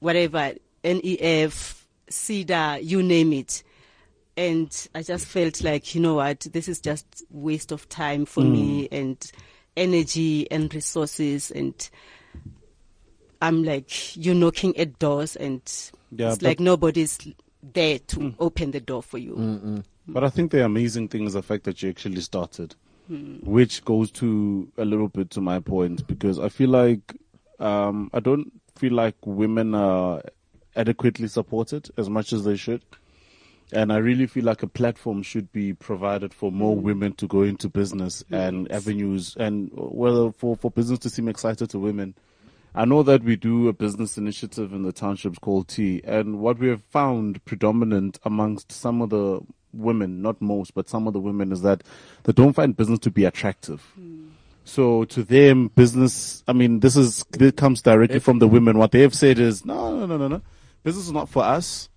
whatever, 0.00 0.54
NEF, 0.82 1.86
SEDA, 2.10 2.80
you 2.82 3.02
name 3.02 3.32
it. 3.32 3.62
And 4.36 4.88
I 4.94 5.02
just 5.02 5.26
felt 5.26 5.62
like, 5.62 5.94
you 5.94 6.00
know 6.00 6.14
what, 6.14 6.40
this 6.52 6.66
is 6.66 6.80
just 6.80 7.24
waste 7.30 7.72
of 7.72 7.88
time 7.88 8.24
for 8.24 8.42
me 8.42 8.88
mm. 8.88 8.98
and 8.98 9.32
energy 9.76 10.50
and 10.50 10.72
resources 10.74 11.50
and 11.50 11.90
I'm 13.42 13.64
like, 13.64 14.16
you're 14.16 14.34
knocking 14.34 14.76
at 14.76 14.98
doors 14.98 15.36
and 15.36 15.62
Yeah, 16.10 16.32
it's 16.32 16.42
like 16.42 16.60
nobody's 16.60 17.18
there 17.62 17.98
to 17.98 18.16
mm. 18.18 18.34
open 18.38 18.70
the 18.70 18.80
door 18.80 19.02
for 19.02 19.18
you. 19.18 19.82
But 20.12 20.24
I 20.24 20.28
think 20.28 20.50
the 20.50 20.64
amazing 20.64 21.08
thing 21.08 21.24
is 21.24 21.34
the 21.34 21.42
fact 21.42 21.64
that 21.64 21.82
you 21.82 21.88
actually 21.88 22.20
started, 22.20 22.74
which 23.42 23.84
goes 23.84 24.10
to 24.12 24.70
a 24.76 24.84
little 24.84 25.08
bit 25.08 25.30
to 25.30 25.40
my 25.40 25.60
point 25.60 26.06
because 26.06 26.38
I 26.38 26.48
feel 26.48 26.70
like 26.70 27.16
um, 27.58 28.10
I 28.12 28.20
don't 28.20 28.52
feel 28.76 28.92
like 28.92 29.14
women 29.24 29.74
are 29.74 30.22
adequately 30.74 31.28
supported 31.28 31.90
as 31.96 32.08
much 32.08 32.32
as 32.32 32.44
they 32.44 32.56
should. 32.56 32.82
And 33.72 33.92
I 33.92 33.98
really 33.98 34.26
feel 34.26 34.44
like 34.44 34.64
a 34.64 34.66
platform 34.66 35.22
should 35.22 35.52
be 35.52 35.74
provided 35.74 36.34
for 36.34 36.50
more 36.50 36.74
women 36.74 37.12
to 37.14 37.28
go 37.28 37.42
into 37.42 37.68
business 37.68 38.24
and 38.30 38.70
avenues 38.72 39.36
and 39.38 39.70
whether 39.72 40.32
for, 40.32 40.56
for 40.56 40.72
business 40.72 40.98
to 41.00 41.10
seem 41.10 41.28
excited 41.28 41.70
to 41.70 41.78
women. 41.78 42.16
I 42.74 42.84
know 42.84 43.04
that 43.04 43.22
we 43.22 43.36
do 43.36 43.68
a 43.68 43.72
business 43.72 44.18
initiative 44.18 44.72
in 44.72 44.82
the 44.82 44.92
townships 44.92 45.38
called 45.38 45.68
T, 45.68 46.00
and 46.04 46.38
what 46.38 46.58
we 46.58 46.68
have 46.68 46.82
found 46.84 47.44
predominant 47.44 48.18
amongst 48.24 48.70
some 48.70 49.02
of 49.02 49.10
the 49.10 49.40
women, 49.72 50.22
not 50.22 50.40
most, 50.40 50.74
but 50.74 50.88
some 50.88 51.06
of 51.06 51.12
the 51.12 51.20
women, 51.20 51.52
is 51.52 51.62
that 51.62 51.82
they 52.24 52.32
don't 52.32 52.52
find 52.52 52.76
business 52.76 52.98
to 53.00 53.10
be 53.10 53.24
attractive. 53.24 53.80
Hmm. 53.94 54.28
So 54.64 55.04
to 55.06 55.24
them, 55.24 55.68
business, 55.68 56.44
I 56.46 56.52
mean, 56.52 56.80
this 56.80 56.96
is, 56.96 57.24
this 57.30 57.52
comes 57.52 57.82
directly 57.82 58.20
from 58.20 58.38
the 58.38 58.48
women. 58.48 58.78
What 58.78 58.92
they 58.92 59.00
have 59.00 59.14
said 59.14 59.38
is, 59.38 59.64
no, 59.64 59.96
no, 59.96 60.06
no, 60.06 60.16
no, 60.16 60.28
no. 60.28 60.42
Business 60.82 61.06
is 61.06 61.12
not 61.12 61.28
for 61.28 61.42
us. 61.42 61.88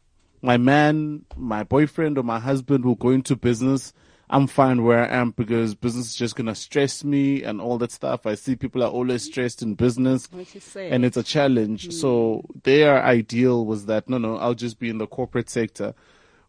My 0.41 0.57
man, 0.57 1.25
my 1.37 1.63
boyfriend 1.63 2.17
or 2.17 2.23
my 2.23 2.39
husband 2.39 2.83
will 2.83 2.95
go 2.95 3.09
into 3.09 3.35
business. 3.35 3.93
I'm 4.29 4.47
fine 4.47 4.83
where 4.83 4.99
I 5.07 5.15
am 5.17 5.31
because 5.31 5.75
business 5.75 6.07
is 6.07 6.15
just 6.15 6.35
going 6.35 6.47
to 6.47 6.55
stress 6.55 7.03
me 7.03 7.43
and 7.43 7.61
all 7.61 7.77
that 7.77 7.91
stuff. 7.91 8.25
I 8.25 8.35
see 8.35 8.55
people 8.55 8.81
are 8.81 8.89
always 8.89 9.23
stressed 9.23 9.61
in 9.61 9.75
business 9.75 10.27
What 10.31 10.53
you 10.55 10.59
say? 10.59 10.89
and 10.89 11.05
it's 11.05 11.17
a 11.17 11.23
challenge. 11.23 11.85
Hmm. 11.85 11.91
So 11.91 12.45
their 12.63 13.03
ideal 13.03 13.65
was 13.65 13.85
that, 13.85 14.09
no, 14.09 14.17
no, 14.17 14.37
I'll 14.37 14.55
just 14.55 14.79
be 14.79 14.89
in 14.89 14.97
the 14.97 15.07
corporate 15.07 15.49
sector 15.49 15.93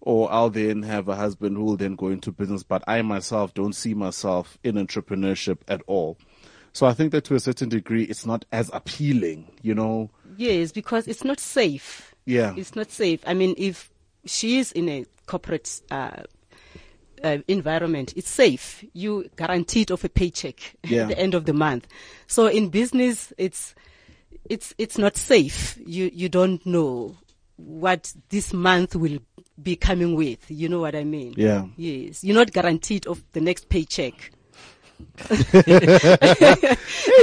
or 0.05 0.31
I'll 0.31 0.51
then 0.51 0.83
have 0.83 1.09
a 1.09 1.17
husband 1.17 1.57
who 1.57 1.65
will 1.65 1.77
then 1.79 1.97
go 1.97 2.09
into 2.09 2.31
business. 2.31 2.63
But 2.63 2.85
I 2.87 3.01
myself 3.03 3.55
don't 3.55 3.73
see 3.73 3.95
myself 3.95 4.59
in 4.63 4.75
entrepreneurship 4.77 5.59
at 5.67 5.81
all. 5.87 6.19
So 6.75 6.87
I 6.87 6.93
think 6.93 7.11
that 7.13 7.25
to 7.25 7.35
a 7.35 7.41
certain 7.41 7.69
degree, 7.71 8.05
it's 8.05 8.27
not 8.27 8.45
as 8.53 8.71
appealing, 8.73 9.51
you 9.63 9.75
know. 9.75 10.11
Yes, 10.37 10.73
because 10.73 11.09
it's 11.09 11.25
not 11.25 11.41
safe. 11.41 12.15
Yeah. 12.27 12.53
It's 12.57 12.77
not 12.77 12.91
safe. 12.91 13.21
I 13.27 13.33
mean, 13.33 13.55
if 13.57 13.91
she 14.27 14.59
is 14.59 14.73
in 14.73 14.89
a 14.89 15.07
corporate 15.27 15.81
uh, 15.91 16.25
uh, 17.23 17.39
environment, 17.49 18.13
it's 18.17 18.29
safe. 18.31 18.85
You 18.93 19.31
guaranteed 19.37 19.91
of 19.91 20.05
a 20.05 20.09
paycheck 20.09 20.77
Yeah. 20.85 21.03
at 21.03 21.09
the 21.09 21.19
end 21.19 21.35
of 21.35 21.47
the 21.47 21.55
month. 21.55 21.87
So 22.27 22.47
in 22.47 22.69
business, 22.69 23.33
it's 23.39 23.75
it's 24.45 24.75
it's 24.77 24.99
not 24.99 25.17
safe. 25.17 25.79
You 25.87 26.11
you 26.13 26.29
don't 26.29 26.65
know 26.67 27.17
what 27.57 28.13
this 28.31 28.53
month 28.53 28.97
will 28.97 29.21
be 29.63 29.77
coming 29.77 30.15
with. 30.15 30.51
You 30.51 30.69
know 30.69 30.81
what 30.81 30.95
I 30.95 31.05
mean? 31.05 31.35
Yeah. 31.37 31.67
Yes. 31.77 32.25
You're 32.25 32.37
not 32.37 32.53
guaranteed 32.53 33.07
of 33.07 33.23
the 33.33 33.41
next 33.41 33.69
paycheck. 33.69 34.33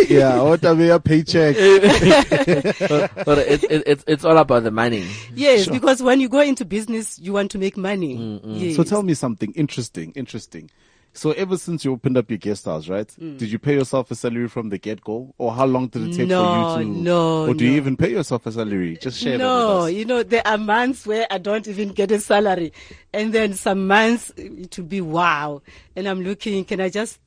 yeah, 0.09 0.41
what 0.41 0.63
a 0.63 0.75
mere 0.75 0.99
paycheck. 0.99 1.55
but 3.25 3.37
it, 3.37 3.63
it, 3.63 3.83
it's 3.85 4.03
it's 4.07 4.25
all 4.25 4.37
about 4.37 4.63
the 4.63 4.71
money. 4.71 5.07
Yes, 5.33 5.67
because 5.67 6.03
when 6.03 6.19
you 6.19 6.27
go 6.29 6.41
into 6.41 6.65
business, 6.65 7.17
you 7.17 7.31
want 7.33 7.51
to 7.51 7.57
make 7.57 7.77
money. 7.77 8.39
Yes. 8.43 8.75
So 8.75 8.83
tell 8.83 9.03
me 9.03 9.13
something 9.13 9.53
interesting, 9.53 10.11
interesting. 10.15 10.69
So 11.13 11.31
ever 11.31 11.57
since 11.57 11.83
you 11.83 11.91
opened 11.91 12.15
up 12.17 12.29
your 12.31 12.37
guest 12.37 12.63
house, 12.65 12.87
right? 12.87 13.07
Mm. 13.19 13.37
Did 13.37 13.51
you 13.51 13.59
pay 13.59 13.73
yourself 13.73 14.09
a 14.11 14.15
salary 14.15 14.47
from 14.47 14.69
the 14.69 14.77
get 14.77 15.01
go, 15.01 15.33
or 15.37 15.51
how 15.51 15.65
long 15.65 15.87
did 15.87 16.03
it 16.07 16.15
take 16.15 16.27
No, 16.29 16.73
for 16.75 16.81
you 16.81 16.85
to? 16.93 16.99
no, 17.01 17.47
Or 17.47 17.53
do 17.53 17.65
you 17.65 17.73
even 17.73 17.97
pay 17.97 18.11
yourself 18.11 18.45
a 18.45 18.51
salary? 18.53 18.95
Just 18.95 19.19
share 19.19 19.37
that 19.37 19.43
no, 19.43 19.77
with 19.79 19.85
us. 19.87 19.91
you 19.93 20.05
know, 20.05 20.23
there 20.23 20.41
are 20.47 20.57
months 20.57 21.05
where 21.05 21.27
I 21.29 21.37
don't 21.37 21.67
even 21.67 21.89
get 21.89 22.11
a 22.11 22.19
salary. 22.19 22.71
And 23.13 23.33
then 23.33 23.53
some 23.55 23.87
months 23.87 24.31
it 24.37 24.77
will 24.77 24.85
be 24.85 25.01
wow. 25.01 25.61
And 25.97 26.07
I'm 26.07 26.21
looking, 26.21 26.63
can 26.63 26.79
I 26.79 26.87
just 26.89 27.19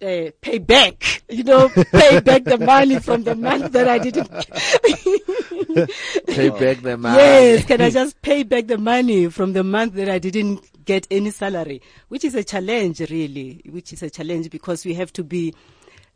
uh, 0.00 0.30
pay 0.40 0.58
back, 0.58 1.22
you 1.28 1.44
know, 1.44 1.68
pay 1.68 2.20
back 2.20 2.44
the 2.44 2.58
money 2.58 2.98
from 2.98 3.24
the 3.24 3.34
month 3.34 3.72
that 3.72 3.88
I 3.88 3.98
didn't. 3.98 4.28
Pay 6.26 6.48
back 6.50 6.82
the 6.82 6.96
money. 6.98 7.16
yes, 7.18 7.64
can 7.64 7.80
I 7.80 7.90
just 7.90 8.20
pay 8.22 8.42
back 8.42 8.66
the 8.66 8.78
money 8.78 9.28
from 9.28 9.52
the 9.52 9.64
month 9.64 9.94
that 9.94 10.08
I 10.08 10.18
didn't 10.18 10.64
get 10.84 11.06
any 11.10 11.30
salary, 11.30 11.80
which 12.08 12.24
is 12.24 12.34
a 12.34 12.44
challenge, 12.44 13.00
really, 13.00 13.62
which 13.70 13.92
is 13.92 14.02
a 14.02 14.10
challenge 14.10 14.50
because 14.50 14.84
we 14.84 14.94
have 14.94 15.12
to 15.14 15.24
be. 15.24 15.54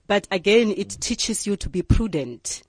But 0.06 0.26
again, 0.30 0.72
it 0.76 0.90
teaches 1.00 1.46
you 1.46 1.56
to 1.56 1.68
be 1.68 1.82
prudent. 1.82 2.62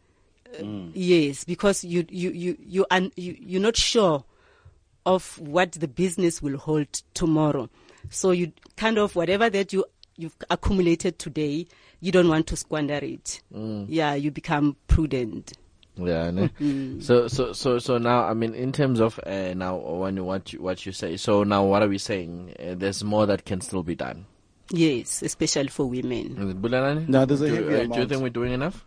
Uh, 0.59 0.63
Yes, 0.93 1.43
because 1.43 1.83
you 1.83 2.05
you 2.09 2.31
you 2.31 2.57
you, 2.59 2.85
un, 2.89 3.11
you 3.15 3.37
you're 3.39 3.61
not 3.61 3.77
sure 3.77 4.23
of 5.05 5.37
what 5.39 5.73
the 5.73 5.87
business 5.87 6.41
will 6.41 6.57
hold 6.57 6.91
tomorrow. 7.13 7.69
So 8.09 8.31
you 8.31 8.51
kind 8.75 8.97
of 8.97 9.15
whatever 9.15 9.49
that 9.49 9.71
you 9.73 9.85
you've 10.17 10.35
accumulated 10.49 11.17
today, 11.19 11.67
you 12.01 12.11
don't 12.11 12.27
want 12.27 12.47
to 12.47 12.55
squander 12.57 12.99
it. 13.01 13.41
Yeah, 13.87 14.15
you 14.15 14.31
become 14.31 14.75
prudent. 14.87 15.53
Yeah, 16.05 16.27
I. 16.27 16.31
Mm-hmm. 16.31 17.01
So 17.01 17.27
so 17.27 17.53
so 17.53 17.79
so 17.79 17.97
now 17.97 18.23
I 18.25 18.33
mean 18.33 18.53
in 18.53 18.71
terms 18.71 18.99
of 18.99 19.19
uh, 19.25 19.53
now 19.53 19.77
when 19.77 20.23
what 20.25 20.53
you, 20.53 20.61
what 20.61 20.85
you 20.85 20.91
say. 20.91 21.17
So 21.17 21.43
now 21.43 21.65
what 21.65 21.81
are 21.81 21.87
we 21.87 21.97
saying? 21.97 22.55
Uh, 22.59 22.75
there's 22.75 23.03
more 23.03 23.25
that 23.25 23.45
can 23.45 23.61
still 23.61 23.83
be 23.83 23.95
done. 23.95 24.25
Yes, 24.71 25.23
especially 25.23 25.69
for 25.69 25.87
women. 25.87 26.37
Is 26.37 26.49
it 26.51 26.61
Bulelani? 26.61 27.07
No, 27.07 27.25
there's 27.25 27.41
a 27.41 27.49
do, 27.49 27.55
heavy 27.55 27.91
uh, 27.91 27.93
do 27.95 28.01
you 28.01 28.07
think 28.07 28.21
we're 28.21 28.29
doing 28.29 28.53
enough? 28.53 28.85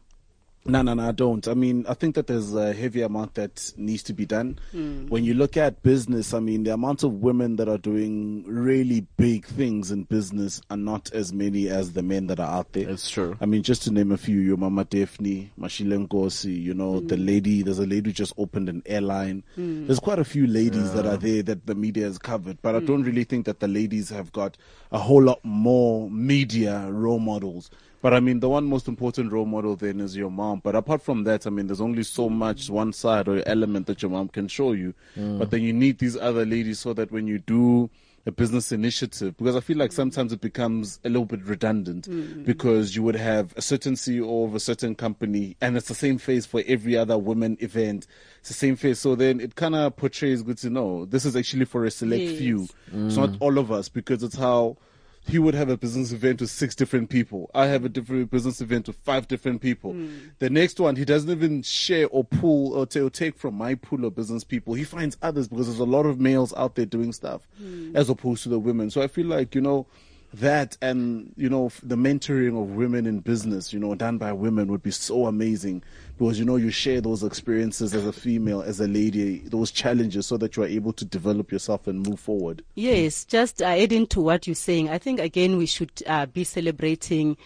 No, 0.64 0.82
no, 0.82 0.94
no, 0.94 1.08
I 1.08 1.12
don't. 1.12 1.46
I 1.48 1.54
mean, 1.54 1.84
I 1.88 1.94
think 1.94 2.14
that 2.14 2.28
there's 2.28 2.54
a 2.54 2.72
heavy 2.72 3.02
amount 3.02 3.34
that 3.34 3.72
needs 3.76 4.04
to 4.04 4.12
be 4.12 4.24
done. 4.24 4.60
Hmm. 4.70 5.08
When 5.08 5.24
you 5.24 5.34
look 5.34 5.56
at 5.56 5.82
business, 5.82 6.32
I 6.32 6.38
mean, 6.38 6.62
the 6.62 6.72
amount 6.72 7.02
of 7.02 7.14
women 7.14 7.56
that 7.56 7.68
are 7.68 7.78
doing 7.78 8.44
really 8.46 9.00
big 9.16 9.44
things 9.44 9.90
in 9.90 10.04
business 10.04 10.60
are 10.70 10.76
not 10.76 11.12
as 11.12 11.32
many 11.32 11.68
as 11.68 11.94
the 11.94 12.02
men 12.02 12.28
that 12.28 12.38
are 12.38 12.48
out 12.48 12.72
there. 12.72 12.86
That's 12.86 13.10
true. 13.10 13.36
I 13.40 13.46
mean, 13.46 13.64
just 13.64 13.82
to 13.84 13.92
name 13.92 14.12
a 14.12 14.16
few, 14.16 14.38
your 14.38 14.56
Mama 14.56 14.84
Daphne, 14.84 15.50
Mashile 15.58 16.06
Nkosi, 16.06 16.62
you 16.62 16.74
know, 16.74 17.00
the 17.00 17.16
hmm. 17.16 17.26
lady, 17.26 17.62
there's 17.62 17.80
a 17.80 17.86
lady 17.86 18.10
who 18.10 18.14
just 18.14 18.34
opened 18.38 18.68
an 18.68 18.82
airline. 18.86 19.42
Hmm. 19.56 19.86
There's 19.86 20.00
quite 20.00 20.20
a 20.20 20.24
few 20.24 20.46
ladies 20.46 20.92
that 20.94 21.06
are 21.06 21.16
there 21.16 21.42
that 21.42 21.66
the 21.66 21.74
media 21.74 22.04
has 22.04 22.18
covered, 22.18 22.62
but 22.62 22.76
I 22.76 22.78
hmm. 22.78 22.86
don't 22.86 23.02
really 23.02 23.24
think 23.24 23.46
that 23.46 23.58
the 23.58 23.68
ladies 23.68 24.10
have 24.10 24.30
got 24.30 24.56
a 24.92 24.98
whole 24.98 25.22
lot 25.22 25.44
more 25.44 26.08
media 26.08 26.86
role 26.88 27.18
models. 27.18 27.68
But 28.02 28.12
I 28.12 28.20
mean, 28.20 28.40
the 28.40 28.48
one 28.48 28.66
most 28.66 28.88
important 28.88 29.32
role 29.32 29.46
model 29.46 29.76
then 29.76 30.00
is 30.00 30.16
your 30.16 30.30
mom. 30.30 30.60
But 30.62 30.74
apart 30.74 31.02
from 31.02 31.22
that, 31.24 31.46
I 31.46 31.50
mean, 31.50 31.68
there's 31.68 31.80
only 31.80 32.02
so 32.02 32.28
much 32.28 32.68
one 32.68 32.92
side 32.92 33.28
or 33.28 33.42
element 33.46 33.86
that 33.86 34.02
your 34.02 34.10
mom 34.10 34.28
can 34.28 34.48
show 34.48 34.72
you. 34.72 34.92
Mm. 35.16 35.38
But 35.38 35.52
then 35.52 35.62
you 35.62 35.72
need 35.72 35.98
these 35.98 36.16
other 36.16 36.44
ladies 36.44 36.80
so 36.80 36.92
that 36.94 37.12
when 37.12 37.28
you 37.28 37.38
do 37.38 37.88
a 38.26 38.32
business 38.32 38.72
initiative, 38.72 39.36
because 39.36 39.54
I 39.54 39.60
feel 39.60 39.76
like 39.76 39.92
sometimes 39.92 40.32
it 40.32 40.40
becomes 40.40 40.98
a 41.04 41.08
little 41.08 41.24
bit 41.24 41.44
redundant 41.44 42.08
mm. 42.08 42.44
because 42.44 42.96
you 42.96 43.04
would 43.04 43.14
have 43.14 43.54
a 43.56 43.62
certain 43.62 43.94
CEO 43.94 44.46
of 44.46 44.56
a 44.56 44.60
certain 44.60 44.96
company 44.96 45.56
and 45.60 45.76
it's 45.76 45.88
the 45.88 45.94
same 45.94 46.18
face 46.18 46.44
for 46.44 46.60
every 46.66 46.96
other 46.96 47.16
women 47.16 47.56
event. 47.60 48.08
It's 48.40 48.48
the 48.48 48.54
same 48.54 48.74
face. 48.74 48.98
So 48.98 49.14
then 49.14 49.40
it 49.40 49.54
kind 49.54 49.76
of 49.76 49.96
portrays 49.96 50.42
good 50.42 50.58
to 50.58 50.70
know 50.70 51.04
this 51.04 51.24
is 51.24 51.36
actually 51.36 51.66
for 51.66 51.84
a 51.84 51.90
select 51.90 52.22
Yes. 52.22 52.38
few. 52.38 52.68
It's 52.92 53.16
not 53.16 53.30
mm. 53.30 53.36
all 53.38 53.58
of 53.58 53.70
us 53.70 53.88
because 53.88 54.24
it's 54.24 54.36
how 54.36 54.76
he 55.24 55.38
would 55.38 55.54
have 55.54 55.68
a 55.68 55.76
business 55.76 56.12
event 56.12 56.40
with 56.40 56.50
six 56.50 56.74
different 56.74 57.08
people. 57.08 57.50
I 57.54 57.66
have 57.66 57.84
a 57.84 57.88
different 57.88 58.30
business 58.30 58.60
event 58.60 58.88
with 58.88 58.96
five 58.96 59.28
different 59.28 59.60
people. 59.60 59.92
Hmm. 59.92 60.08
The 60.40 60.50
next 60.50 60.80
one, 60.80 60.96
he 60.96 61.04
doesn't 61.04 61.30
even 61.30 61.62
share 61.62 62.08
or 62.08 62.24
pull 62.24 62.74
or, 62.74 62.86
ta- 62.86 63.00
or 63.00 63.10
take 63.10 63.38
from 63.38 63.54
my 63.54 63.76
pool 63.76 64.04
of 64.04 64.16
business 64.16 64.42
people. 64.42 64.74
He 64.74 64.84
finds 64.84 65.16
others 65.22 65.48
because 65.48 65.66
there's 65.66 65.78
a 65.78 65.84
lot 65.84 66.06
of 66.06 66.18
males 66.18 66.52
out 66.54 66.74
there 66.74 66.86
doing 66.86 67.12
stuff 67.12 67.46
hmm. 67.56 67.94
as 67.96 68.08
opposed 68.08 68.42
to 68.44 68.48
the 68.48 68.58
women. 68.58 68.90
So 68.90 69.00
I 69.00 69.06
feel 69.06 69.26
like, 69.26 69.54
you 69.54 69.60
know, 69.60 69.86
that 70.34 70.78
and 70.80 71.32
you 71.36 71.48
know 71.48 71.70
the 71.82 71.94
mentoring 71.94 72.58
of 72.60 72.70
women 72.70 73.04
in 73.04 73.20
business 73.20 73.70
you 73.70 73.78
know 73.78 73.94
done 73.94 74.16
by 74.16 74.32
women 74.32 74.68
would 74.68 74.82
be 74.82 74.90
so 74.90 75.26
amazing 75.26 75.82
because 76.22 76.38
you 76.38 76.44
know 76.44 76.54
you 76.54 76.70
share 76.70 77.00
those 77.00 77.24
experiences 77.24 77.92
as 77.94 78.06
a 78.06 78.12
female 78.12 78.62
as 78.62 78.78
a 78.78 78.86
lady 78.86 79.38
those 79.48 79.72
challenges 79.72 80.24
so 80.24 80.36
that 80.36 80.56
you 80.56 80.62
are 80.62 80.66
able 80.68 80.92
to 80.92 81.04
develop 81.04 81.50
yourself 81.50 81.88
and 81.88 82.06
move 82.06 82.20
forward 82.20 82.62
Yes, 82.76 83.24
just 83.24 83.60
uh, 83.60 83.66
adding 83.66 84.06
to 84.08 84.20
what 84.20 84.46
you're 84.46 84.54
saying, 84.54 84.88
I 84.88 84.98
think 84.98 85.18
again 85.18 85.56
we 85.56 85.66
should 85.66 85.90
uh, 86.06 86.26
be 86.26 86.44
celebrating 86.44 87.36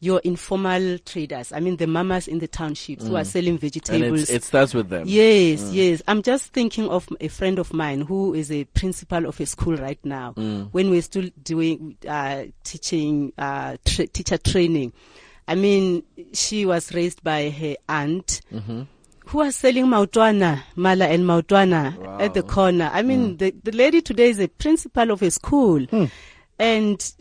your 0.00 0.20
informal 0.24 0.98
traders. 0.98 1.52
I 1.52 1.60
mean, 1.60 1.76
the 1.76 1.86
mamas 1.86 2.28
in 2.28 2.38
the 2.38 2.46
townships 2.46 3.06
who 3.06 3.16
are 3.16 3.24
selling 3.24 3.56
vegetables. 3.56 4.28
it 4.28 4.44
starts 4.44 4.74
with 4.74 4.90
them. 4.90 5.04
Yes, 5.06 5.72
yes. 5.72 6.02
I'm 6.06 6.22
just 6.22 6.52
thinking 6.52 6.88
of 6.90 7.08
a 7.20 7.28
friend 7.28 7.58
of 7.58 7.72
mine 7.72 8.02
who 8.02 8.34
is 8.34 8.52
a 8.52 8.64
principal 8.64 9.24
of 9.24 9.40
a 9.40 9.46
school 9.46 9.76
right 9.76 9.98
now. 10.04 10.32
When 10.32 10.90
we're 10.90 11.00
still 11.02 11.30
doing 11.42 11.96
uh, 12.06 12.44
teaching, 12.62 13.32
uh, 13.38 13.78
tra- 13.86 14.06
teacher 14.06 14.36
training, 14.36 14.92
I 15.48 15.54
mean, 15.54 16.02
she 16.32 16.66
was 16.66 16.92
raised 16.94 17.22
by 17.22 17.50
her 17.50 17.76
aunt. 17.88 18.40
Mm-hmm. 18.52 18.82
Who 19.28 19.38
was 19.38 19.56
selling 19.56 19.86
mautwana, 19.86 20.62
mala 20.76 21.06
and 21.06 21.24
mautwana 21.24 22.20
at 22.20 22.34
the 22.34 22.44
corner. 22.44 22.90
I 22.92 23.02
mean, 23.02 23.34
mm. 23.34 23.38
the, 23.38 23.54
the 23.64 23.72
lady 23.72 24.00
today 24.00 24.30
is 24.30 24.38
a 24.38 24.46
principal 24.46 25.10
of 25.10 25.20
a 25.20 25.32
school. 25.32 25.84
Hmm. 25.86 26.04
And 26.60 27.12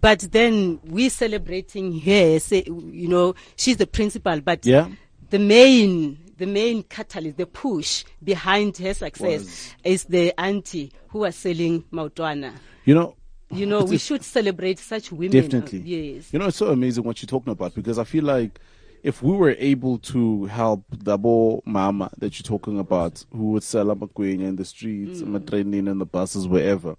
but 0.00 0.20
then 0.32 0.78
we 0.84 1.08
celebrating 1.08 1.98
her 2.00 2.38
say 2.38 2.64
you 2.66 3.08
know 3.08 3.34
she's 3.56 3.76
the 3.78 3.86
principal 3.86 4.40
but 4.40 4.64
Yeah. 4.66 4.88
the 5.30 5.38
main 5.38 6.18
the 6.36 6.46
main 6.46 6.82
catalyst 6.82 7.38
the 7.38 7.46
push 7.46 8.04
behind 8.22 8.76
her 8.78 8.92
success 8.94 9.40
Was- 9.40 9.74
is 9.84 10.04
the 10.04 10.38
auntie 10.38 10.92
who 11.08 11.20
was 11.20 11.34
selling 11.36 11.84
mautwana 11.92 12.52
you 12.84 12.94
know 12.94 13.16
you 13.50 13.66
know 13.66 13.84
we 13.84 13.98
should 13.98 14.24
celebrate 14.24 14.78
such 14.78 15.12
women 15.12 15.30
Definitely. 15.30 15.78
yes 15.80 16.32
You 16.32 16.38
know, 16.38 16.46
it's 16.46 16.56
so 16.56 16.68
amazing 16.68 17.04
what 17.04 17.22
you're 17.22 17.28
talking 17.28 17.52
about 17.52 17.74
because 17.74 17.98
I 17.98 18.04
feel 18.04 18.24
like 18.24 18.60
if 19.02 19.22
we 19.22 19.36
were 19.36 19.54
able 19.58 19.98
to 19.98 20.46
help 20.46 20.84
the 20.90 21.16
Dabo 21.16 21.64
Mama 21.64 22.10
that 22.18 22.38
you're 22.38 22.44
talking 22.44 22.78
about, 22.78 23.24
who 23.30 23.52
would 23.52 23.62
sell 23.62 23.86
amagwinya 23.86 24.48
in 24.48 24.56
the 24.56 24.64
streets, 24.64 25.20
mm. 25.20 25.48
training 25.48 25.86
in 25.86 25.98
the 25.98 26.06
buses, 26.06 26.48
wherever. 26.48 26.96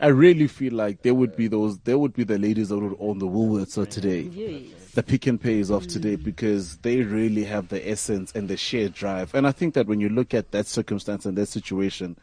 I 0.00 0.06
really 0.06 0.46
feel 0.46 0.72
like 0.72 1.02
there 1.02 1.14
would 1.14 1.36
be 1.36 1.48
those, 1.48 1.78
there 1.80 1.98
would 1.98 2.14
be 2.14 2.24
the 2.24 2.38
ladies 2.38 2.70
that 2.70 2.78
would 2.78 2.96
own 2.98 3.18
the 3.18 3.26
Woolworths 3.26 3.76
of 3.76 3.90
today, 3.90 4.22
yes 4.22 4.80
the 4.94 5.02
pick 5.02 5.26
and 5.26 5.40
pays 5.40 5.70
of 5.70 5.86
today, 5.88 6.14
because 6.14 6.76
they 6.78 7.02
really 7.02 7.44
have 7.44 7.68
the 7.68 7.88
essence 7.88 8.32
and 8.32 8.48
the 8.48 8.56
sheer 8.56 8.88
drive. 8.88 9.34
And 9.34 9.46
I 9.46 9.50
think 9.50 9.74
that 9.74 9.88
when 9.88 10.00
you 10.00 10.08
look 10.08 10.32
at 10.34 10.52
that 10.52 10.66
circumstance 10.66 11.26
and 11.26 11.36
that 11.36 11.46
situation, 11.46 12.16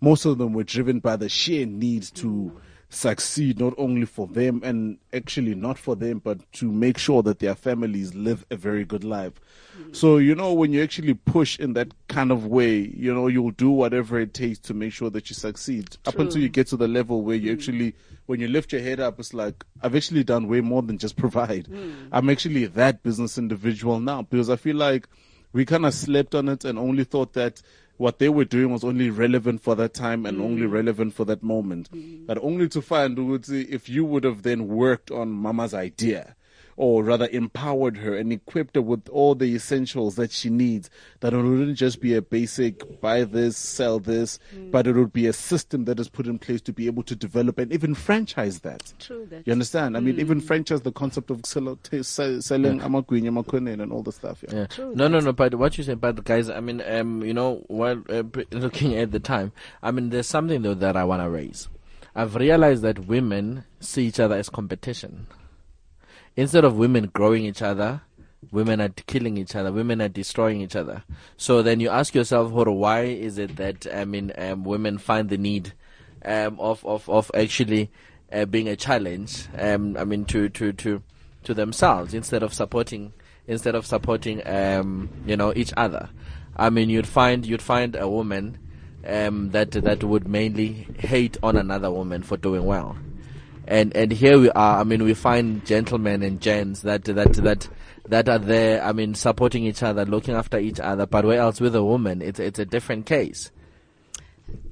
most 0.00 0.24
of 0.24 0.38
them 0.38 0.54
were 0.54 0.64
driven 0.64 1.00
by 1.00 1.16
the 1.16 1.28
sheer 1.28 1.66
need 1.66 2.02
to 2.14 2.60
succeed 2.88 3.58
not 3.58 3.74
only 3.76 4.04
for 4.04 4.26
them 4.26 4.60
and 4.62 4.98
actually 5.12 5.54
not 5.54 5.78
for 5.78 5.96
them 5.96 6.18
but 6.18 6.40
to 6.52 6.70
make 6.70 6.98
sure 6.98 7.22
that 7.22 7.38
their 7.38 7.54
families 7.54 8.14
live 8.14 8.44
a 8.50 8.56
very 8.56 8.84
good 8.84 9.04
life. 9.04 9.32
Mm-hmm. 9.78 9.92
So 9.92 10.18
you 10.18 10.34
know 10.34 10.52
when 10.52 10.72
you 10.72 10.82
actually 10.82 11.14
push 11.14 11.58
in 11.58 11.72
that 11.74 11.88
kind 12.08 12.30
of 12.30 12.46
way 12.46 12.76
you 12.78 13.12
know 13.12 13.26
you'll 13.26 13.50
do 13.50 13.70
whatever 13.70 14.20
it 14.20 14.34
takes 14.34 14.58
to 14.60 14.74
make 14.74 14.92
sure 14.92 15.10
that 15.10 15.28
you 15.28 15.34
succeed. 15.34 15.96
Up 16.06 16.18
until 16.18 16.40
you 16.40 16.48
get 16.48 16.68
to 16.68 16.76
the 16.76 16.88
level 16.88 17.22
where 17.22 17.36
you 17.36 17.50
mm-hmm. 17.50 17.58
actually 17.58 17.94
when 18.26 18.40
you 18.40 18.48
lift 18.48 18.72
your 18.72 18.80
head 18.80 19.00
up 19.00 19.18
it's 19.18 19.34
like 19.34 19.64
i've 19.82 19.94
actually 19.94 20.24
done 20.24 20.48
way 20.48 20.60
more 20.60 20.82
than 20.82 20.98
just 20.98 21.16
provide. 21.24 21.66
Mm. 21.66 22.08
I'm 22.12 22.30
actually 22.30 22.66
that 22.66 23.02
business 23.02 23.38
individual 23.38 24.00
now 24.00 24.22
because 24.22 24.50
i 24.50 24.56
feel 24.56 24.76
like 24.76 25.08
we 25.54 25.64
kind 25.64 25.86
of 25.86 25.94
slept 25.94 26.34
on 26.34 26.48
it 26.48 26.64
and 26.64 26.78
only 26.78 27.04
thought 27.04 27.32
that 27.34 27.62
what 27.96 28.18
they 28.18 28.28
were 28.28 28.44
doing 28.44 28.72
was 28.72 28.84
only 28.84 29.10
relevant 29.10 29.62
for 29.62 29.74
that 29.76 29.94
time 29.94 30.26
and 30.26 30.40
only 30.40 30.62
mm-hmm. 30.62 30.72
relevant 30.72 31.14
for 31.14 31.24
that 31.24 31.42
moment. 31.42 31.90
Mm-hmm. 31.90 32.26
But 32.26 32.38
only 32.42 32.68
to 32.68 32.82
find 32.82 33.18
if 33.48 33.88
you 33.88 34.04
would 34.04 34.24
have 34.24 34.42
then 34.42 34.68
worked 34.68 35.10
on 35.10 35.30
Mama's 35.30 35.74
idea, 35.74 36.34
or 36.76 37.04
rather 37.04 37.28
empowered 37.32 37.96
her 37.98 38.16
and 38.16 38.32
equipped 38.32 38.74
her 38.76 38.82
with 38.82 39.08
all 39.10 39.34
the 39.34 39.54
essentials 39.54 40.16
that 40.16 40.32
she 40.32 40.50
needs, 40.50 40.90
that 41.20 41.32
it 41.32 41.36
wouldn't 41.36 41.76
just 41.78 42.00
be 42.00 42.14
a 42.14 42.22
basic 42.22 43.00
buy 43.00 43.24
this, 43.24 43.56
sell 43.56 43.98
this, 43.98 44.38
Mm. 44.56 44.70
but 44.70 44.86
it 44.86 44.94
would 44.96 45.12
be 45.12 45.26
a 45.26 45.32
system 45.32 45.84
that 45.84 46.00
is 46.00 46.08
put 46.08 46.26
in 46.26 46.38
place 46.38 46.60
to 46.62 46.72
be 46.72 46.86
able 46.86 47.02
to 47.04 47.14
develop 47.14 47.58
and 47.58 47.72
even 47.72 47.94
franchise 47.94 48.60
that. 48.60 48.92
True 48.98 49.26
that. 49.30 49.46
You 49.46 49.52
understand? 49.52 49.96
I 49.96 50.00
mean, 50.00 50.16
Mm. 50.16 50.20
even 50.20 50.40
franchise 50.40 50.82
the 50.82 50.92
concept 50.92 51.30
of 51.30 51.44
sell, 51.46 51.76
t- 51.82 52.02
sell, 52.02 52.40
selling 52.42 52.80
amagwinya 52.80 53.30
makonen 53.30 53.80
and 53.82 53.92
all 53.92 54.02
the 54.02 54.12
stuff. 54.12 54.42
Yeah. 54.48 54.54
Yeah. 54.54 54.66
True 54.66 54.92
No, 54.94 55.08
no, 55.08 55.20
no. 55.20 55.32
But 55.32 55.54
what 55.56 55.76
you 55.78 55.84
said, 55.84 56.00
but 56.00 56.24
guys, 56.24 56.48
I 56.48 56.60
mean, 56.60 56.82
um, 56.86 57.22
you 57.22 57.34
know, 57.34 57.64
while 57.68 58.02
uh, 58.08 58.22
looking 58.52 58.94
at 58.96 59.12
the 59.12 59.20
time, 59.20 59.52
I 59.82 59.90
mean, 59.90 60.10
there's 60.10 60.26
something 60.26 60.62
though 60.62 60.74
that 60.74 60.96
I 60.96 61.04
want 61.04 61.22
to 61.22 61.28
raise. 61.30 61.68
I've 62.16 62.36
realized 62.36 62.82
that 62.82 63.06
women 63.06 63.64
see 63.80 64.06
each 64.06 64.20
other 64.20 64.36
as 64.36 64.48
competition. 64.48 65.26
Instead 66.36 66.64
of 66.64 66.76
women 66.76 67.10
growing 67.12 67.44
each 67.44 67.62
other, 67.62 68.02
women 68.50 68.80
are 68.80 68.88
killing 68.88 69.36
each 69.36 69.54
other. 69.54 69.72
Women 69.72 70.02
are 70.02 70.08
destroying 70.08 70.60
each 70.60 70.76
other. 70.76 71.04
So 71.36 71.62
then 71.62 71.80
you 71.80 71.88
ask 71.88 72.14
yourself, 72.14 72.50
why 72.50 73.02
is 73.02 73.38
it 73.38 73.56
that 73.56 73.86
I 73.92 74.04
mean, 74.04 74.32
um, 74.36 74.64
women 74.64 74.98
find 74.98 75.28
the 75.28 75.38
need 75.38 75.72
um, 76.24 76.58
of 76.58 76.84
of 76.84 77.08
of 77.08 77.30
actually 77.34 77.90
uh, 78.32 78.46
being 78.46 78.68
a 78.68 78.76
challenge? 78.76 79.46
Um, 79.56 79.96
I 79.96 80.04
mean, 80.04 80.24
to 80.26 80.48
to 80.48 80.72
to 80.72 81.02
to 81.44 81.54
themselves 81.54 82.14
instead 82.14 82.42
of 82.42 82.52
supporting 82.52 83.12
instead 83.46 83.74
of 83.74 83.86
supporting 83.86 84.46
um, 84.46 85.10
you 85.26 85.36
know 85.36 85.52
each 85.54 85.72
other. 85.76 86.08
I 86.56 86.70
mean, 86.70 86.90
you'd 86.90 87.08
find 87.08 87.46
you'd 87.46 87.62
find 87.62 87.94
a 87.94 88.08
woman 88.08 88.58
um, 89.06 89.50
that 89.50 89.72
that 89.72 90.02
would 90.02 90.26
mainly 90.26 90.88
hate 90.98 91.36
on 91.42 91.56
another 91.56 91.90
woman 91.90 92.22
for 92.22 92.36
doing 92.36 92.64
well 92.64 92.96
and 93.66 93.96
and 93.96 94.12
here 94.12 94.38
we 94.38 94.50
are. 94.50 94.80
I 94.80 94.84
mean, 94.84 95.04
we 95.04 95.14
find 95.14 95.64
gentlemen 95.64 96.22
and 96.22 96.40
gents 96.40 96.80
that 96.82 97.04
that 97.04 97.34
that 97.34 97.68
that 98.08 98.28
are 98.28 98.38
there. 98.38 98.82
I 98.82 98.92
mean, 98.92 99.14
supporting 99.14 99.64
each 99.64 99.82
other, 99.82 100.04
looking 100.04 100.34
after 100.34 100.58
each 100.58 100.80
other. 100.80 101.06
But 101.06 101.24
where 101.24 101.40
else 101.40 101.60
with 101.60 101.74
a 101.74 101.84
woman, 101.84 102.22
it's 102.22 102.40
it's 102.40 102.58
a 102.58 102.66
different 102.66 103.06
case. 103.06 103.50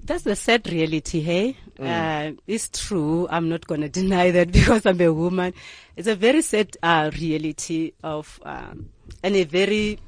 That's 0.05 0.25
the 0.25 0.35
sad 0.35 0.71
reality, 0.71 1.21
hey? 1.21 1.57
Mm. 1.79 2.37
Uh, 2.37 2.41
it's 2.47 2.69
true. 2.69 3.29
I'm 3.31 3.49
not 3.49 3.67
going 3.67 3.81
to 3.83 3.89
deny 3.89 4.31
that 4.33 4.51
because 4.53 4.85
I'm 4.85 5.01
a 5.01 5.13
woman. 5.13 5.55
It's 5.97 6.09
a 6.09 6.17
very 6.17 6.43
sad 6.43 6.77
uh, 6.83 7.11
reality 7.19 7.93
of, 8.03 8.41
um, 8.45 8.89
and 9.23 9.37
a 9.37 9.45
very 9.45 9.99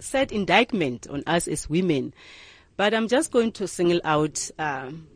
sad 0.00 0.32
indictment 0.32 1.06
on 1.08 1.22
us 1.26 1.46
as 1.46 1.68
women. 1.68 2.14
But 2.76 2.94
I'm 2.94 3.06
just 3.06 3.30
going 3.30 3.52
to 3.52 3.68
single 3.68 4.00
out, 4.04 4.50
um, 4.58 5.06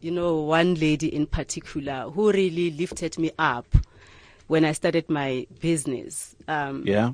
you 0.00 0.10
know, 0.10 0.36
one 0.40 0.74
lady 0.74 1.14
in 1.14 1.26
particular 1.26 2.10
who 2.10 2.30
really 2.32 2.70
lifted 2.70 3.18
me 3.18 3.30
up 3.38 3.66
when 4.46 4.64
I 4.64 4.72
started 4.72 5.08
my 5.10 5.46
business. 5.60 6.34
Um, 6.48 6.82
Yeah. 6.86 7.12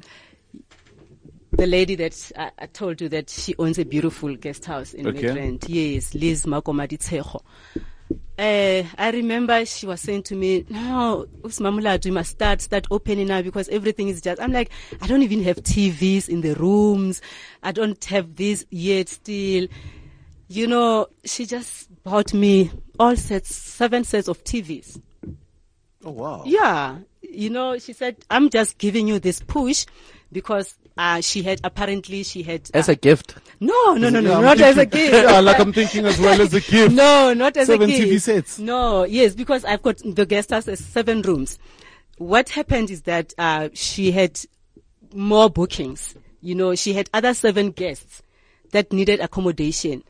the 1.52 1.66
lady 1.66 1.94
that 1.96 2.32
I, 2.36 2.50
I 2.58 2.66
told 2.66 3.00
you 3.00 3.08
that 3.10 3.30
she 3.30 3.54
owns 3.58 3.78
a 3.78 3.84
beautiful 3.84 4.34
guest 4.36 4.64
house 4.64 4.94
in 4.94 5.06
Okay. 5.06 5.22
Midrand. 5.22 5.64
Yes, 5.68 6.14
Liz 6.14 6.44
Makomadi 6.46 6.98
Tseho. 6.98 7.42
Uh, 8.38 8.82
I 8.98 9.10
remember 9.10 9.64
she 9.66 9.86
was 9.86 10.00
saying 10.00 10.22
to 10.24 10.34
me, 10.34 10.64
no, 10.70 11.26
Usmamulatu, 11.42 12.06
you 12.06 12.12
must 12.12 12.30
start, 12.30 12.62
start 12.62 12.86
opening 12.90 13.28
now 13.28 13.42
because 13.42 13.68
everything 13.68 14.08
is 14.08 14.20
just, 14.22 14.40
I'm 14.40 14.52
like, 14.52 14.70
I 15.02 15.06
don't 15.06 15.22
even 15.22 15.42
have 15.44 15.56
TVs 15.58 16.28
in 16.28 16.40
the 16.40 16.54
rooms. 16.54 17.20
I 17.62 17.72
don't 17.72 18.02
have 18.06 18.34
this 18.34 18.64
yet 18.70 19.10
still. 19.10 19.68
You 20.52 20.66
know, 20.66 21.06
she 21.24 21.46
just 21.46 21.88
bought 22.04 22.34
me 22.34 22.70
all 23.00 23.16
sets, 23.16 23.54
seven 23.54 24.04
sets 24.04 24.28
of 24.28 24.44
TVs. 24.44 25.00
Oh 26.04 26.10
wow. 26.10 26.42
Yeah. 26.44 26.98
You 27.22 27.48
know, 27.48 27.78
she 27.78 27.94
said, 27.94 28.16
I'm 28.30 28.50
just 28.50 28.76
giving 28.76 29.08
you 29.08 29.18
this 29.18 29.40
push 29.40 29.86
because 30.30 30.74
uh, 30.98 31.22
she 31.22 31.42
had 31.42 31.58
apparently 31.64 32.22
she 32.22 32.42
had 32.42 32.70
As 32.74 32.90
uh, 32.90 32.92
a 32.92 32.94
gift. 32.96 33.36
no 33.60 33.94
no 33.94 34.10
no 34.10 34.20
no 34.20 34.34
I'm 34.34 34.42
not 34.44 34.60
as 34.60 34.76
a 34.76 34.84
gift 34.84 35.14
Yeah, 35.14 35.40
like 35.40 35.58
I'm 35.58 35.72
thinking 35.72 36.04
as 36.04 36.18
well 36.18 36.38
as 36.38 36.52
a 36.52 36.60
gift. 36.60 36.92
no 37.04 37.32
not 37.32 37.56
as 37.56 37.68
Seven 37.68 37.84
a 37.84 37.86
gift 37.86 37.98
Seven 38.02 38.12
TV 38.16 38.20
sets. 38.20 38.58
no 38.58 39.04
yes 39.04 39.34
because 39.34 39.64
I've 39.64 39.80
got 39.82 40.02
the 40.04 40.26
guest 40.26 40.50
house 40.50 40.66
has 40.66 40.84
seven 40.84 41.22
rooms 41.22 41.58
what 42.18 42.50
happened 42.50 42.90
is 42.90 43.02
that 43.02 43.32
uh, 43.38 43.70
she 43.72 44.10
had 44.12 44.38
more 45.14 45.48
bookings 45.48 46.14
you 46.42 46.54
know 46.54 46.74
she 46.74 46.92
had 46.92 47.08
other 47.14 47.32
seven 47.32 47.70
guests 47.70 48.22
that 48.72 48.92
needed 48.92 49.20
accommodation 49.20 50.02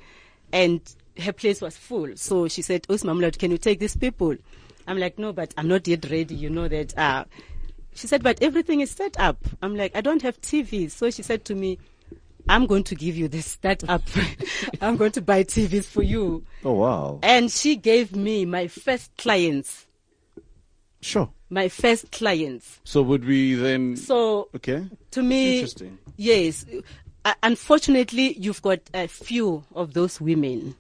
and 0.53 0.81
her 1.19 1.33
place 1.33 1.61
was 1.61 1.77
full 1.77 2.17
so 2.17 2.49
she 2.49 2.63
said 2.63 2.83
Usmamulad 2.85 3.39
can 3.39 3.51
you 3.51 3.59
take 3.59 3.79
these 3.81 3.97
people 3.97 4.35
I'm 4.87 4.99
like 4.99 5.19
no 5.19 5.33
but 5.33 5.53
I'm 5.57 5.69
not 5.69 5.87
yet 5.87 6.11
ready 6.11 6.35
you 6.35 6.51
know 6.51 6.69
that 6.69 6.97
uh, 6.99 7.25
she 7.95 8.07
said, 8.07 8.23
but 8.23 8.43
everything 8.43 8.81
is 8.81 8.91
set 8.91 9.19
up. 9.21 9.37
I'm 9.61 9.77
like, 9.77 9.95
I 9.95 10.01
don't 10.01 10.23
have 10.23 10.41
TVs. 10.41 10.93
So 10.93 11.11
she 11.11 11.23
said 11.23 11.45
to 11.47 11.55
me, 11.55 11.79
I'm 12.49 12.67
going 12.67 12.85
to 12.85 12.95
give 12.95 13.17
you 13.17 13.29
this 13.29 13.59
set 13.63 13.89
up. 13.89 14.03
I'm 14.81 14.97
going 14.97 15.13
to 15.13 15.23
buy 15.23 15.45
TVs 15.45 15.85
for 15.85 16.03
you. 16.03 16.45
Oh 16.65 16.73
wow. 16.73 17.21
And 17.23 17.51
she 17.51 17.77
gave 17.77 18.17
me 18.17 18.45
my 18.45 18.67
first 18.67 19.17
clients, 19.17 19.87
Sure. 21.01 21.31
my 21.51 21.69
first 21.69 22.11
clients. 22.11 22.81
So 22.85 23.03
would 23.03 23.25
we 23.25 23.55
then? 23.55 23.97
So 23.97 24.49
okay. 24.57 24.87
to 25.13 25.23
me, 25.23 25.57
Interesting. 25.57 25.99
yes, 26.17 26.65
uh, 27.25 27.35
unfortunately, 27.43 28.35
you've 28.39 28.63
got 28.63 28.81
a 28.95 29.09
few 29.09 29.65
of 29.75 29.95
those 29.95 30.21
women. 30.21 30.75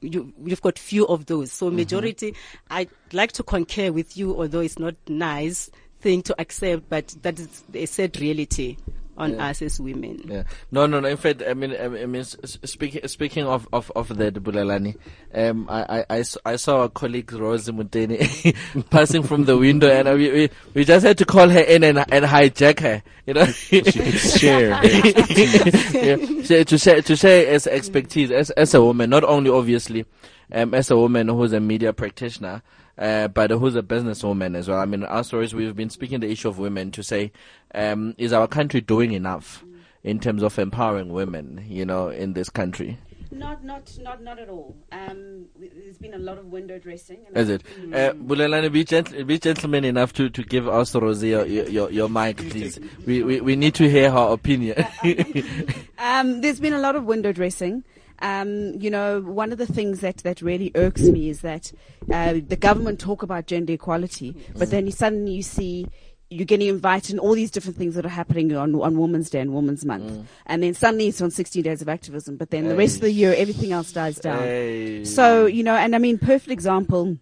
You, 0.00 0.32
you've 0.44 0.62
got 0.62 0.78
few 0.78 1.06
of 1.06 1.26
those. 1.26 1.50
Mm-hmm. 1.50 1.66
So 1.66 1.70
majority, 1.70 2.34
I'd 2.70 2.90
like 3.12 3.32
to 3.32 3.42
concur 3.42 3.90
with 3.92 4.16
you, 4.16 4.36
although 4.36 4.60
it's 4.60 4.78
not 4.78 4.94
nice 5.08 5.70
thing 6.00 6.22
to 6.22 6.40
accept, 6.40 6.88
but 6.88 7.14
that 7.22 7.40
is 7.40 7.64
a 7.74 7.86
sad 7.86 8.20
reality 8.20 8.76
on 9.18 9.38
us 9.40 9.60
as 9.62 9.78
women. 9.80 10.22
Yeah. 10.26 10.44
No, 10.70 10.86
no, 10.86 11.00
no. 11.00 11.08
In 11.08 11.16
fact, 11.16 11.42
I 11.46 11.52
mean, 11.54 11.74
I 11.78 11.88
mean, 11.88 12.02
I 12.02 12.06
mean 12.06 12.20
s- 12.20 12.36
s- 12.42 12.58
speaking 12.64 13.06
speaking 13.08 13.44
of 13.44 13.68
of 13.72 13.90
of 13.96 14.16
that 14.16 14.34
Bulelani, 14.34 14.96
um, 15.34 15.66
I, 15.68 15.98
I, 16.00 16.04
I, 16.08 16.18
s- 16.20 16.38
I 16.46 16.56
saw 16.56 16.84
a 16.84 16.88
colleague 16.88 17.32
Rose 17.32 17.68
Motene 17.68 18.54
passing 18.90 19.22
from 19.22 19.44
the 19.44 19.58
window, 19.58 19.88
and 19.90 20.08
we, 20.18 20.30
we 20.30 20.50
we 20.74 20.84
just 20.84 21.04
had 21.04 21.18
to 21.18 21.24
call 21.24 21.48
her 21.48 21.60
in 21.60 21.84
and 21.84 21.98
and 21.98 22.24
hijack 22.24 22.80
her. 22.80 23.02
You 23.26 23.34
know, 23.34 23.44
She 23.46 23.82
share. 23.82 24.70
yeah. 24.82 26.42
Share- 26.42 26.64
to 26.64 26.78
share 26.78 27.02
to 27.02 27.16
share 27.16 27.46
as 27.48 27.66
expertise 27.66 28.30
as 28.30 28.50
as 28.50 28.72
a 28.74 28.82
woman, 28.82 29.10
not 29.10 29.24
only 29.24 29.50
obviously, 29.50 30.06
um, 30.52 30.74
as 30.74 30.90
a 30.90 30.96
woman 30.96 31.28
who's 31.28 31.52
a 31.52 31.60
media 31.60 31.92
practitioner, 31.92 32.62
uh, 32.98 33.28
but 33.28 33.50
who's 33.50 33.76
a 33.76 33.82
businesswoman 33.82 34.56
as 34.56 34.68
well. 34.68 34.78
I 34.78 34.84
mean, 34.84 35.04
our 35.04 35.22
stories 35.24 35.54
we've 35.54 35.76
been 35.76 35.90
speaking 35.90 36.20
the 36.20 36.30
issue 36.30 36.48
of 36.48 36.58
women 36.58 36.90
to 36.92 37.02
say, 37.02 37.32
um, 37.74 38.14
is 38.18 38.32
our 38.32 38.48
country 38.48 38.80
doing 38.80 39.12
enough 39.12 39.64
in 40.02 40.18
terms 40.20 40.42
of 40.42 40.58
empowering 40.58 41.12
women? 41.12 41.64
You 41.68 41.86
know, 41.86 42.08
in 42.08 42.32
this 42.32 42.50
country, 42.50 42.98
Not, 43.30 43.62
not, 43.62 43.92
not, 44.00 44.22
not 44.22 44.38
at 44.38 44.48
all. 44.48 44.74
Um, 44.90 45.46
there's 45.60 45.98
been 45.98 46.14
a 46.14 46.18
lot 46.18 46.38
of 46.38 46.46
window 46.46 46.78
dressing. 46.78 47.18
And 47.28 47.36
is 47.36 47.48
it? 47.50 47.62
Uh, 47.92 48.14
Bulelani, 48.14 48.72
be 48.72 48.84
gentle, 48.84 49.22
be 49.24 49.38
gentleman 49.38 49.84
enough 49.84 50.12
to 50.14 50.30
to 50.30 50.42
give 50.42 50.66
us 50.66 50.94
Rosie 50.94 51.28
your 51.28 51.44
your, 51.46 51.90
your 51.90 52.08
mic, 52.08 52.38
please. 52.38 52.80
We, 53.06 53.22
we 53.22 53.40
we 53.42 53.54
need 53.54 53.74
to 53.74 53.88
hear 53.88 54.10
her 54.10 54.32
opinion. 54.32 54.84
Um, 56.00 56.40
there's 56.40 56.60
been 56.60 56.72
a 56.72 56.78
lot 56.78 56.94
of 56.96 57.04
window 57.04 57.32
dressing. 57.32 57.84
Um, 58.20 58.74
you 58.80 58.90
know, 58.90 59.20
one 59.20 59.52
of 59.52 59.58
the 59.58 59.66
things 59.66 60.00
that, 60.00 60.18
that 60.18 60.42
really 60.42 60.72
irks 60.74 61.02
me 61.02 61.28
is 61.28 61.40
that 61.42 61.72
uh, 62.12 62.34
the 62.46 62.56
government 62.56 62.98
talk 63.00 63.22
about 63.22 63.46
gender 63.46 63.74
equality, 63.74 64.34
but 64.56 64.70
then 64.70 64.86
you 64.86 64.92
suddenly 64.92 65.32
you 65.32 65.42
see 65.42 65.86
you're 66.30 66.44
getting 66.44 66.68
invited 66.68 67.12
in 67.12 67.18
all 67.18 67.32
these 67.32 67.50
different 67.50 67.76
things 67.78 67.94
that 67.94 68.04
are 68.04 68.10
happening 68.10 68.54
on, 68.54 68.74
on 68.74 68.98
Women's 68.98 69.30
Day 69.30 69.40
and 69.40 69.54
Women's 69.54 69.84
Month. 69.86 70.04
And 70.44 70.62
then 70.62 70.74
suddenly 70.74 71.06
it's 71.08 71.22
on 71.22 71.30
60 71.30 71.62
Days 71.62 71.80
of 71.80 71.88
Activism, 71.88 72.36
but 72.36 72.50
then 72.50 72.64
the 72.68 72.76
rest 72.76 72.96
of 72.96 73.00
the 73.02 73.10
year 73.12 73.34
everything 73.36 73.72
else 73.72 73.92
dies 73.92 74.16
down. 74.18 74.42
So, 75.06 75.46
you 75.46 75.62
know, 75.62 75.74
and 75.74 75.94
I 75.94 75.98
mean, 75.98 76.18
perfect 76.18 76.50
example, 76.50 77.16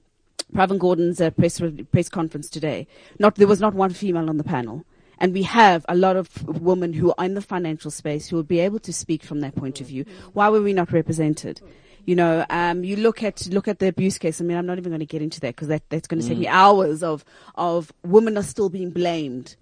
Pravin 0.53 0.79
Gordhan's 0.79 1.21
uh, 1.21 1.31
press, 1.31 1.61
press 1.93 2.09
conference 2.09 2.49
today. 2.51 2.89
Not, 3.21 3.37
there 3.37 3.47
was 3.47 3.61
not 3.61 3.75
one 3.75 3.91
female 3.91 4.29
on 4.29 4.39
the 4.39 4.45
panel. 4.45 4.85
And 5.19 5.33
we 5.33 5.43
have 5.45 5.85
a 5.89 5.97
lot 5.97 6.17
of 6.17 6.45
women 6.47 6.93
who 6.93 7.14
are 7.17 7.25
in 7.25 7.35
the 7.35 7.41
financial 7.41 7.91
space 7.91 8.29
who 8.29 8.37
will 8.37 8.43
be 8.43 8.61
able 8.61 8.79
to 8.81 8.93
speak 8.93 9.23
from 9.23 9.41
that 9.41 9.55
point 9.55 9.81
of 9.81 9.87
view. 9.87 10.05
Why 10.35 10.49
were 10.49 10.61
we 10.61 10.73
not 10.73 10.93
represented? 10.93 11.61
You 12.05 12.14
know, 12.14 12.47
um, 12.51 12.85
you 12.85 12.97
look 12.97 13.23
at 13.25 13.49
look 13.49 13.67
at 13.67 13.81
the 13.81 13.89
abuse 13.89 14.17
case. 14.17 14.41
I 14.41 14.45
mean, 14.45 14.57
I'm 14.57 14.67
not 14.67 14.79
even 14.79 14.91
going 14.91 15.01
to 15.01 15.07
get 15.07 15.23
into 15.23 15.41
that 15.41 15.57
because 15.57 15.69
that, 15.69 15.83
that's 15.89 16.07
going 16.07 16.23
to 16.23 16.29
take 16.29 16.39
me 16.39 16.47
hours 16.47 17.03
of 17.03 17.25
of 17.57 17.93
women 18.05 18.39
are 18.39 18.45
still 18.45 18.69
being 18.69 18.91
blamed. 18.91 19.57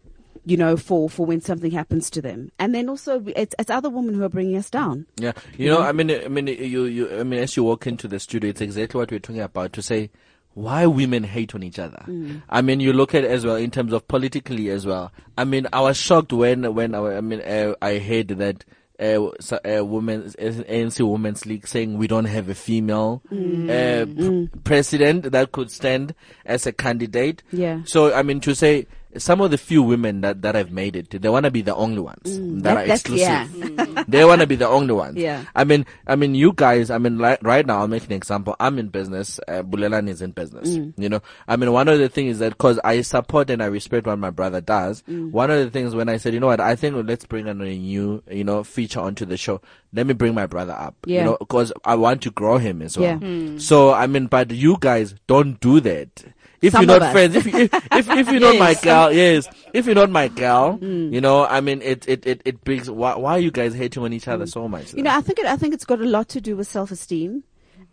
You 0.46 0.58
know, 0.58 0.76
for 0.76 1.08
for 1.08 1.24
when 1.24 1.40
something 1.40 1.70
happens 1.70 2.10
to 2.10 2.20
them, 2.20 2.52
and 2.58 2.74
then 2.74 2.90
also 2.90 3.24
it's, 3.34 3.54
it's 3.58 3.70
other 3.70 3.88
women 3.88 4.14
who 4.14 4.22
are 4.24 4.28
bringing 4.28 4.58
us 4.58 4.68
down. 4.68 5.06
Yeah, 5.16 5.32
you 5.56 5.70
know, 5.70 5.80
I 5.80 5.92
mean, 5.92 6.10
I 6.10 6.28
mean, 6.28 6.48
you, 6.48 6.84
you, 6.84 7.18
I 7.18 7.22
mean, 7.22 7.40
as 7.40 7.56
you 7.56 7.64
walk 7.64 7.86
into 7.86 8.06
the 8.08 8.20
studio, 8.20 8.50
it's 8.50 8.60
exactly 8.60 8.98
what 8.98 9.10
we're 9.10 9.20
talking 9.20 9.40
about. 9.40 9.72
To 9.72 9.80
say 9.80 10.10
why 10.54 10.86
women 10.86 11.24
hate 11.24 11.54
on 11.54 11.62
each 11.62 11.78
other. 11.78 12.04
I 12.48 12.62
mean, 12.62 12.80
you 12.80 12.92
look 12.92 13.14
at 13.14 13.24
as 13.24 13.44
well 13.44 13.56
in 13.56 13.70
terms 13.70 13.92
of 13.92 14.06
politically 14.08 14.70
as 14.70 14.86
well. 14.86 15.12
I 15.36 15.44
mean, 15.44 15.66
I 15.72 15.80
was 15.80 15.96
shocked 15.96 16.32
when 16.32 16.74
when 16.74 16.94
I, 16.94 17.16
I 17.16 17.20
mean 17.20 17.40
uh, 17.40 17.74
I 17.82 17.98
heard 17.98 18.28
that. 18.28 18.64
Uh, 18.96 19.30
so, 19.40 19.58
uh, 19.68 19.84
women's 19.84 20.36
ANC 20.36 21.04
Women's 21.04 21.44
League 21.46 21.66
saying 21.66 21.98
we 21.98 22.06
don't 22.06 22.26
have 22.26 22.48
a 22.48 22.54
female 22.54 23.22
uh, 23.32 24.06
p- 24.06 24.48
president 24.62 25.32
that 25.32 25.50
could 25.50 25.68
stand 25.72 26.14
as 26.46 26.64
a 26.64 26.72
candidate. 26.72 27.42
Yeah. 27.50 27.80
So 27.86 28.14
I 28.14 28.22
mean 28.22 28.38
to 28.42 28.54
say 28.54 28.86
some 29.16 29.40
of 29.40 29.50
the 29.50 29.58
few 29.58 29.82
women 29.82 30.20
that, 30.22 30.42
that 30.42 30.54
have 30.54 30.70
made 30.72 30.96
it, 30.96 31.10
they 31.10 31.28
want 31.28 31.44
to 31.44 31.50
be 31.50 31.62
the 31.62 31.74
only 31.74 32.00
ones 32.00 32.22
that, 32.24 32.40
Mm, 32.40 32.62
that- 32.62 32.76
are 32.76 32.92
exclusive. 32.92 33.18
yeah. 33.18 34.04
they 34.08 34.24
want 34.24 34.40
to 34.40 34.46
be 34.46 34.56
the 34.56 34.66
only 34.68 34.92
ones. 34.94 35.16
Yeah. 35.16 35.44
I 35.54 35.64
mean, 35.64 35.86
I 36.06 36.16
mean, 36.16 36.34
you 36.34 36.52
guys. 36.54 36.90
I 36.90 36.98
mean, 36.98 37.18
like, 37.18 37.38
right 37.42 37.64
now, 37.66 37.78
I'll 37.80 37.88
make 37.88 38.04
an 38.06 38.12
example. 38.12 38.56
I'm 38.60 38.78
in 38.78 38.88
business. 38.88 39.38
Uh, 39.48 39.62
Bulelan 39.62 40.08
is 40.08 40.22
in 40.22 40.32
business. 40.32 40.68
Mm. 40.70 40.94
You 40.96 41.08
know, 41.08 41.20
I 41.48 41.56
mean, 41.56 41.72
one 41.72 41.88
of 41.88 41.98
the 41.98 42.08
things 42.08 42.32
is 42.32 42.38
that 42.40 42.50
because 42.50 42.78
I 42.84 43.00
support 43.02 43.50
and 43.50 43.62
I 43.62 43.66
respect 43.66 44.06
what 44.06 44.18
my 44.18 44.30
brother 44.30 44.60
does. 44.60 45.02
Mm. 45.08 45.30
One 45.30 45.50
of 45.50 45.58
the 45.58 45.70
things 45.70 45.94
when 45.94 46.08
I 46.08 46.16
said, 46.16 46.34
you 46.34 46.40
know 46.40 46.46
what, 46.48 46.60
I 46.60 46.74
think 46.76 46.96
let's 47.06 47.24
bring 47.26 47.48
on 47.48 47.60
a 47.60 47.76
new, 47.76 48.22
you 48.30 48.44
know, 48.44 48.64
feature 48.64 49.00
onto 49.00 49.24
the 49.24 49.36
show. 49.36 49.60
Let 49.92 50.06
me 50.06 50.14
bring 50.14 50.34
my 50.34 50.46
brother 50.46 50.72
up. 50.72 50.96
Yeah. 51.06 51.20
You 51.20 51.24
know, 51.26 51.36
because 51.38 51.72
I 51.84 51.94
want 51.94 52.22
to 52.22 52.30
grow 52.30 52.58
him 52.58 52.82
as 52.82 52.98
well. 52.98 53.18
Yeah. 53.22 53.58
So 53.58 53.92
I 53.92 54.06
mean, 54.06 54.26
but 54.26 54.50
you 54.50 54.76
guys 54.80 55.14
don't 55.26 55.60
do 55.60 55.80
that. 55.80 56.24
If 56.64 56.72
Some 56.72 56.82
you're 56.88 56.98
not 56.98 57.02
us. 57.02 57.12
friends, 57.12 57.34
if, 57.36 57.46
if, 57.46 57.74
if, 57.74 58.10
if 58.10 58.30
you're 58.30 58.40
not 58.48 58.56
my 58.58 58.70
Yes. 58.70 58.84
girl, 58.84 59.12
yes. 59.12 59.48
If 59.72 59.86
you're 59.86 59.94
not 59.94 60.10
my 60.10 60.28
girl, 60.28 60.78
Mm. 60.78 61.12
you 61.12 61.20
know, 61.20 61.44
I 61.46 61.60
mean, 61.60 61.82
it, 61.82 62.08
it, 62.08 62.26
it, 62.26 62.42
it 62.44 62.64
brings, 62.64 62.90
why, 62.90 63.16
why 63.16 63.32
are 63.32 63.38
you 63.38 63.50
guys 63.50 63.74
hating 63.74 64.02
on 64.02 64.12
each 64.12 64.28
other 64.28 64.46
so 64.46 64.66
much? 64.68 64.86
Mm. 64.92 64.96
You 64.98 65.02
know, 65.04 65.10
I 65.16 65.20
think 65.20 65.38
it, 65.38 65.46
I 65.46 65.56
think 65.56 65.74
it's 65.74 65.84
got 65.84 66.00
a 66.00 66.04
lot 66.06 66.28
to 66.30 66.40
do 66.40 66.56
with 66.56 66.66
self-esteem. 66.68 67.44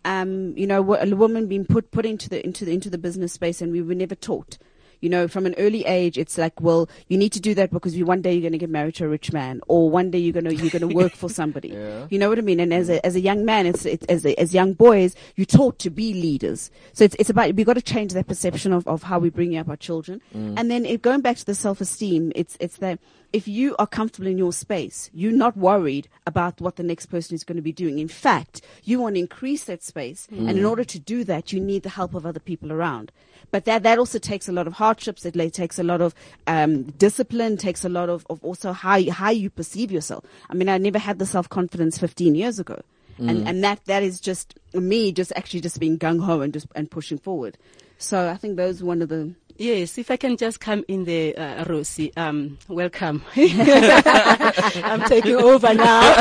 Um, 0.04 0.56
you 0.56 0.66
know, 0.66 0.94
a 0.94 1.06
woman 1.14 1.46
being 1.46 1.64
put 1.64 1.92
put 1.92 2.04
into 2.04 2.28
the 2.28 2.44
into 2.44 2.64
the 2.64 2.72
into 2.72 2.90
the 2.90 2.98
business 2.98 3.32
space, 3.32 3.62
and 3.62 3.70
we 3.70 3.82
were 3.82 3.94
never 3.94 4.16
taught. 4.16 4.58
You 5.02 5.10
know, 5.10 5.28
from 5.28 5.46
an 5.46 5.54
early 5.58 5.84
age, 5.84 6.16
it's 6.16 6.38
like, 6.38 6.58
well, 6.60 6.88
you 7.08 7.18
need 7.18 7.32
to 7.32 7.40
do 7.40 7.54
that 7.56 7.70
because 7.70 7.96
you, 7.96 8.06
one 8.06 8.22
day 8.22 8.32
you're 8.32 8.40
going 8.40 8.52
to 8.52 8.58
get 8.58 8.70
married 8.70 8.94
to 8.94 9.04
a 9.04 9.08
rich 9.08 9.32
man, 9.32 9.60
or 9.66 9.90
one 9.90 10.10
day 10.10 10.18
you're 10.18 10.32
going 10.32 10.44
to 10.44 10.54
you're 10.54 10.70
going 10.70 10.88
to 10.88 10.94
work 10.94 11.12
for 11.12 11.28
somebody. 11.28 11.68
Yeah. 11.68 12.06
You 12.08 12.18
know 12.18 12.28
what 12.28 12.38
I 12.38 12.42
mean? 12.42 12.60
And 12.60 12.72
as 12.72 12.88
a 12.88 12.96
mm. 12.96 13.00
as 13.04 13.16
a 13.16 13.20
young 13.20 13.44
man, 13.44 13.66
it's, 13.66 13.84
it's 13.84 14.06
as 14.06 14.24
a, 14.24 14.38
as 14.40 14.54
young 14.54 14.72
boys, 14.72 15.14
you're 15.36 15.44
taught 15.44 15.78
to 15.80 15.90
be 15.90 16.14
leaders. 16.14 16.70
So 16.92 17.04
it's 17.04 17.16
it's 17.18 17.28
about 17.28 17.54
we 17.54 17.64
got 17.64 17.74
to 17.74 17.82
change 17.82 18.12
that 18.14 18.28
perception 18.28 18.72
of, 18.72 18.86
of 18.86 19.02
how 19.02 19.18
we 19.18 19.28
bring 19.28 19.56
up 19.58 19.68
our 19.68 19.76
children, 19.76 20.22
mm. 20.34 20.54
and 20.56 20.70
then 20.70 20.86
it, 20.86 21.02
going 21.02 21.20
back 21.20 21.36
to 21.36 21.44
the 21.44 21.54
self 21.54 21.80
esteem, 21.80 22.32
it's 22.34 22.56
it's 22.60 22.78
that 22.78 22.98
if 23.32 23.48
you 23.48 23.74
are 23.78 23.86
comfortable 23.86 24.28
in 24.28 24.38
your 24.38 24.52
space, 24.52 25.10
you're 25.12 25.32
not 25.32 25.56
worried 25.56 26.08
about 26.26 26.60
what 26.60 26.76
the 26.76 26.82
next 26.82 27.06
person 27.06 27.34
is 27.34 27.44
going 27.44 27.56
to 27.56 27.62
be 27.62 27.72
doing. 27.72 27.98
In 27.98 28.08
fact, 28.08 28.60
you 28.84 29.00
want 29.00 29.16
to 29.16 29.20
increase 29.20 29.64
that 29.64 29.82
space, 29.82 30.28
mm. 30.32 30.48
and 30.48 30.58
in 30.58 30.64
order 30.64 30.84
to 30.84 30.98
do 30.98 31.24
that, 31.24 31.52
you 31.52 31.60
need 31.60 31.82
the 31.82 31.88
help 31.88 32.14
of 32.14 32.26
other 32.26 32.40
people 32.40 32.72
around. 32.72 33.10
But 33.52 33.66
that 33.66 33.84
that 33.84 33.98
also 33.98 34.18
takes 34.18 34.48
a 34.48 34.52
lot 34.52 34.66
of 34.66 34.72
hardships. 34.72 35.24
It 35.24 35.34
takes 35.52 35.78
a 35.78 35.84
lot 35.84 36.00
of 36.00 36.14
um, 36.48 36.84
discipline. 36.84 37.56
Takes 37.58 37.84
a 37.84 37.88
lot 37.88 38.08
of, 38.08 38.26
of 38.28 38.42
also 38.42 38.72
how 38.72 38.96
you, 38.96 39.12
how 39.12 39.30
you 39.30 39.50
perceive 39.50 39.92
yourself. 39.92 40.24
I 40.50 40.54
mean, 40.54 40.68
I 40.68 40.78
never 40.78 40.98
had 40.98 41.20
the 41.20 41.26
self 41.26 41.48
confidence 41.48 41.98
15 41.98 42.34
years 42.34 42.58
ago, 42.58 42.80
and 43.18 43.46
and 43.46 43.62
that 43.62 43.84
that 43.84 44.02
is 44.02 44.20
just 44.20 44.58
me, 44.72 45.12
just 45.12 45.32
actually 45.36 45.60
just 45.60 45.78
being 45.78 45.98
gung 45.98 46.24
ho 46.24 46.40
and 46.40 46.52
just 46.52 46.66
and 46.74 46.90
pushing 46.90 47.18
forward. 47.18 47.58
So 48.02 48.28
I 48.28 48.36
think 48.36 48.56
those 48.56 48.82
are 48.82 48.84
one 48.84 49.00
of 49.00 49.08
the 49.08 49.32
Yes, 49.58 49.96
if 49.98 50.10
I 50.10 50.16
can 50.16 50.36
just 50.36 50.58
come 50.60 50.82
in 50.88 51.04
there, 51.04 51.38
uh, 51.38 51.64
Rosie. 51.68 52.12
Um, 52.16 52.58
welcome. 52.68 53.22
I'm 53.36 55.02
taking 55.02 55.36
over 55.36 55.72
now. 55.74 56.14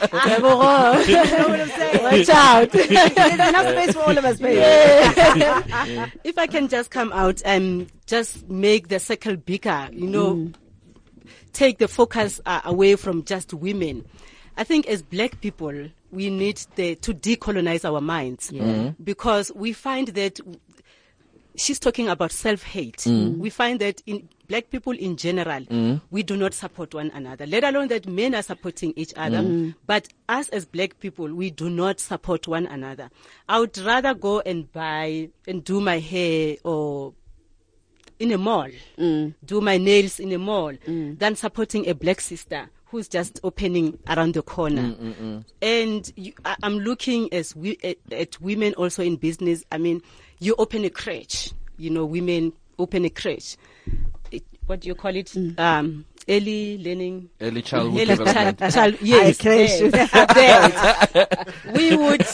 Tebogo. 0.00 1.06
You 1.06 1.14
know 1.14 1.48
what 1.48 1.60
I'm 1.60 1.68
saying? 1.68 2.02
Watch 2.02 2.28
out. 2.30 2.70
There's 2.70 3.48
enough 3.48 3.68
space 3.68 3.92
for 3.92 4.00
all 4.00 4.16
of 4.16 4.24
us, 4.24 4.38
baby. 4.38 4.60
if 6.24 6.38
I 6.38 6.46
can 6.46 6.68
just 6.68 6.90
come 6.90 7.12
out 7.12 7.42
and 7.44 7.90
just 8.06 8.48
make 8.48 8.88
the 8.88 9.00
circle 9.00 9.36
bigger, 9.36 9.88
you 9.92 10.06
know, 10.06 10.50
take 11.52 11.78
the 11.78 11.88
focus 11.88 12.40
uh, 12.46 12.60
away 12.64 12.96
from 12.96 13.24
just 13.24 13.52
women. 13.52 14.06
I 14.56 14.64
think 14.64 14.86
as 14.86 15.02
black 15.02 15.40
people, 15.40 15.88
we 16.12 16.30
need 16.30 16.62
the, 16.76 16.94
to 16.96 17.12
decolonize 17.14 17.84
our 17.84 18.00
minds 18.00 18.52
because 19.02 19.52
we 19.54 19.72
find 19.72 20.08
that 20.08 20.40
she's 21.60 21.78
talking 21.78 22.08
about 22.08 22.32
self-hate. 22.32 22.98
Mm. 22.98 23.36
We 23.38 23.50
find 23.50 23.80
that 23.80 24.02
in 24.06 24.28
black 24.48 24.70
people 24.70 24.92
in 24.92 25.16
general, 25.16 25.60
mm. 25.60 26.00
we 26.10 26.22
do 26.22 26.36
not 26.36 26.54
support 26.54 26.94
one 26.94 27.10
another, 27.14 27.46
let 27.46 27.64
alone 27.64 27.88
that 27.88 28.08
men 28.08 28.34
are 28.34 28.42
supporting 28.42 28.92
each 28.96 29.12
other. 29.16 29.38
Mm. 29.38 29.74
But 29.86 30.08
us 30.28 30.48
as 30.48 30.64
black 30.64 30.98
people, 31.00 31.32
we 31.32 31.50
do 31.50 31.68
not 31.68 32.00
support 32.00 32.48
one 32.48 32.66
another. 32.66 33.10
I 33.48 33.60
would 33.60 33.76
rather 33.78 34.14
go 34.14 34.40
and 34.40 34.72
buy 34.72 35.28
and 35.46 35.62
do 35.62 35.80
my 35.80 35.98
hair 35.98 36.56
or 36.64 37.12
in 38.18 38.32
a 38.32 38.38
mall, 38.38 38.68
do 38.96 39.60
my 39.62 39.78
nails 39.78 40.20
in 40.20 40.30
a 40.32 40.38
mall, 40.38 40.74
than 40.86 41.36
supporting 41.36 41.88
a 41.88 41.94
black 41.94 42.20
sister 42.20 42.68
who's 42.84 43.08
just 43.08 43.40
opening 43.44 43.98
around 44.08 44.34
the 44.34 44.42
corner. 44.42 44.94
And 45.62 46.12
you, 46.16 46.32
I, 46.44 46.56
I'm 46.62 46.80
looking 46.80 47.32
as 47.32 47.56
we, 47.56 47.78
at, 47.82 47.96
at 48.12 48.40
women 48.40 48.74
also 48.74 49.02
in 49.02 49.16
business. 49.16 49.64
I 49.72 49.78
mean, 49.78 50.02
you 50.40 50.54
open 50.58 50.84
a 50.84 50.90
crèche, 50.90 51.52
you 51.78 51.90
know, 51.90 52.04
women 52.06 52.52
open 52.78 53.04
a 53.04 53.10
crèche. 53.10 53.56
It, 54.32 54.42
what 54.66 54.80
do 54.80 54.88
you 54.88 54.94
call 54.94 55.14
it? 55.14 55.34
Um, 55.58 56.04
early 56.28 56.78
learning. 56.78 57.28
Early 57.40 57.62
childhood 57.62 58.00
Early 58.00 58.16
development. 58.16 58.58
child, 58.58 58.72
child, 58.74 58.96
yes, 59.02 59.38
crèche. 59.38 59.92
yes. 59.94 61.74
We 61.74 61.96
would, 61.96 62.26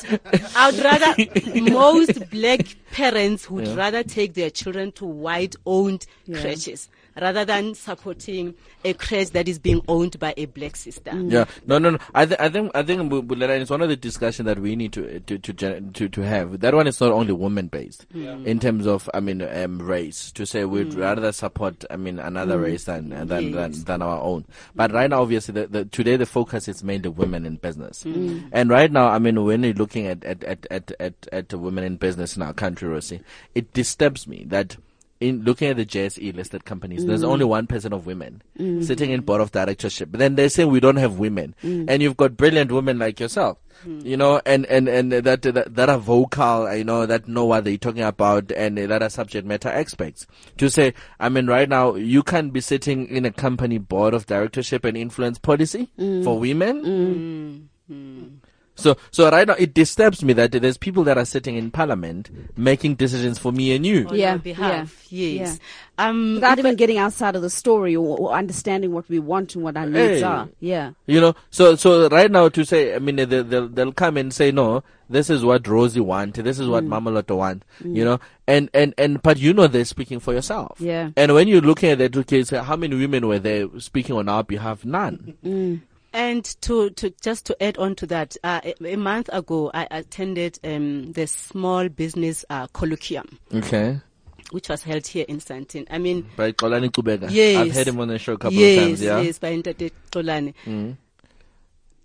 I 0.57 0.70
would 0.70 0.84
rather, 0.84 1.14
most 1.72 2.30
black 2.30 2.61
parents 2.92 3.50
would 3.50 3.68
rather 3.68 4.02
take 4.02 4.34
their 4.34 4.50
children 4.50 4.92
to 4.92 5.04
white-owned 5.04 6.07
creches 6.32 6.88
rather 7.20 7.44
than 7.44 7.74
supporting 7.74 8.54
a 8.84 8.92
creche 8.94 9.30
that 9.30 9.48
is 9.48 9.58
being 9.58 9.82
owned 9.88 10.18
by 10.18 10.34
a 10.36 10.46
black 10.46 10.76
sister. 10.76 11.10
Mm. 11.10 11.32
Yeah, 11.32 11.44
no, 11.66 11.78
no, 11.78 11.90
no. 11.90 11.98
I, 12.14 12.26
th- 12.26 12.38
I 12.40 12.48
think, 12.48 12.70
I 12.74 12.82
think, 12.82 13.10
Bulera, 13.10 13.60
it's 13.60 13.70
one 13.70 13.82
of 13.82 13.88
the 13.88 13.96
discussion 13.96 14.46
that 14.46 14.58
we 14.58 14.76
need 14.76 14.92
to 14.94 15.16
eh, 15.16 15.18
to 15.26 15.38
to 15.38 15.80
to, 15.80 16.08
to 16.08 16.20
have. 16.22 16.60
That 16.60 16.74
one 16.74 16.86
is 16.86 17.00
not 17.00 17.12
only 17.12 17.32
women 17.32 17.68
based 17.68 18.08
mm. 18.10 18.44
in 18.44 18.58
terms 18.60 18.86
of, 18.86 19.08
I 19.14 19.20
mean, 19.20 19.42
um, 19.42 19.80
race. 19.80 20.30
To 20.32 20.46
say 20.46 20.64
we'd 20.64 20.90
mm. 20.90 21.00
rather 21.00 21.32
support, 21.32 21.84
I 21.90 21.96
mean, 21.96 22.18
another 22.18 22.58
race 22.58 22.84
than 22.84 23.10
than, 23.10 23.28
than 23.28 23.46
Yes. 23.56 23.84
than 23.84 24.02
our 24.02 24.20
own. 24.20 24.44
But 24.74 24.92
right 24.92 25.08
now, 25.08 25.22
obviously, 25.22 25.54
the, 25.54 25.66
the, 25.66 25.84
today 25.86 26.16
the 26.16 26.26
focus 26.26 26.68
is 26.68 26.82
mainly 26.84 27.08
women 27.08 27.46
in 27.46 27.56
business. 27.56 28.04
And 28.04 28.68
right 28.70 28.90
now, 28.90 29.08
I 29.08 29.18
mean, 29.18 29.42
when 29.44 29.62
you're 29.62 29.72
looking 29.74 30.06
at 30.06 30.24
at 30.24 30.44
at 30.44 30.66
at 30.70 30.92
at, 31.00 31.14
at 31.32 31.52
women 31.54 31.84
in 31.84 31.96
business 31.96 32.36
in 32.36 32.42
our 32.42 32.52
country, 32.52 32.88
Rosie, 32.88 33.20
it 33.54 33.72
disturbs 33.72 34.26
me 34.26 34.44
that 34.48 34.76
in 35.20 35.42
looking 35.44 35.68
at 35.68 35.76
the 35.76 35.86
JSE 35.86 36.34
listed 36.34 36.64
companies, 36.64 37.06
there's 37.06 37.22
mm. 37.22 37.28
only 37.28 37.44
one 37.44 37.66
person 37.66 37.76
percent 37.76 37.94
of 37.94 38.06
women 38.06 38.42
mm. 38.58 38.84
sitting 38.84 39.10
in 39.10 39.20
board 39.20 39.40
of 39.40 39.52
directorship. 39.52 40.10
But 40.10 40.18
then 40.18 40.34
they 40.34 40.48
say 40.48 40.64
we 40.64 40.80
don't 40.80 40.96
have 40.96 41.18
women, 41.18 41.54
mm. 41.62 41.86
and 41.88 42.02
you've 42.02 42.16
got 42.16 42.36
brilliant 42.36 42.72
women 42.72 42.98
like 42.98 43.20
yourself, 43.20 43.58
you 43.84 44.16
know, 44.16 44.40
and 44.44 44.66
and 44.66 44.88
and 44.88 45.12
that, 45.12 45.42
that 45.42 45.74
that 45.74 45.88
are 45.88 45.98
vocal, 45.98 46.74
you 46.74 46.84
know, 46.84 47.06
that 47.06 47.28
know 47.28 47.44
what 47.44 47.64
they're 47.64 47.76
talking 47.76 48.02
about, 48.02 48.50
and 48.52 48.78
that 48.78 49.02
are 49.02 49.10
subject 49.10 49.46
matter 49.46 49.68
experts. 49.68 50.26
To 50.58 50.68
say, 50.68 50.94
I 51.20 51.28
mean, 51.28 51.46
right 51.46 51.68
now 51.68 51.94
you 51.94 52.22
can't 52.22 52.52
be 52.52 52.60
sitting 52.60 53.06
in 53.08 53.24
a 53.24 53.32
company 53.32 53.78
board 53.78 54.14
of 54.14 54.26
directorship 54.26 54.84
and 54.84 54.96
influence 54.96 55.38
policy 55.38 55.90
for 55.96 56.38
women. 56.38 57.68
So, 58.77 58.97
so 59.11 59.29
right 59.31 59.49
now 59.49 59.55
it 59.59 59.74
disturbs 59.74 60.22
me 60.22 60.33
that 60.35 60.53
there's 60.53 60.77
people 60.77 61.03
that 61.05 61.18
are 61.18 61.24
sitting 61.24 61.57
in 61.57 61.70
parliament 61.70 62.31
making 62.57 62.95
decisions 62.97 63.39
for 63.39 63.51
me 63.51 63.74
and 63.74 63.85
you. 63.85 64.07
On 64.09 64.14
Yeah, 64.14 64.33
our 64.33 64.39
behalf, 64.39 65.07
yeah, 65.11 65.29
yes. 65.29 65.59
Um, 65.99 66.35
Without 66.35 66.59
even 66.59 66.72
I- 66.72 66.74
getting 66.74 66.99
outside 66.99 67.37
of 67.37 67.43
the 67.43 67.49
story 67.51 67.97
or, 67.97 68.18
or 68.18 68.33
understanding 68.33 68.93
what 68.93 69.09
we 69.09 69.18
want 69.18 69.55
and 69.55 69.64
what 69.64 69.77
our 69.79 69.89
Hey. 69.89 70.09
needs 70.12 70.22
are. 70.22 70.49
Yeah. 70.61 70.91
You 71.07 71.20
know, 71.22 71.35
so 71.51 71.74
so 71.74 72.09
right 72.11 72.31
now 72.31 72.51
to 72.51 72.64
say, 72.64 72.95
I 72.95 72.99
mean, 72.99 73.16
they, 73.16 73.24
they'll 73.24 73.68
they'll 73.68 73.93
come 73.93 74.18
and 74.18 74.33
say, 74.33 74.53
no, 74.53 74.85
this 75.09 75.31
is 75.31 75.43
what 75.43 75.66
Rosie 75.66 76.01
want, 76.01 76.35
this 76.35 76.59
is 76.59 76.68
what 76.68 76.85
Mm. 76.85 76.89
Mama 76.89 77.11
Lotto 77.12 77.37
want, 77.37 77.64
you 77.83 78.05
know, 78.05 78.20
and 78.47 78.68
and 78.74 78.93
and 78.99 79.22
but 79.22 79.39
you 79.39 79.55
know 79.55 79.66
they're 79.68 79.87
speaking 79.87 80.20
for 80.20 80.35
yourself. 80.35 80.77
Yeah. 80.81 81.11
And 81.16 81.33
when 81.33 81.49
you're 81.49 81.62
looking 81.62 81.91
at 81.93 81.99
that, 81.99 82.14
okay, 82.14 82.45
so 82.45 82.62
how 82.62 82.77
many 82.77 82.95
women 82.95 83.27
were 83.27 83.39
there 83.39 83.66
speaking 83.79 84.16
on 84.16 84.29
our 84.29 84.45
behalf? 84.45 84.85
None. 84.85 85.81
And 86.16 86.44
to, 86.62 86.88
to 86.90 87.10
just 87.20 87.44
to 87.44 87.62
add 87.62 87.76
on 87.76 87.94
to 87.96 88.06
that, 88.06 88.38
uh, 88.42 88.62
a, 88.64 88.92
a 88.94 88.96
month 88.96 89.28
ago 89.34 89.70
I 89.74 89.86
attended 89.90 90.58
um, 90.64 91.12
the 91.12 91.26
small 91.26 91.90
business 91.90 92.42
uh, 92.48 92.68
colloquium, 92.68 93.36
Okay. 93.54 94.00
which 94.50 94.70
was 94.70 94.82
held 94.82 95.06
here 95.06 95.26
in 95.28 95.40
Sandton. 95.40 95.86
I 95.90 95.98
mean, 95.98 96.26
By 96.34 96.52
Xolani 96.52 96.88
Qubeka. 96.90 97.28
Yes. 97.30 97.58
I've 97.58 97.72
heard 97.74 97.88
him 97.88 98.00
on 98.00 98.08
the 98.08 98.18
show 98.18 98.32
a 98.32 98.38
couple 98.38 98.56
yes, 98.58 98.78
of 98.78 98.84
times. 98.88 99.02
Yeah. 99.02 99.20
yes, 99.20 99.38
by 99.38 99.52
Ntate 99.58 99.90
Xolani. 100.10 100.96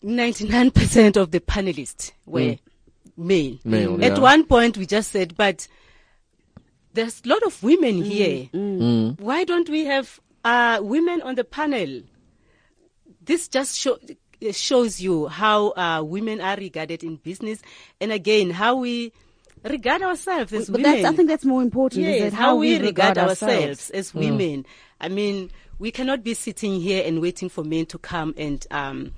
Ninety-nine 0.04 0.72
percent 0.72 1.16
of 1.16 1.32
the 1.32 1.40
panelists 1.40 2.12
were 2.26 2.58
male. 3.16 3.60
Male, 3.64 4.04
At 4.04 4.14
yeah. 4.14 4.20
one 4.20 4.44
point, 4.44 4.76
we 4.78 4.86
just 4.88 5.12
said, 5.12 5.38
but 5.38 5.68
there's 6.94 7.22
a 7.24 7.30
lot 7.30 7.44
of 7.44 7.64
women 7.64 8.02
here. 8.04 8.50
Why 9.20 9.46
don't 9.46 9.70
we 9.70 9.86
have 9.86 10.20
uh, 10.44 10.80
women 10.82 11.22
on 11.22 11.36
the 11.36 11.46
panel? 11.46 12.02
This 13.32 13.48
just 13.48 13.78
show, 13.78 13.98
shows 14.52 15.00
you 15.00 15.28
how 15.28 15.70
uh, 15.70 16.04
women 16.04 16.42
are 16.42 16.58
regarded 16.58 17.02
in 17.02 17.16
business, 17.16 17.62
and 18.02 18.12
again 18.12 18.50
how 18.50 18.76
we 18.76 19.14
regard 19.64 20.02
ourselves 20.02 20.52
as 20.52 20.70
But 20.70 20.82
women. 20.82 21.06
I 21.06 21.14
think 21.14 21.30
that's 21.30 21.46
more 21.46 21.62
important. 21.62 22.04
Yes, 22.04 22.34
that 22.34 22.34
how, 22.34 22.58
we 22.58 22.78
regard, 22.78 23.18
ourselves. 23.18 23.44
ourselves 23.44 23.90
as 23.92 24.14
women. 24.14 24.66
I 25.00 25.08
mean, 25.08 25.50
we 25.80 25.92
cannot 25.92 26.26
be 26.26 26.34
sitting 26.34 26.82
here 26.82 27.06
and 27.06 27.22
waiting 27.22 27.48
for 27.48 27.64
men 27.64 27.86
to 27.86 27.98
come 27.98 28.34
and 28.36 28.68
um, 28.70 29.14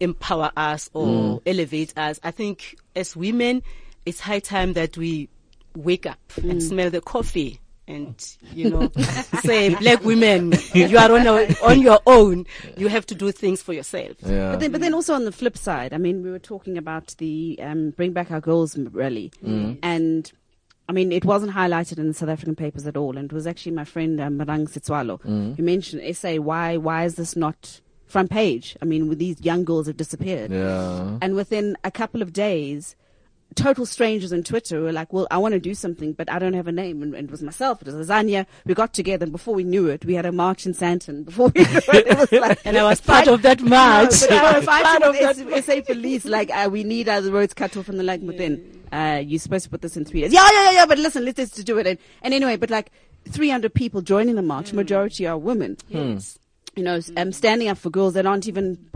empower 0.00 0.50
us 0.56 0.88
or 0.94 1.42
elevate 1.44 1.92
us. 1.98 2.18
I 2.24 2.30
think 2.30 2.78
as 2.96 3.14
women, 3.14 3.62
it's 4.06 4.20
high 4.20 4.40
time 4.40 4.72
that 4.72 4.96
we 4.96 5.28
wake 5.76 6.06
up 6.06 6.18
and 6.38 6.62
smell 6.62 6.88
the 6.88 7.02
coffee 7.02 7.60
and 7.86 8.36
you 8.54 8.70
know 8.70 8.90
say 9.42 9.74
black 9.74 10.02
women 10.04 10.52
you 10.72 10.96
are 10.96 11.12
on, 11.12 11.26
a, 11.26 11.54
on 11.62 11.80
your 11.82 12.00
own 12.06 12.46
you 12.78 12.88
have 12.88 13.04
to 13.04 13.14
do 13.14 13.30
things 13.30 13.60
for 13.62 13.72
yourself 13.74 14.16
Yeah. 14.24 14.52
But 14.52 14.60
then, 14.60 14.72
but 14.72 14.80
then 14.80 14.94
also 14.94 15.12
on 15.14 15.24
the 15.26 15.32
flip 15.32 15.56
side, 15.58 15.92
I 15.92 15.98
mean, 15.98 16.22
we 16.22 16.30
were 16.30 16.38
talking 16.38 16.78
about 16.78 17.14
the 17.18 17.58
um, 17.62 17.90
Bring 17.90 18.12
Back 18.12 18.30
Our 18.30 18.40
Girls 18.40 18.76
m- 18.78 18.88
rally, 18.92 19.30
and 19.82 20.32
I 20.88 20.92
mean, 20.92 21.12
it 21.12 21.24
wasn't 21.24 21.52
highlighted 21.52 21.98
in 21.98 22.08
the 22.08 22.14
South 22.14 22.28
African 22.28 22.54
papers 22.56 22.86
at 22.86 22.96
all. 22.96 23.16
And 23.16 23.30
it 23.30 23.34
was 23.34 23.46
actually 23.46 23.72
my 23.72 23.84
friend 23.84 24.20
um, 24.20 24.38
Marang 24.38 24.68
Sitswalo 24.68 25.20
who 25.56 25.62
mentioned 25.62 26.02
essay 26.02 26.38
why 26.38 26.76
why 26.76 27.04
is 27.04 27.14
this 27.16 27.36
not 27.36 27.80
front 28.06 28.30
page? 28.30 28.76
I 28.82 28.84
mean, 28.86 29.08
with 29.08 29.18
these 29.18 29.40
young 29.42 29.64
girls 29.64 29.86
have 29.88 29.96
disappeared, 29.96 30.50
Yeah. 30.50 31.18
and 31.20 31.34
within 31.34 31.76
a 31.84 31.90
couple 31.90 32.22
of 32.22 32.32
days. 32.32 32.96
Total 33.54 33.86
strangers 33.86 34.32
on 34.32 34.42
Twitter 34.42 34.80
were 34.80 34.92
like, 34.92 35.12
"Well, 35.12 35.26
I 35.30 35.38
want 35.38 35.52
to 35.54 35.60
do 35.60 35.74
something, 35.74 36.12
but 36.12 36.30
I 36.30 36.38
don't 36.38 36.54
have 36.54 36.66
a 36.66 36.72
name." 36.72 37.02
And, 37.02 37.14
and 37.14 37.28
it 37.28 37.30
was 37.30 37.42
myself, 37.42 37.82
it 37.82 37.86
was 37.86 37.94
Lasagna. 37.94 38.46
We 38.66 38.74
got 38.74 38.92
together, 38.92 39.24
and 39.24 39.32
before 39.32 39.54
we 39.54 39.64
knew 39.64 39.88
it, 39.88 40.04
we 40.04 40.14
had 40.14 40.26
a 40.26 40.32
march 40.32 40.66
in 40.66 40.74
Sandton. 40.74 41.24
Before 41.24 41.48
we 41.54 41.60
knew 41.64 41.78
it, 41.92 42.06
it 42.06 42.18
was 42.18 42.32
like, 42.32 42.60
and 42.64 42.76
I 42.76 42.84
was 42.84 43.00
part 43.00 43.26
of 43.28 43.42
that 43.42 43.60
march 43.60 44.20
no, 44.22 44.28
but 44.28 44.44
I 44.44 44.58
was 44.58 44.66
part 44.66 45.02
of 45.02 45.14
S- 45.16 45.64
SA 45.66 45.80
police, 45.82 46.24
like, 46.24 46.50
uh, 46.50 46.68
we 46.70 46.84
need 46.84 47.08
uh, 47.08 47.20
the 47.20 47.32
roads 47.32 47.54
cut 47.54 47.76
off 47.76 47.88
and 47.88 47.98
the 47.98 48.02
like, 48.04 48.24
but 48.24 48.38
then, 48.38 48.82
uh, 48.92 49.22
you're 49.24 49.38
supposed 49.40 49.64
to 49.64 49.70
put 49.70 49.82
this 49.82 49.96
in 49.96 50.04
three 50.04 50.20
days. 50.22 50.32
Yeah, 50.32 50.48
yeah, 50.52 50.64
yeah, 50.64 50.70
yeah, 50.72 50.86
but 50.86 50.98
listen, 50.98 51.24
let's 51.24 51.36
just 51.36 51.64
do 51.66 51.78
it. 51.78 51.86
And, 51.86 51.98
and 52.22 52.34
anyway, 52.34 52.56
but 52.56 52.70
like, 52.70 52.90
300 53.28 53.72
people 53.72 54.02
joining 54.02 54.34
the 54.34 54.42
march, 54.42 54.72
majority 54.72 55.26
are 55.26 55.38
women. 55.38 55.76
Yes. 55.88 56.38
You 56.76 56.82
know, 56.82 57.00
um, 57.16 57.32
standing 57.32 57.68
up 57.68 57.78
for 57.78 57.88
girls 57.90 58.14
that 58.14 58.26
aren't 58.26 58.48
even, 58.48 58.90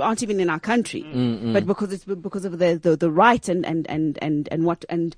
aren't 0.00 0.22
even 0.22 0.40
in 0.40 0.50
our 0.50 0.60
country. 0.60 1.02
But 1.52 1.66
because 1.66 1.92
it's 1.92 2.04
because 2.04 2.44
of 2.44 2.58
the, 2.58 2.76
the, 2.76 2.96
the 2.96 3.10
right 3.10 3.46
and, 3.48 3.64
and, 3.64 3.88
and, 3.88 4.18
and, 4.22 4.48
and 4.50 4.64
what, 4.64 4.84
and, 4.88 5.16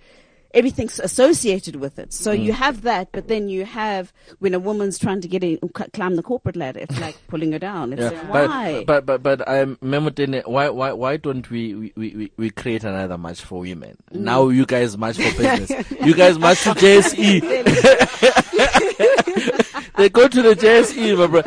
Everything's 0.54 0.98
associated 1.00 1.76
with 1.76 1.98
it. 1.98 2.12
So 2.12 2.30
you 2.30 2.52
have 2.52 2.82
that, 2.82 3.10
but 3.10 3.26
then 3.26 3.48
you 3.48 3.64
have 3.64 4.12
when 4.38 4.54
a 4.54 4.60
woman's 4.60 5.00
trying 5.00 5.20
to 5.22 5.26
get 5.26 5.42
in, 5.42 5.58
climb 5.92 6.14
the 6.14 6.22
corporate 6.22 6.54
ladder, 6.54 6.78
it's 6.78 7.00
like 7.00 7.16
pulling 7.26 7.50
her 7.50 7.58
down. 7.58 7.92
It's 7.92 8.02
like, 8.02 8.32
why? 8.32 8.84
But 8.86 9.04
but 9.04 9.20
but 9.20 9.48
um, 9.48 9.76
Memotene, 9.82 10.46
why 10.46 10.68
why 10.68 10.92
why 10.92 11.16
don't 11.16 11.50
we 11.50 11.74
we, 11.74 11.92
we, 11.96 12.30
we 12.36 12.50
create 12.50 12.84
another 12.84 13.18
match 13.18 13.40
for 13.40 13.62
women? 13.62 13.96
Mm. 14.12 14.20
Now 14.20 14.48
you 14.48 14.64
guys 14.64 14.96
match 14.96 15.16
for 15.16 15.42
business. 15.42 15.90
you 16.06 16.14
guys 16.14 16.38
match 16.38 16.62
to 16.62 16.70
JSE. 16.70 17.42
they 19.96 20.08
go 20.08 20.28
to 20.28 20.42
the 20.42 20.54
JSE, 20.54 21.16
my 21.18 21.26
bro. 21.26 21.42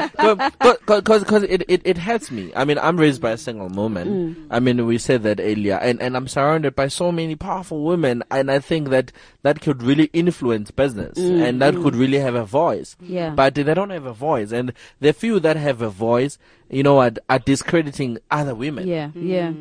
Because 0.86 1.24
because 1.24 1.44
it, 1.44 1.64
it 1.68 1.82
it 1.84 1.98
hurts 1.98 2.32
me. 2.32 2.52
I 2.56 2.66
mean, 2.66 2.78
I'm 2.80 2.98
raised 2.98 3.22
by 3.22 3.32
a 3.32 3.38
single 3.38 3.68
woman. 3.70 4.36
Mm. 4.36 4.48
I 4.50 4.60
mean, 4.60 4.86
we 4.86 4.98
said 4.98 5.24
that 5.24 5.40
earlier, 5.40 5.76
and 5.76 6.02
and 6.02 6.16
I'm 6.16 6.28
surrounded 6.28 6.76
by 6.76 6.88
so 6.88 7.12
many 7.12 7.36
powerful 7.36 7.84
women, 7.84 8.24
and 8.32 8.50
I 8.52 8.60
think 8.60 8.90
that 8.90 9.12
that 9.44 9.62
could 9.62 9.84
really 9.84 10.10
influence 10.14 10.72
business, 10.72 11.18
and 11.18 11.62
that 11.62 11.74
could 11.76 11.96
really 11.96 12.20
have 12.20 12.36
a 12.36 12.46
voice 12.46 12.96
Mm. 13.02 13.10
Yeah. 13.10 13.30
but 13.32 13.56
they 13.56 13.64
don't 13.64 13.90
have 13.90 14.06
a 14.06 14.14
voice 14.14 14.52
and 14.52 14.72
the 15.00 15.12
few 15.14 15.40
that 15.40 15.56
have 15.58 15.82
a 15.82 15.90
voice 15.90 16.38
you 16.70 16.84
know 16.84 17.00
are, 17.00 17.12
are 17.30 17.40
discrediting 17.40 18.18
other 18.32 18.56
women 18.56 18.88
yeah, 18.88 19.10
yeah. 19.16 19.52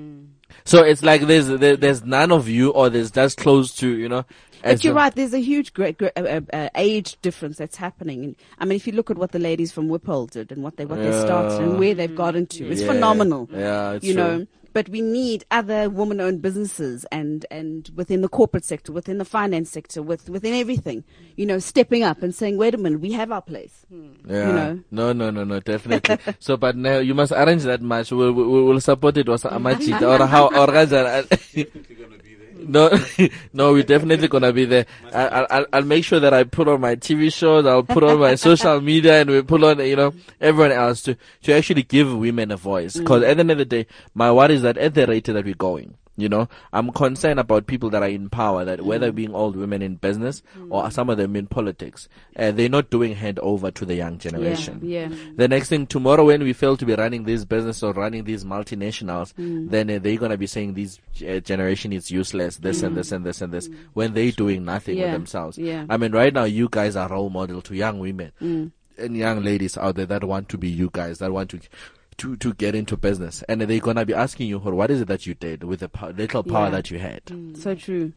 so 0.65 0.83
it's 0.83 1.03
like 1.03 1.23
there's 1.23 1.47
there, 1.49 1.77
there's 1.77 2.05
none 2.05 2.31
of 2.33 2.49
you 2.49 2.71
or 2.71 2.89
there's 2.89 3.11
just 3.11 3.37
close 3.39 3.75
to 3.77 3.89
you 3.89 4.09
know 4.09 4.19
as 4.19 4.46
But 4.75 4.85
you're 4.85 4.93
a- 4.93 4.97
right. 4.97 5.15
There's 5.15 5.35
a 5.35 5.39
huge 5.41 5.73
great, 5.75 5.99
great, 5.99 6.13
uh, 6.17 6.21
uh, 6.23 6.41
uh, 6.53 6.69
age 6.75 7.17
difference 7.23 7.57
that's 7.59 7.77
happening. 7.77 8.25
And 8.25 8.37
I 8.59 8.65
mean, 8.65 8.77
if 8.77 8.87
you 8.87 8.93
look 8.93 9.11
at 9.11 9.19
what 9.19 9.33
the 9.33 9.39
ladies 9.39 9.73
from 9.73 9.89
Wiphold 9.89 10.31
did 10.31 10.53
and 10.53 10.63
what 10.63 10.77
they 10.77 10.85
what 10.87 10.99
they 10.99 11.13
started 11.13 11.61
and 11.61 11.79
where 11.79 11.95
they've 11.95 12.15
gotten 12.15 12.47
to, 12.47 12.69
it's 12.71 12.81
Yeah. 12.83 12.87
phenomenal. 12.89 13.49
yeah 13.53 13.93
it's 13.93 14.05
you 14.05 14.15
true. 14.15 14.23
know. 14.23 14.47
But 14.73 14.91
we 14.91 15.01
need 15.01 15.47
other 15.51 15.89
woman-owned 15.89 16.43
businesses 16.43 17.07
and 17.11 17.47
and 17.51 17.91
within 17.97 18.21
the 18.21 18.29
corporate 18.29 18.63
sector, 18.67 18.93
within 18.93 19.17
the 19.17 19.25
finance 19.25 19.71
sector, 19.71 20.03
with 20.03 20.29
within 20.29 20.53
everything, 20.53 21.03
you 21.35 21.47
know, 21.47 21.59
stepping 21.59 22.03
up 22.03 22.23
and 22.23 22.35
saying, 22.35 22.59
"Wait 22.59 22.75
a 22.75 22.77
minute, 22.77 23.01
we 23.01 23.13
have 23.13 23.33
our 23.33 23.41
place." 23.41 23.87
yeah 24.29 24.53
know. 24.53 24.81
no 24.91 25.13
no 25.15 25.31
no 25.31 25.45
no 25.45 25.61
definitely 25.61 26.19
so 26.41 26.59
but 26.59 26.77
now 26.77 26.99
you 26.99 27.15
must 27.15 27.33
arrange 27.33 27.63
that 27.63 27.81
match 27.81 28.11
we'll, 28.11 28.33
we'll, 28.33 28.65
we'll 28.67 28.81
support 28.81 29.17
it 29.17 29.29
or 29.31 29.37
amachit 29.59 30.03
or 30.03 30.27
how 30.27 30.49
or 30.49 30.67
kanjani. 30.67 31.25
No, 32.69 32.91
no, 33.53 33.73
we're 33.73 33.83
definitely 33.83 34.29
gonna 34.29 34.53
be 34.53 34.65
there. 34.65 34.87
I, 35.13 35.27
I, 35.27 35.47
I'll, 35.51 35.67
I'll 35.73 35.83
make 35.83 36.05
sure 36.05 36.21
that 36.21 36.35
I 36.35 36.45
put 36.45 36.69
on 36.69 36.81
my 36.81 36.97
TV 36.97 37.33
shows. 37.33 37.67
I'll 37.67 37.83
put 37.83 38.03
on 38.03 38.19
my 38.19 38.35
social 38.35 38.81
media, 38.81 39.21
and 39.21 39.31
we 39.31 39.43
put 39.43 39.63
on, 39.63 39.79
you 39.81 39.97
know, 39.97 40.15
everyone 40.41 40.73
else 40.73 41.03
to 41.03 41.17
to 41.43 41.55
actually 41.55 41.83
give 41.83 42.13
women 42.13 42.51
a 42.51 42.57
voice. 42.57 42.97
Because 42.97 43.23
mm. 43.23 43.29
at 43.31 43.37
the 43.37 43.41
end 43.41 43.51
of 43.53 43.59
the 43.59 43.65
day, 43.65 43.87
my 44.15 44.33
worry 44.33 44.55
is 44.55 44.63
that 44.63 44.77
at 44.79 44.95
the 44.95 45.07
rate 45.07 45.25
that 45.25 45.45
we're 45.45 45.55
going, 45.55 45.97
you 46.17 46.29
know, 46.29 46.49
I'm 46.73 46.91
concerned 46.93 47.39
about 47.39 47.67
people 47.67 47.91
that 47.91 48.03
are 48.03 48.09
in 48.09 48.31
power. 48.31 48.65
That 48.65 48.81
whether 48.83 49.13
being 49.13 49.35
old 49.35 49.55
women 49.57 49.83
in 49.83 49.97
business 49.97 50.43
or 50.71 50.91
some 50.91 51.11
of 51.11 51.17
them 51.19 51.37
in 51.37 51.47
politics, 51.47 52.09
uh, 52.37 52.53
they're 52.53 52.69
not 52.69 52.91
doing 52.91 53.15
hand 53.15 53.39
over 53.41 53.71
to 53.71 53.85
the 53.85 53.95
young 53.95 54.19
generation. 54.19 54.81
Yeah, 54.83 55.11
The 55.37 55.49
next 55.49 55.69
thing 55.69 55.87
tomorrow, 55.87 56.25
when 56.27 56.43
we 56.43 56.53
fail 56.53 56.77
to 56.77 56.87
be 56.87 56.95
running 56.95 57.25
this 57.25 57.45
business 57.45 57.83
or 57.83 57.93
running 57.93 58.25
these 58.25 58.45
multinationals, 58.45 59.33
then 59.37 59.91
uh, 59.91 59.99
they're 59.99 60.17
gonna 60.17 60.37
be 60.39 60.47
saying 60.47 60.75
this 60.75 60.99
uh, 61.27 61.41
generation 61.41 61.93
is 61.93 62.11
useless, 62.11 62.57
this 62.57 62.83
and 62.83 62.97
this 62.97 63.13
and 63.13 63.25
this 63.25 63.41
and 63.43 63.53
this, 63.53 63.69
when 63.93 64.15
they're 64.15 64.33
doing 64.33 64.65
nothing 64.65 64.97
with 64.97 65.07
Yeah, 65.07 65.13
themselves. 65.13 65.59
yeah. 65.59 65.87
I 65.89 65.97
mean, 65.97 66.13
right 66.13 66.33
now 66.33 66.45
you 66.45 66.69
guys 66.71 66.97
are 66.97 67.09
role 67.09 67.31
model 67.31 67.61
to 67.63 67.75
young 67.75 67.99
women 67.99 68.33
and 68.99 69.17
young 69.17 69.43
ladies 69.43 69.77
out 69.77 69.97
there 69.97 70.07
that 70.07 70.25
want 70.25 70.49
to 70.49 70.57
be 70.59 70.69
you 70.69 70.89
guys, 70.93 71.19
that 71.19 71.31
want 71.33 71.51
to. 71.51 71.61
To, 72.19 72.35
to 72.37 72.55
get 72.55 72.75
into 72.75 72.97
business 72.97 73.43
and 73.47 73.61
they're 73.61 73.79
gonna 73.79 74.07
be 74.07 74.15
asking 74.15 74.49
you 74.49 74.59
what 74.59 74.91
is 74.91 75.03
it 75.03 75.09
that 75.09 75.27
you 75.27 75.35
did 75.35 75.63
with 75.65 75.81
the 75.81 75.89
pow- 75.91 76.09
little 76.11 76.43
power 76.43 76.65
Yeah. 76.67 76.71
that 76.71 76.91
you 76.91 76.99
had 76.99 77.25
mm. 77.27 77.53
Mm. 77.53 77.57
so 77.59 77.75
true. 77.75 78.13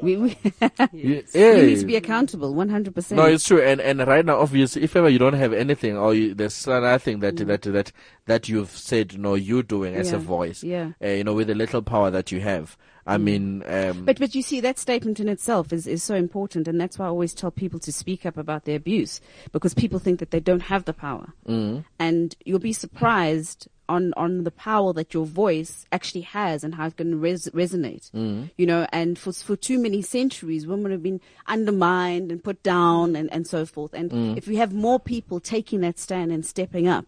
We, 0.00 0.16
we, 0.16 0.36
You- 0.92 1.22
we 1.34 1.62
need 1.66 1.80
to 1.80 1.86
be 1.86 1.96
accountable, 1.96 2.54
one 2.54 2.68
hundred 2.68 2.94
percent. 2.94 3.16
No, 3.18 3.26
it's 3.26 3.46
true, 3.46 3.62
and 3.62 3.80
and 3.80 3.98
right 4.06 4.24
now, 4.24 4.38
obviously, 4.40 4.82
if 4.82 4.96
ever 4.96 5.08
you 5.08 5.18
don't 5.18 5.34
have 5.34 5.52
anything, 5.52 5.96
or 5.96 6.14
you, 6.14 6.34
there's 6.34 6.66
nothing 6.66 7.20
that 7.20 7.36
mm. 7.36 7.46
that 7.46 7.62
that 7.62 7.92
that 8.26 8.48
you've 8.48 8.70
said, 8.70 9.18
no, 9.18 9.34
you're 9.34 9.62
doing 9.62 9.94
as 9.94 10.10
Yeah. 10.10 10.16
a 10.16 10.18
voice, 10.18 10.64
Yeah. 10.64 10.92
uh, 11.02 11.08
you 11.08 11.24
know, 11.24 11.34
with 11.34 11.46
the 11.48 11.54
little 11.54 11.82
power 11.82 12.10
that 12.10 12.32
you 12.32 12.40
have. 12.40 12.76
I 13.06 13.18
mean, 13.18 13.62
um, 13.66 14.04
But 14.04 14.18
but 14.18 14.34
you 14.34 14.42
see 14.42 14.60
that 14.60 14.78
statement 14.78 15.20
in 15.20 15.28
itself 15.28 15.72
is, 15.72 15.86
is 15.86 16.02
so 16.02 16.14
important 16.14 16.66
and 16.68 16.80
that's 16.80 16.98
why 16.98 17.06
I 17.06 17.08
always 17.08 17.34
tell 17.34 17.50
people 17.50 17.78
to 17.80 17.92
speak 17.92 18.24
up 18.24 18.36
about 18.36 18.64
their 18.64 18.76
abuse 18.76 19.20
because 19.52 19.74
people 19.74 19.98
think 19.98 20.20
that 20.20 20.30
they 20.30 20.40
don't 20.40 20.62
have 20.62 20.84
the 20.84 20.94
power. 20.94 21.32
Mm. 21.46 21.84
And 21.98 22.34
you'll 22.44 22.58
be 22.58 22.72
surprised 22.72 23.68
on 23.86 24.14
on 24.16 24.44
the 24.44 24.50
power 24.50 24.94
that 24.94 25.12
your 25.12 25.26
voice 25.26 25.84
actually 25.92 26.22
has 26.22 26.64
and 26.64 26.74
how 26.74 26.86
it 26.86 26.96
can 26.96 27.20
res- 27.20 27.50
resonate. 27.50 28.10
You 28.56 28.66
know, 28.66 28.86
and 28.92 29.18
for 29.18 29.32
for 29.32 29.56
too 29.56 29.78
many 29.78 30.00
centuries 30.00 30.66
women 30.66 30.90
have 30.90 31.02
been 31.02 31.20
undermined 31.46 32.32
and 32.32 32.42
put 32.42 32.62
down 32.62 33.14
and, 33.16 33.30
and 33.32 33.46
so 33.46 33.66
forth. 33.66 33.92
And 33.92 34.38
if 34.38 34.46
we 34.48 34.56
have 34.56 34.72
more 34.72 34.98
people 34.98 35.40
taking 35.40 35.82
that 35.82 35.98
stand 35.98 36.32
and 36.32 36.46
stepping 36.46 36.88
up, 36.88 37.06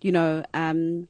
you 0.00 0.12
know, 0.12 0.44
um 0.54 1.08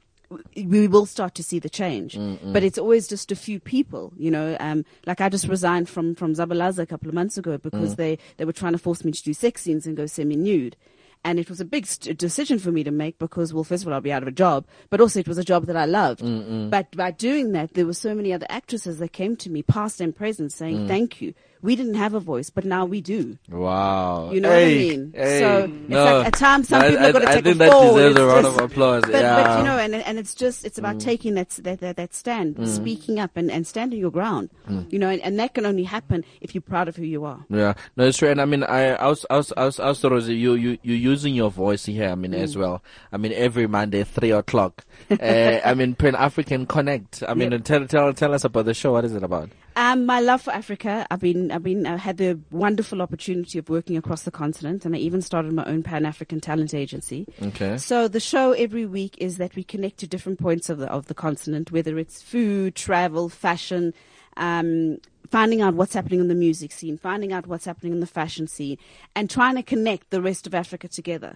we 0.55 0.87
will 0.87 1.05
start 1.05 1.35
to 1.35 1.43
see 1.43 1.59
the 1.59 1.69
change. 1.69 2.15
Mm, 2.15 2.37
mm. 2.39 2.53
But 2.53 2.63
it's 2.63 2.77
always 2.77 3.07
just 3.07 3.31
a 3.31 3.35
few 3.35 3.59
people, 3.59 4.13
you 4.17 4.31
know. 4.31 4.57
Um, 4.59 4.85
like 5.05 5.21
I 5.21 5.29
just 5.29 5.47
resigned 5.47 5.89
from 5.89 6.15
from 6.15 6.33
Zabalaza 6.33 6.79
a 6.79 6.85
couple 6.85 7.07
of 7.07 7.15
months 7.15 7.37
ago 7.37 7.57
because 7.57 7.93
mm. 7.93 7.97
they 7.97 8.17
they 8.37 8.45
were 8.45 8.53
trying 8.53 8.73
to 8.73 8.77
force 8.77 9.03
me 9.03 9.11
to 9.11 9.23
do 9.23 9.33
sex 9.33 9.61
scenes 9.61 9.85
and 9.87 9.95
go 9.95 10.05
semi 10.05 10.35
nude. 10.35 10.75
And 11.23 11.39
it 11.39 11.49
was 11.49 11.59
a 11.59 11.65
big 11.65 11.85
st- 11.87 12.17
decision 12.17 12.59
for 12.59 12.71
me 12.71 12.83
to 12.83 12.91
make 12.91 13.17
because, 13.17 13.53
well, 13.53 13.63
first 13.63 13.83
of 13.83 13.87
all, 13.87 13.95
I'll 13.95 14.01
be 14.01 14.11
out 14.11 14.21
of 14.21 14.27
a 14.27 14.31
job, 14.31 14.65
but 14.89 15.01
also 15.01 15.19
it 15.19 15.27
was 15.27 15.39
a 15.39 15.43
job 15.43 15.65
that 15.65 15.75
I 15.75 15.85
loved. 15.85 16.21
But 16.69 16.95
by 16.95 17.11
doing 17.11 17.53
that, 17.53 17.73
there 17.73 17.87
were 17.87 17.93
so 17.93 18.13
many 18.13 18.31
other 18.31 18.45
actresses 18.49 18.99
that 18.99 19.13
came 19.13 19.35
to 19.37 19.49
me, 19.49 19.63
past 19.63 19.99
and 19.99 20.15
present, 20.15 20.53
saying, 20.53 20.87
thank 20.87 21.19
you. 21.19 21.33
We 21.61 21.75
didn't 21.75 21.95
have 21.95 22.13
a 22.13 22.19
voice, 22.19 22.49
but 22.49 22.65
now 22.65 22.85
we 22.85 23.01
do. 23.01 23.37
wow, 23.49 24.31
You 24.31 24.41
know 24.41 24.49
Hey, 24.49 24.85
what 24.87 24.93
I 24.93 24.97
mean? 24.97 25.13
hey, 25.15 25.39
so 25.39 25.63
it's 25.63 25.89
no. 25.89 26.03
like 26.17 26.27
at 26.27 26.33
times 26.33 26.67
some 26.69 26.81
I- 26.81 26.89
people 26.89 27.05
I, 27.05 27.09
are 27.09 27.11
going 27.13 27.25
to 27.25 27.29
I 27.29 27.33
take 27.35 27.43
think 27.45 27.55
a 27.55 27.59
that 27.59 27.71
fall. 27.71 27.95
deserves 27.95 28.11
It's 28.15 28.19
a 28.19 28.25
round 28.27 28.45
just- 28.45 28.59
of 28.59 28.65
applause. 28.71 29.01
but, 29.03 29.11
yeah, 29.11 29.43
but 29.43 29.57
you 29.59 29.63
know, 29.65 29.77
and 29.77 29.95
and 29.95 30.19
it's 30.19 30.35
just 30.35 30.65
it's 30.65 30.77
about 30.77 30.99
taking 30.99 31.33
that 31.35 31.49
that 31.63 31.79
that, 31.79 31.95
that 31.97 32.13
stand, 32.13 32.55
Mm. 32.57 32.67
speaking 32.67 33.19
up, 33.19 33.31
and, 33.35 33.49
and 33.51 33.65
standing 33.65 33.99
your 33.99 34.11
ground. 34.11 34.49
You 34.89 34.99
know, 34.99 35.09
and, 35.09 35.21
and 35.21 35.39
that 35.39 35.53
can 35.53 35.65
only 35.65 35.83
happen 35.83 36.23
if 36.41 36.53
you're 36.53 36.61
proud 36.61 36.87
of 36.87 36.95
who 36.95 37.03
you 37.05 37.25
are. 37.25 37.39
Yeah, 37.49 37.73
no, 37.95 38.05
it's 38.05 38.17
true. 38.17 38.29
And 38.29 38.39
I 38.41 38.45
mean, 38.45 38.63
I, 38.63 38.93
I 38.95 39.07
was, 39.07 39.25
I 39.29 39.37
was, 39.37 39.53
I 39.57 39.65
was, 39.65 39.79
I 39.79 39.87
was 39.89 40.03
Rosie, 40.03 40.35
you, 40.35 40.53
you, 40.53 40.77
you're 40.83 40.95
using 41.13 41.33
your 41.35 41.49
voice 41.51 41.85
here. 41.85 42.09
I 42.09 42.15
mean, 42.15 42.33
as 42.33 42.55
Mm. 42.55 42.59
well. 42.59 42.83
I 43.11 43.17
mean, 43.17 43.31
every 43.33 43.65
Monday, 43.67 44.03
three 44.03 44.31
o'clock. 44.31 44.85
uh, 45.09 45.15
I 45.65 45.73
mean, 45.73 45.95
Pan 45.95 46.15
African 46.15 46.65
Connect. 46.65 47.23
I 47.27 47.33
mean, 47.33 47.59
tell, 47.63 47.85
tell, 47.87 48.13
tell 48.13 48.33
us 48.33 48.43
about 48.43 48.65
the 48.65 48.73
show. 48.73 48.93
What 48.93 49.05
is 49.05 49.13
it 49.15 49.23
about? 49.23 49.49
Um, 49.77 50.07
my 50.07 50.21
love 50.21 50.41
for 50.41 50.51
Africa. 50.51 51.05
I've 51.11 51.19
been, 51.19 51.51
I've 51.51 51.61
been, 51.61 51.85
I 51.85 51.97
had 51.97 52.17
the 52.17 52.39
wonderful 52.49 52.99
opportunity 52.99 53.59
of 53.59 53.69
working 53.69 53.95
across 53.95 54.23
the 54.23 54.31
continent, 54.31 54.85
and 54.85 54.95
I 54.95 54.97
even 54.97 55.21
started 55.21 55.53
my 55.53 55.63
own 55.65 55.83
Pan 55.83 56.03
African 56.03 56.39
talent 56.39 56.73
agency. 56.73 57.27
Okay. 57.43 57.77
So 57.77 58.07
the 58.07 58.19
show 58.19 58.53
every 58.53 58.87
week 58.87 59.15
is 59.19 59.37
that 59.37 59.55
we 59.55 59.63
connect 59.63 59.99
to 59.99 60.07
different 60.07 60.39
points 60.39 60.71
of 60.71 60.79
the 60.79 60.91
of 60.91 61.05
the 61.05 61.13
continent, 61.13 61.71
whether 61.71 61.99
it's 61.99 62.23
food, 62.23 62.73
travel, 62.73 63.29
fashion. 63.29 63.93
Um, 64.37 64.99
finding 65.29 65.61
out 65.61 65.73
what's 65.73 65.93
happening 65.93 66.19
in 66.19 66.27
the 66.27 66.35
music 66.35 66.71
scene, 66.71 66.97
finding 66.97 67.33
out 67.33 67.47
what's 67.47 67.65
happening 67.65 67.93
in 67.93 67.99
the 67.99 68.07
fashion 68.07 68.47
scene, 68.47 68.77
and 69.15 69.29
trying 69.29 69.55
to 69.55 69.63
connect 69.63 70.09
the 70.09 70.21
rest 70.21 70.47
of 70.47 70.55
Africa 70.55 70.87
together. 70.87 71.35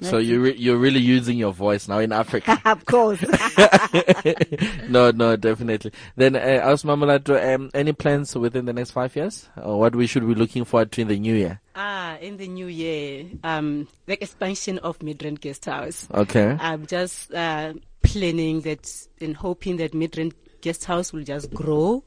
So 0.00 0.18
you 0.18 0.40
re- 0.42 0.56
you're 0.56 0.76
really 0.76 1.00
using 1.00 1.38
your 1.38 1.52
voice 1.52 1.88
now 1.88 1.98
in 1.98 2.12
Africa. 2.12 2.60
of 2.64 2.84
course. 2.84 3.22
no, 4.88 5.10
no, 5.10 5.36
definitely. 5.36 5.92
Then, 6.16 6.36
uh, 6.36 6.60
Aus 6.64 6.82
Mamalato, 6.82 7.54
um, 7.54 7.70
any 7.72 7.92
plans 7.92 8.34
within 8.36 8.66
the 8.66 8.72
next 8.72 8.90
five 8.90 9.14
years? 9.16 9.48
Or 9.56 9.78
what 9.78 9.96
we 9.96 10.06
should 10.06 10.26
be 10.26 10.34
looking 10.34 10.64
forward 10.64 10.92
to 10.92 11.02
in 11.02 11.08
the 11.08 11.18
new 11.18 11.34
year? 11.34 11.60
Ah, 11.74 12.16
in 12.18 12.36
the 12.36 12.48
new 12.48 12.66
year, 12.66 13.26
um, 13.42 13.88
the 14.06 14.22
expansion 14.22 14.78
of 14.78 14.98
Midrand 14.98 15.40
Guest 15.40 15.64
House. 15.64 16.06
Okay. 16.12 16.56
I'm 16.60 16.86
just 16.86 17.32
uh, 17.32 17.72
planning 18.02 18.60
that 18.62 18.90
and 19.20 19.36
hoping 19.36 19.78
that 19.78 19.92
Midrand 19.92 20.32
Guest 20.64 20.84
House 20.86 21.12
will 21.12 21.24
just 21.24 21.52
grow, 21.52 22.02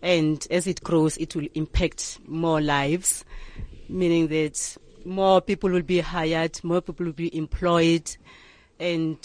and 0.00 0.46
as 0.48 0.66
it 0.68 0.80
grows, 0.84 1.16
it 1.18 1.34
will 1.34 1.48
impact 1.54 2.20
more 2.26 2.60
lives, 2.60 3.24
meaning 3.88 4.28
that 4.28 4.76
more 5.04 5.40
people 5.40 5.70
will 5.70 5.82
be 5.82 5.98
hired, 5.98 6.62
more 6.62 6.80
people 6.80 7.06
will 7.06 7.12
be 7.12 7.36
employed, 7.36 8.16
and 8.78 9.18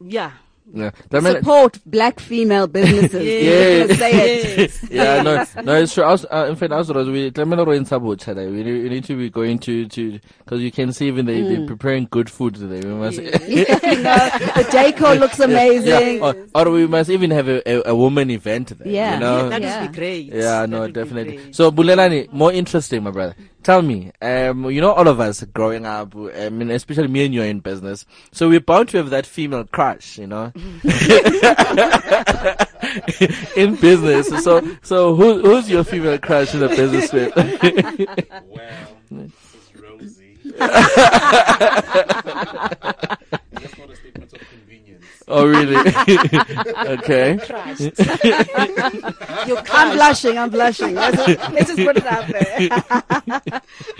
yeah. 0.00 0.32
Yeah. 0.72 0.90
Mean- 1.12 1.22
Support 1.22 1.78
black 1.86 2.20
female 2.20 2.66
businesses. 2.66 3.22
Yeah. 3.24 3.84
Let's 3.86 3.98
say 3.98 4.38
it. 4.40 4.58
Yes. 4.58 4.90
yeah, 4.90 5.22
no, 5.22 5.44
no, 5.62 5.74
it's 5.80 5.94
true. 5.94 6.04
I 6.04 6.10
was, 6.12 6.26
uh, 6.30 6.46
in 6.48 6.56
fact, 6.56 6.72
I 6.72 6.76
was, 6.76 6.90
we, 6.90 7.30
tlamehile 7.30 7.66
re 7.66 7.78
ntsha 7.78 8.00
botjha 8.00 8.34
there. 8.34 8.50
we 8.50 8.62
need, 8.62 8.82
we 8.82 8.88
need 8.88 9.04
to 9.04 9.16
be 9.16 9.30
going 9.30 9.58
to, 9.60 9.86
to, 9.86 10.20
cause 10.46 10.60
you 10.60 10.70
can 10.70 10.92
see 10.92 11.06
even 11.08 11.26
they, 11.26 11.40
they're 11.42 11.66
preparing 11.66 12.06
good 12.10 12.28
food 12.30 12.54
today. 12.56 12.86
We 12.86 12.94
must, 12.94 13.16
You 13.18 13.24
know, 13.32 13.34
the 14.58 14.68
decor 14.70 15.14
looks 15.14 15.38
amazing. 15.40 16.18
yeah, 16.18 16.34
or, 16.54 16.66
or 16.66 16.70
we 16.70 16.86
must 16.86 17.08
even 17.10 17.30
have 17.30 17.48
a, 17.48 17.62
a, 17.70 17.90
a 17.90 17.94
woman 17.94 18.30
event 18.30 18.78
there. 18.78 18.88
Yeah. 18.88 19.14
You 19.14 19.20
know? 19.20 19.42
Yeah, 19.44 19.48
that 19.50 19.62
Yeah. 19.62 19.82
would 19.82 19.92
be 19.92 19.96
great. 19.98 20.26
Yeah, 20.26 20.42
That 20.60 20.70
no, 20.70 20.88
definitely. 20.88 21.52
So, 21.52 21.70
Bulelani, 21.70 22.30
more 22.32 22.52
interesting, 22.52 23.02
my 23.02 23.10
brother. 23.10 23.34
Tell 23.64 23.82
me, 23.82 24.12
um, 24.22 24.70
you 24.70 24.80
know, 24.80 24.92
all 24.92 25.08
of 25.08 25.18
us 25.20 25.42
growing 25.52 25.84
up, 25.84 26.14
I 26.16 26.48
mean, 26.48 26.70
especially 26.70 27.08
me 27.08 27.24
and 27.24 27.34
you 27.34 27.42
are 27.42 27.46
in 27.46 27.58
business, 27.60 28.06
so 28.32 28.48
we're 28.48 28.60
bound 28.60 28.88
to 28.90 28.98
have 28.98 29.10
that 29.10 29.26
female 29.26 29.64
crush, 29.64 30.16
you 30.16 30.26
know, 30.28 30.52
in 33.56 33.76
business. 33.76 34.28
So, 34.44 34.60
so 34.82 35.14
who, 35.14 35.40
who's 35.42 35.70
your 35.70 35.84
female 35.84 36.18
crush 36.18 36.52
in 36.54 36.60
the 36.60 36.68
business 36.68 37.12
with? 37.12 37.34
Well, 37.36 37.46
this 39.10 39.32
is 39.54 39.70
Rosie. 39.80 40.36
That's 40.44 40.58
not 43.78 43.90
a 43.90 43.96
statement 43.96 44.32
of 44.32 44.40
convenience. 44.48 45.04
oh, 45.28 45.46
really? 45.46 45.76
okay. 46.98 47.38
You 49.46 49.56
I'm 49.56 49.64
can't. 49.64 49.92
blushing. 49.94 50.38
I'm 50.38 50.50
blushing. 50.50 50.94
Let's 50.94 51.16
just, 51.26 51.50
let's 51.52 51.74
just 51.74 51.86
put 51.86 51.96
it 51.96 52.06
out 52.06 52.26
there. 52.28 52.42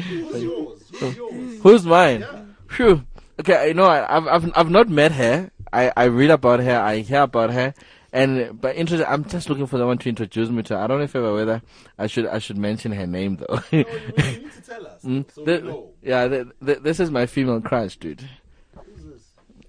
Who's 0.08 0.42
yours? 0.42 0.82
Who's 1.00 1.16
yours? 1.16 1.60
Who's 1.62 1.84
mine? 1.86 2.24
Phew. 2.70 3.04
Okay, 3.40 3.68
you 3.68 3.74
know, 3.74 3.84
I- 3.84 4.16
I've, 4.16 4.26
I've, 4.26 4.52
I've 4.56 4.70
not 4.70 4.88
met 4.88 5.12
her. 5.12 5.50
I, 5.72 5.92
I 5.96 6.04
read 6.04 6.30
about 6.30 6.60
her. 6.60 6.78
I 6.78 6.98
hear 6.98 7.22
about 7.22 7.50
her. 7.52 7.74
And, 8.12 8.58
but 8.58 8.74
interesting, 8.76 9.06
I'm 9.08 9.24
just 9.26 9.50
looking 9.50 9.66
for 9.66 9.76
someone 9.76 9.98
to 9.98 10.08
introduce 10.08 10.48
me 10.48 10.62
to. 10.64 10.76
I 10.76 10.86
don't 10.86 10.98
know 10.98 11.04
if 11.04 11.14
ever 11.14 11.34
whether 11.34 11.60
I 11.98 12.06
should, 12.06 12.26
I 12.26 12.38
should 12.38 12.56
mention 12.56 12.92
her 12.92 13.06
name 13.06 13.36
though. 13.36 13.56
No, 13.56 13.62
you, 13.70 13.84
you 14.16 14.22
need 14.40 14.52
to 14.52 14.60
tell 14.66 14.86
us. 14.86 15.02
So 15.02 15.10
we 15.36 15.44
The- 15.44 15.60
know. 15.60 15.90
yeah, 16.02 16.26
the, 16.26 16.50
the, 16.62 16.74
this 16.76 17.00
is 17.00 17.10
my 17.10 17.26
female 17.26 17.60
crush, 17.60 17.96
dude. 17.98 18.26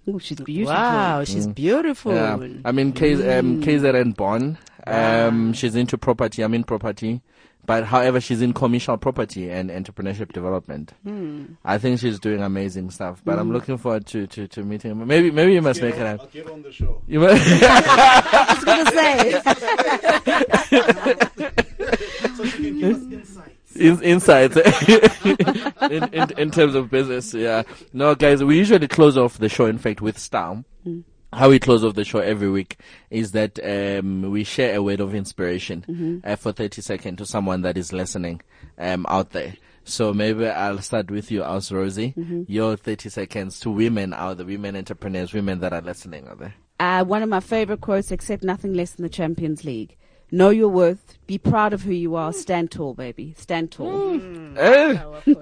Ooh, 0.07 0.19
she's 0.19 0.39
beautiful. 0.39 0.73
Wow, 0.73 1.23
she's 1.23 1.45
beautiful. 1.47 2.13
Yeah, 2.15 2.37
I 2.65 2.71
mean, 2.71 2.93
K, 2.93 3.13
um, 3.37 3.61
KZN 3.61 4.15
born. 4.15 4.57
Um, 4.87 5.53
she's 5.53 5.75
into 5.75 5.97
property. 5.97 6.41
I'm 6.41 6.53
in 6.55 6.63
property, 6.63 7.21
but 7.69 7.83
however, 7.83 8.19
she's 8.19 8.41
in 8.41 8.51
commercial 8.51 8.97
property 8.97 9.51
and 9.51 9.69
entrepreneurship 9.69 10.31
development. 10.31 10.91
Hmm. 11.03 11.45
I 11.63 11.77
think 11.77 11.99
she's 11.99 12.19
doing 12.19 12.41
amazing 12.41 12.89
stuff. 12.89 13.21
But 13.23 13.37
I'm 13.37 13.45
hmm. 13.45 13.53
looking 13.53 13.77
forward 13.77 14.07
to, 14.07 14.25
to, 14.25 14.47
to 14.47 14.63
meeting 14.63 14.97
her. 14.97 15.05
Maybe 15.05 15.29
maybe 15.29 15.53
you 15.53 15.61
must 15.61 15.79
Get 15.79 15.89
make 15.89 15.99
her. 15.99 16.07
on- 16.07 16.15
up. 16.15 16.21
I'll 16.21 16.27
get 16.29 16.49
on 16.49 16.63
the 16.63 16.71
show. 16.71 17.03
You 17.07 17.19
must. 17.19 17.43
I 17.63 18.55
was 18.55 18.63
gonna 18.65 18.91
say. 18.91 19.39
So 22.37 22.45
she 22.45 22.63
can 22.63 22.79
give 22.79 22.95
us 22.95 23.03
insights. 23.13 23.75
in, 23.75 24.01
insights 24.01 24.57
in, 25.91 26.03
in 26.11 26.39
in 26.39 26.49
terms 26.49 26.73
of 26.73 26.89
business. 26.89 27.35
Yeah, 27.35 27.61
no, 27.93 28.15
guys, 28.15 28.43
we 28.43 28.57
usually 28.57 28.87
close 28.87 29.15
off 29.15 29.37
the 29.37 29.47
show. 29.47 29.67
In 29.67 29.77
fact, 29.77 30.01
with 30.01 30.17
style. 30.17 30.65
How 31.31 31.49
we 31.49 31.59
close 31.59 31.83
off 31.83 31.93
the 31.93 32.03
show 32.05 32.19
every 32.19 32.49
week 32.49 32.79
is 33.11 33.33
that 33.33 33.59
um, 33.63 34.31
we 34.31 34.43
share 34.43 34.75
a 34.75 34.81
word 34.81 34.99
of 34.99 35.13
inspiration 35.13 36.21
uh, 36.23 36.35
for 36.35 36.51
30 36.51 36.81
seconds 36.81 37.17
to 37.19 37.25
someone 37.25 37.61
that 37.61 37.77
is 37.77 37.93
listening 37.93 38.41
um, 38.79 39.05
out 39.07 39.29
there. 39.31 39.53
So 39.83 40.13
maybe 40.13 40.47
I'll 40.47 40.81
start 40.81 41.09
with 41.09 41.31
you, 41.31 41.43
Aus 41.43 41.71
Rosie. 41.71 42.13
Your 42.47 42.75
30 42.75 43.09
seconds 43.09 43.59
to 43.61 43.69
women 43.69 44.13
out 44.13 44.37
there, 44.37 44.45
women 44.45 44.75
entrepreneurs, 44.75 45.33
women 45.33 45.59
that 45.59 45.73
are 45.73 45.81
listening 45.81 46.27
out 46.27 46.39
there. 46.39 46.53
Uh, 46.79 47.03
one 47.03 47.21
of 47.21 47.29
my 47.29 47.39
favorite 47.39 47.81
quotes, 47.81 48.11
accept 48.11 48.43
nothing 48.43 48.73
less 48.73 48.91
than 48.91 49.03
the 49.03 49.09
Champions 49.09 49.63
League. 49.63 49.97
Know 50.31 50.49
your 50.49 50.69
worth. 50.69 51.17
Be 51.27 51.37
proud 51.37 51.73
of 51.73 51.81
who 51.83 51.91
you 51.93 52.15
are. 52.15 52.31
Stand 52.33 52.71
tall, 52.71 52.93
baby. 52.93 53.33
Stand 53.37 53.71
tall. 53.71 54.19
Eh, 54.57 54.97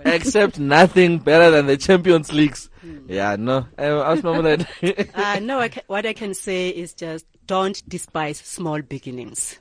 Accept 0.05 0.59
nothing 0.59 1.19
better 1.19 1.49
than 1.51 1.65
the 1.67 1.77
Champions 1.77 2.31
Leagues. 2.33 2.69
Yeah, 3.07 3.35
no. 3.37 3.65
Uh, 3.77 4.01
Aus 4.01 4.21
Mamelad. 4.21 4.65
Uh, 5.13 5.39
no, 5.39 5.59
I 5.59 5.69
ca- 5.69 5.81
what 5.87 6.05
I 6.05 6.13
can 6.13 6.33
say 6.33 6.69
is 6.69 6.93
just 6.93 7.25
don't 7.47 7.81
despise 7.89 8.37
small 8.37 8.81
beginnings. 8.81 9.59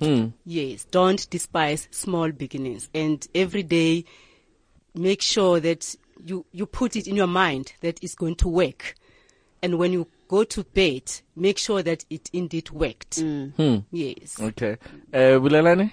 Hmm. 0.00 0.26
Yes, 0.44 0.84
don't 0.84 1.28
despise 1.30 1.88
small 1.90 2.30
beginnings. 2.30 2.88
And 2.94 3.26
every 3.34 3.62
day, 3.62 4.04
make 4.94 5.22
sure 5.22 5.58
that 5.60 5.94
you, 6.24 6.44
you 6.52 6.66
put 6.66 6.96
it 6.96 7.06
in 7.06 7.16
your 7.16 7.26
mind 7.28 7.72
that 7.80 7.98
it's 8.02 8.14
going 8.14 8.36
to 8.36 8.48
work. 8.48 8.94
And 9.62 9.78
when 9.78 9.92
you 9.92 10.06
go 10.28 10.44
to 10.44 10.64
bed, 10.64 11.02
make 11.34 11.58
sure 11.58 11.82
that 11.82 12.04
it 12.10 12.30
indeed 12.32 12.70
worked. 12.70 13.20
Hmm. 13.20 13.78
Yes. 13.90 14.40
Okay. 14.40 14.76
Uh, 15.12 15.38
Bulelani? 15.38 15.92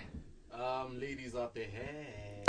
Um, 0.54 1.00
ladies 1.00 1.36
out 1.36 1.54
there, 1.56 1.66
hey. 1.66 1.90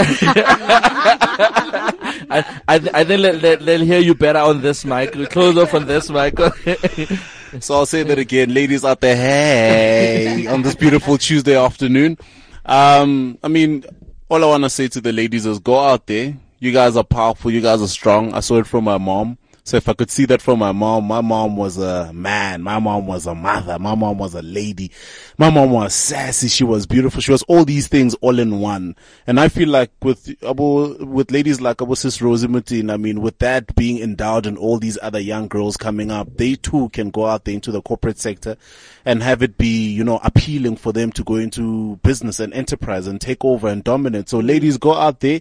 I, 2.31 2.61
I, 2.67 2.79
th- 2.79 2.91
I 2.95 3.05
think 3.05 3.23
let, 3.23 3.43
let, 3.43 3.61
they'll 3.61 3.85
hear 3.85 4.01
you 4.01 4.15
better 4.15 4.41
on 4.41 4.61
this 4.61 4.85
mic. 4.85 5.15
We 5.15 5.27
close 5.27 5.57
off 5.57 5.75
on 5.75 5.87
this 5.87 6.11
mic. 6.11 6.35
So 7.61 7.75
I'll 7.75 7.87
say 7.87 8.03
that 8.03 8.19
again, 8.19 8.53
ladies 8.53 8.85
out 8.85 9.01
there, 9.01 9.15
hey, 9.15 10.47
on 10.49 10.63
this 10.63 10.75
beautiful 10.75 11.17
Tuesday 11.19 11.57
afternoon. 11.57 12.19
Um, 12.67 13.39
I 13.45 13.49
mean, 13.49 13.85
all 14.29 14.43
I 14.43 14.47
want 14.49 14.65
to 14.65 14.71
say 14.71 14.89
to 14.89 15.01
the 15.01 15.13
ladies 15.13 15.47
is 15.47 15.61
go 15.61 15.79
out 15.79 16.09
there. 16.09 16.37
You 16.59 16.73
guys 16.73 16.97
are 16.97 17.05
powerful. 17.05 17.53
You 17.53 17.61
guys 17.61 17.81
are 17.81 17.87
strong. 17.87 18.33
I 18.35 18.41
saw 18.41 18.57
it 18.59 18.67
from 18.67 18.83
my 18.83 18.99
mom. 18.99 19.39
So 19.67 19.79
if 19.79 19.89
I 19.89 19.95
could 19.95 20.11
see 20.11 20.27
that 20.27 20.43
from 20.43 20.59
my 20.59 20.73
mom, 20.73 21.05
my 21.05 21.23
mom 21.23 21.57
was 21.57 21.79
a 21.79 22.13
man. 22.13 22.63
My 22.63 22.79
mom 22.79 23.07
was 23.07 23.27
a 23.27 23.35
mother. 23.35 23.79
My 23.79 23.95
mom 23.95 24.19
was 24.19 24.35
a 24.35 24.43
lady. 24.43 24.91
My 25.37 25.51
mom 25.51 25.71
was 25.71 25.95
sassy. 25.95 26.49
She 26.49 26.63
was 26.63 26.87
beautiful. 26.87 27.21
She 27.21 27.33
was 27.33 27.43
all 27.45 27.65
these 27.65 27.89
things 27.89 28.15
all 28.21 28.39
in 28.39 28.61
one. 28.61 28.95
And 29.27 29.41
I 29.41 29.49
feel 29.49 29.69
like 29.69 29.91
with, 30.03 30.35
with 30.43 31.31
ladies 31.33 31.61
like 31.61 31.83
Abu 31.83 31.97
Sis 31.97 32.23
Rosie 32.23 32.47
Motene, 32.47 32.93
I 32.93 32.97
mean, 32.97 33.21
with 33.21 33.39
that 33.41 33.75
being 33.75 33.99
endowed 33.99 34.47
and 34.47 34.57
all 34.57 34.79
these 34.79 34.97
other 35.03 35.19
young 35.19 35.49
girls 35.49 35.77
coming 35.77 36.13
up, 36.13 36.37
they 36.37 36.55
too 36.55 36.89
can 36.91 37.11
go 37.11 37.27
out 37.27 37.45
there 37.45 37.55
into 37.55 37.73
the 37.73 37.83
corporate 37.83 38.19
sector 38.19 38.57
and 39.05 39.23
have 39.23 39.43
it 39.43 39.59
be, 39.59 39.91
you 39.91 40.05
know, 40.05 40.21
appealing 40.23 40.77
for 40.77 40.93
them 40.93 41.11
to 41.13 41.25
go 41.25 41.35
into 41.35 41.97
business 42.03 42.39
and 42.39 42.55
enterprise 42.55 43.07
and 43.07 43.21
take 43.21 43.45
over 43.45 43.67
and 43.69 43.83
dominate. 43.83 44.29
So 44.29 44.39
ladies, 44.39 44.79
go 44.79 44.95
out 44.95 45.19
there, 45.21 45.41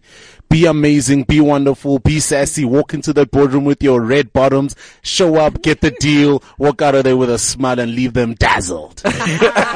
be 0.49 0.65
amazing, 0.65 1.23
be 1.23 1.39
wonderful, 1.39 1.99
be 1.99 2.19
sassy, 2.19 2.65
walk 2.65 2.93
into 2.93 3.13
the 3.13 3.25
boardroom 3.25 3.65
with 3.65 3.81
your 3.83 4.01
red 4.01 4.33
bottoms, 4.33 4.75
show 5.03 5.35
up, 5.35 5.61
get 5.61 5.81
the 5.81 5.91
deal, 5.91 6.43
walk 6.57 6.81
out 6.81 6.95
of 6.95 7.03
there 7.03 7.17
with 7.17 7.29
a 7.29 7.37
smile 7.37 7.79
and 7.79 7.95
leave 7.95 8.13
them 8.13 8.33
dazzled. 8.33 9.01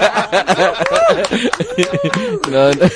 no, 2.47 2.71
no, 2.71 2.89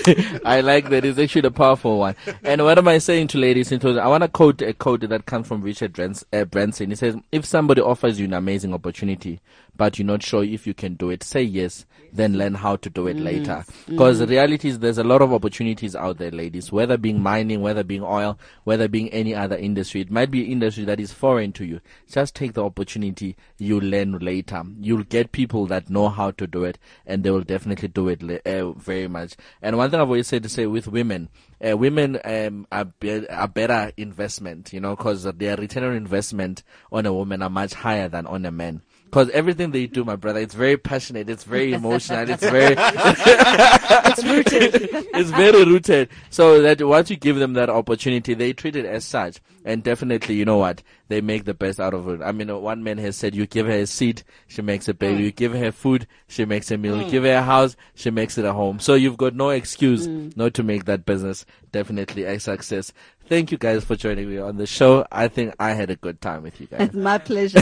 I 0.46 0.62
like 0.62 0.90
that. 0.90 1.02
It's 1.04 1.20
actually 1.20 1.48
a 1.48 1.52
powerful 1.52 2.00
one. 2.00 2.16
And 2.44 2.64
what 2.64 2.78
am 2.78 2.88
I 2.88 3.00
saying 3.00 3.28
to 3.30 3.38
ladies? 3.38 3.70
closing? 3.70 4.00
I 4.00 4.08
want 4.08 4.24
to 4.24 4.30
quote 4.30 4.62
a 4.62 4.74
quote 4.74 5.02
that 5.02 5.26
comes 5.26 5.48
from 5.48 5.62
Richard 5.62 5.94
Brans- 5.94 6.24
Branson. 6.50 6.90
He 6.90 6.96
says, 6.96 7.16
if 7.32 7.46
somebody 7.46 7.82
offers 7.82 8.20
you 8.20 8.26
an 8.26 8.34
amazing 8.34 8.74
opportunity, 8.74 9.42
but 9.76 9.98
you're 9.98 10.06
not 10.06 10.22
sure 10.24 10.44
if 10.44 10.68
you 10.68 10.74
can 10.74 10.96
do 10.96 11.10
it, 11.10 11.24
say 11.24 11.42
yes, 11.42 11.86
then 12.14 12.38
learn 12.38 12.54
how 12.56 12.76
to 12.76 12.90
do 12.90 13.08
it 13.08 13.18
later. 13.18 13.64
Because 13.88 14.20
the 14.20 14.28
reality 14.28 14.68
is 14.70 14.80
there's 14.80 14.98
a 14.98 15.04
lot 15.04 15.22
of 15.22 15.34
opportunities 15.34 15.96
out 15.96 16.18
there, 16.18 16.32
ladies, 16.32 16.72
whether 16.72 16.98
being 16.98 17.22
mining, 17.22 17.62
whether 17.62 17.84
being 17.84 18.04
oil, 18.04 18.38
whether 18.64 18.88
being 18.88 19.10
any 19.10 19.34
other 19.34 19.56
industry. 19.56 20.02
It 20.02 20.12
might 20.12 20.30
be 20.30 20.44
an 20.46 20.52
industry 20.52 20.84
that 20.86 21.00
is 21.00 21.14
foreign 21.14 21.52
to 21.54 21.66
you. 21.66 21.80
Just 22.10 22.36
take 22.36 22.54
the 22.54 22.64
opportunity. 22.64 23.36
You 23.58 23.80
learn 23.80 24.20
later. 24.20 24.62
You'll 24.80 25.04
get 25.04 25.32
people 25.32 25.66
that 25.68 25.90
know 25.90 26.10
how 26.10 26.32
to 26.32 26.48
do 26.48 26.64
it 26.64 26.78
and 27.06 27.24
they 27.24 27.32
will 27.32 27.42
definitely 27.44 27.88
do 27.88 28.10
it 28.10 28.22
uh, 28.46 28.72
very 28.74 29.08
much. 29.08 29.36
And 29.62 29.78
one 29.78 29.90
thing 29.90 30.00
I've 30.00 30.08
always 30.08 30.28
said 30.28 30.44
to 30.44 30.50
say 30.50 30.66
with 30.66 30.88
women, 30.88 31.30
uh, 31.66 31.78
women 31.78 32.20
um, 32.26 32.68
are, 32.72 32.86
be- 32.86 33.28
are 33.30 33.48
better 33.48 33.92
investment, 33.98 34.74
you 34.74 34.80
know, 34.80 34.96
because 34.96 35.24
their 35.24 35.56
return 35.56 35.84
on 35.84 35.94
investment 35.94 36.64
on 36.92 37.06
a 37.06 37.14
woman 37.14 37.42
are 37.42 37.50
much 37.50 37.74
higher 37.74 38.10
than 38.10 38.28
on 38.28 38.46
a 38.46 38.52
man. 38.52 38.82
Because 39.12 39.30
everything 39.32 39.72
they 39.72 39.88
do, 39.88 40.06
my 40.06 40.16
brother, 40.16 40.40
it's 40.40 40.54
very 40.54 40.78
passionate, 40.78 41.30
it's 41.30 41.44
very 41.44 41.74
emotional, 41.82 42.30
it's 42.30 42.42
very, 42.42 42.76
it's 42.78 44.24
rooted. 44.24 44.90
it's 45.14 45.30
very 45.32 45.66
rooted. 45.66 46.08
So 46.30 46.62
that 46.62 46.82
once 46.82 47.10
you 47.10 47.18
give 47.18 47.36
them 47.36 47.52
that 47.54 47.70
opportunity, 47.70 48.34
they 48.34 48.54
treat 48.54 48.78
it 48.78 48.86
as 48.86 49.04
such. 49.04 49.42
And 49.66 49.84
definitely, 49.84 50.36
you 50.36 50.46
know 50.46 50.58
what? 50.58 50.82
They 51.10 51.20
make 51.20 51.44
the 51.44 51.54
best 51.54 51.82
out 51.82 51.94
of 51.94 52.08
it. 52.08 52.22
I 52.24 52.32
mean, 52.32 52.50
uh, 52.50 52.58
one 52.58 52.84
man 52.84 52.98
has 53.00 53.18
said, 53.18 53.36
you 53.36 53.46
give 53.46 53.68
her 53.68 53.74
a 53.74 53.86
seat, 53.86 54.24
she 54.48 54.62
makes 54.62 54.88
a 54.88 54.94
baby. 54.94 55.20
Mm. 55.20 55.24
You 55.26 55.32
give 55.34 55.54
her 55.54 55.74
food, 55.74 56.08
she 56.30 56.46
makes 56.46 56.72
a 56.72 56.78
meal. 56.78 56.98
You 56.98 57.04
mm. 57.04 57.12
give 57.12 57.24
her 57.24 57.34
a 57.34 57.44
house, 57.44 57.76
she 57.94 58.12
makes 58.12 58.38
it 58.38 58.46
a 58.46 58.54
home. 58.54 58.80
So 58.80 58.94
you've 58.94 59.18
got 59.18 59.36
no 59.36 59.50
excuse 59.50 60.08
mm. 60.08 60.36
not 60.38 60.54
to 60.54 60.64
make 60.64 60.86
that 60.86 61.06
business 61.06 61.46
definitely 61.72 62.24
a 62.24 62.40
success. 62.40 62.94
Thank 63.28 63.52
you 63.52 63.58
guys 63.58 63.86
for 63.86 63.96
joining 63.96 64.30
me 64.30 64.38
on 64.40 64.58
the 64.58 64.66
show. 64.66 65.06
I 65.12 65.30
think 65.30 65.56
I 65.58 65.72
had 65.72 65.90
a 65.90 65.96
good 65.96 66.20
time 66.20 66.44
with 66.44 66.60
you 66.60 66.68
guys. 66.68 66.82
It's 66.82 66.94
my 66.94 67.18
pleasure. 67.18 67.62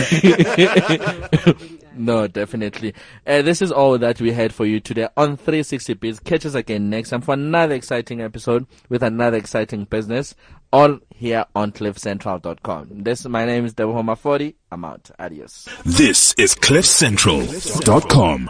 no, 1.95 2.28
definitely. 2.28 2.95
Uh, 3.28 3.43
this 3.43 3.62
is 3.62 3.72
all 3.72 3.97
that 3.99 4.20
we 4.20 4.32
had 4.32 4.51
for 4.53 4.66
you 4.66 4.80
today 4.80 5.07
on 5.16 5.38
360 5.38 5.93
Bits. 5.93 6.20
Catch 6.20 6.47
us 6.47 6.55
again 6.55 6.89
next 6.89 7.10
time 7.12 7.22
for 7.22 7.34
another 7.36 7.76
exciting 7.76 8.20
episode 8.22 8.66
with 8.89 9.03
another 9.03 9.38
exciting 9.38 9.86
business, 9.86 10.34
all 10.74 10.97
here 11.14 11.45
on 11.55 11.72
cliffcentral.com. 11.72 13.03
This, 13.03 13.26
my 13.26 13.45
name 13.45 13.66
is 13.66 13.76
Debo 13.76 14.03
Mafodi. 14.03 14.55
I'm 14.72 14.86
out. 14.86 15.12
Adios. 15.20 15.68
This 15.86 16.34
is 16.34 16.55
CliffCentral.com. 16.55 18.49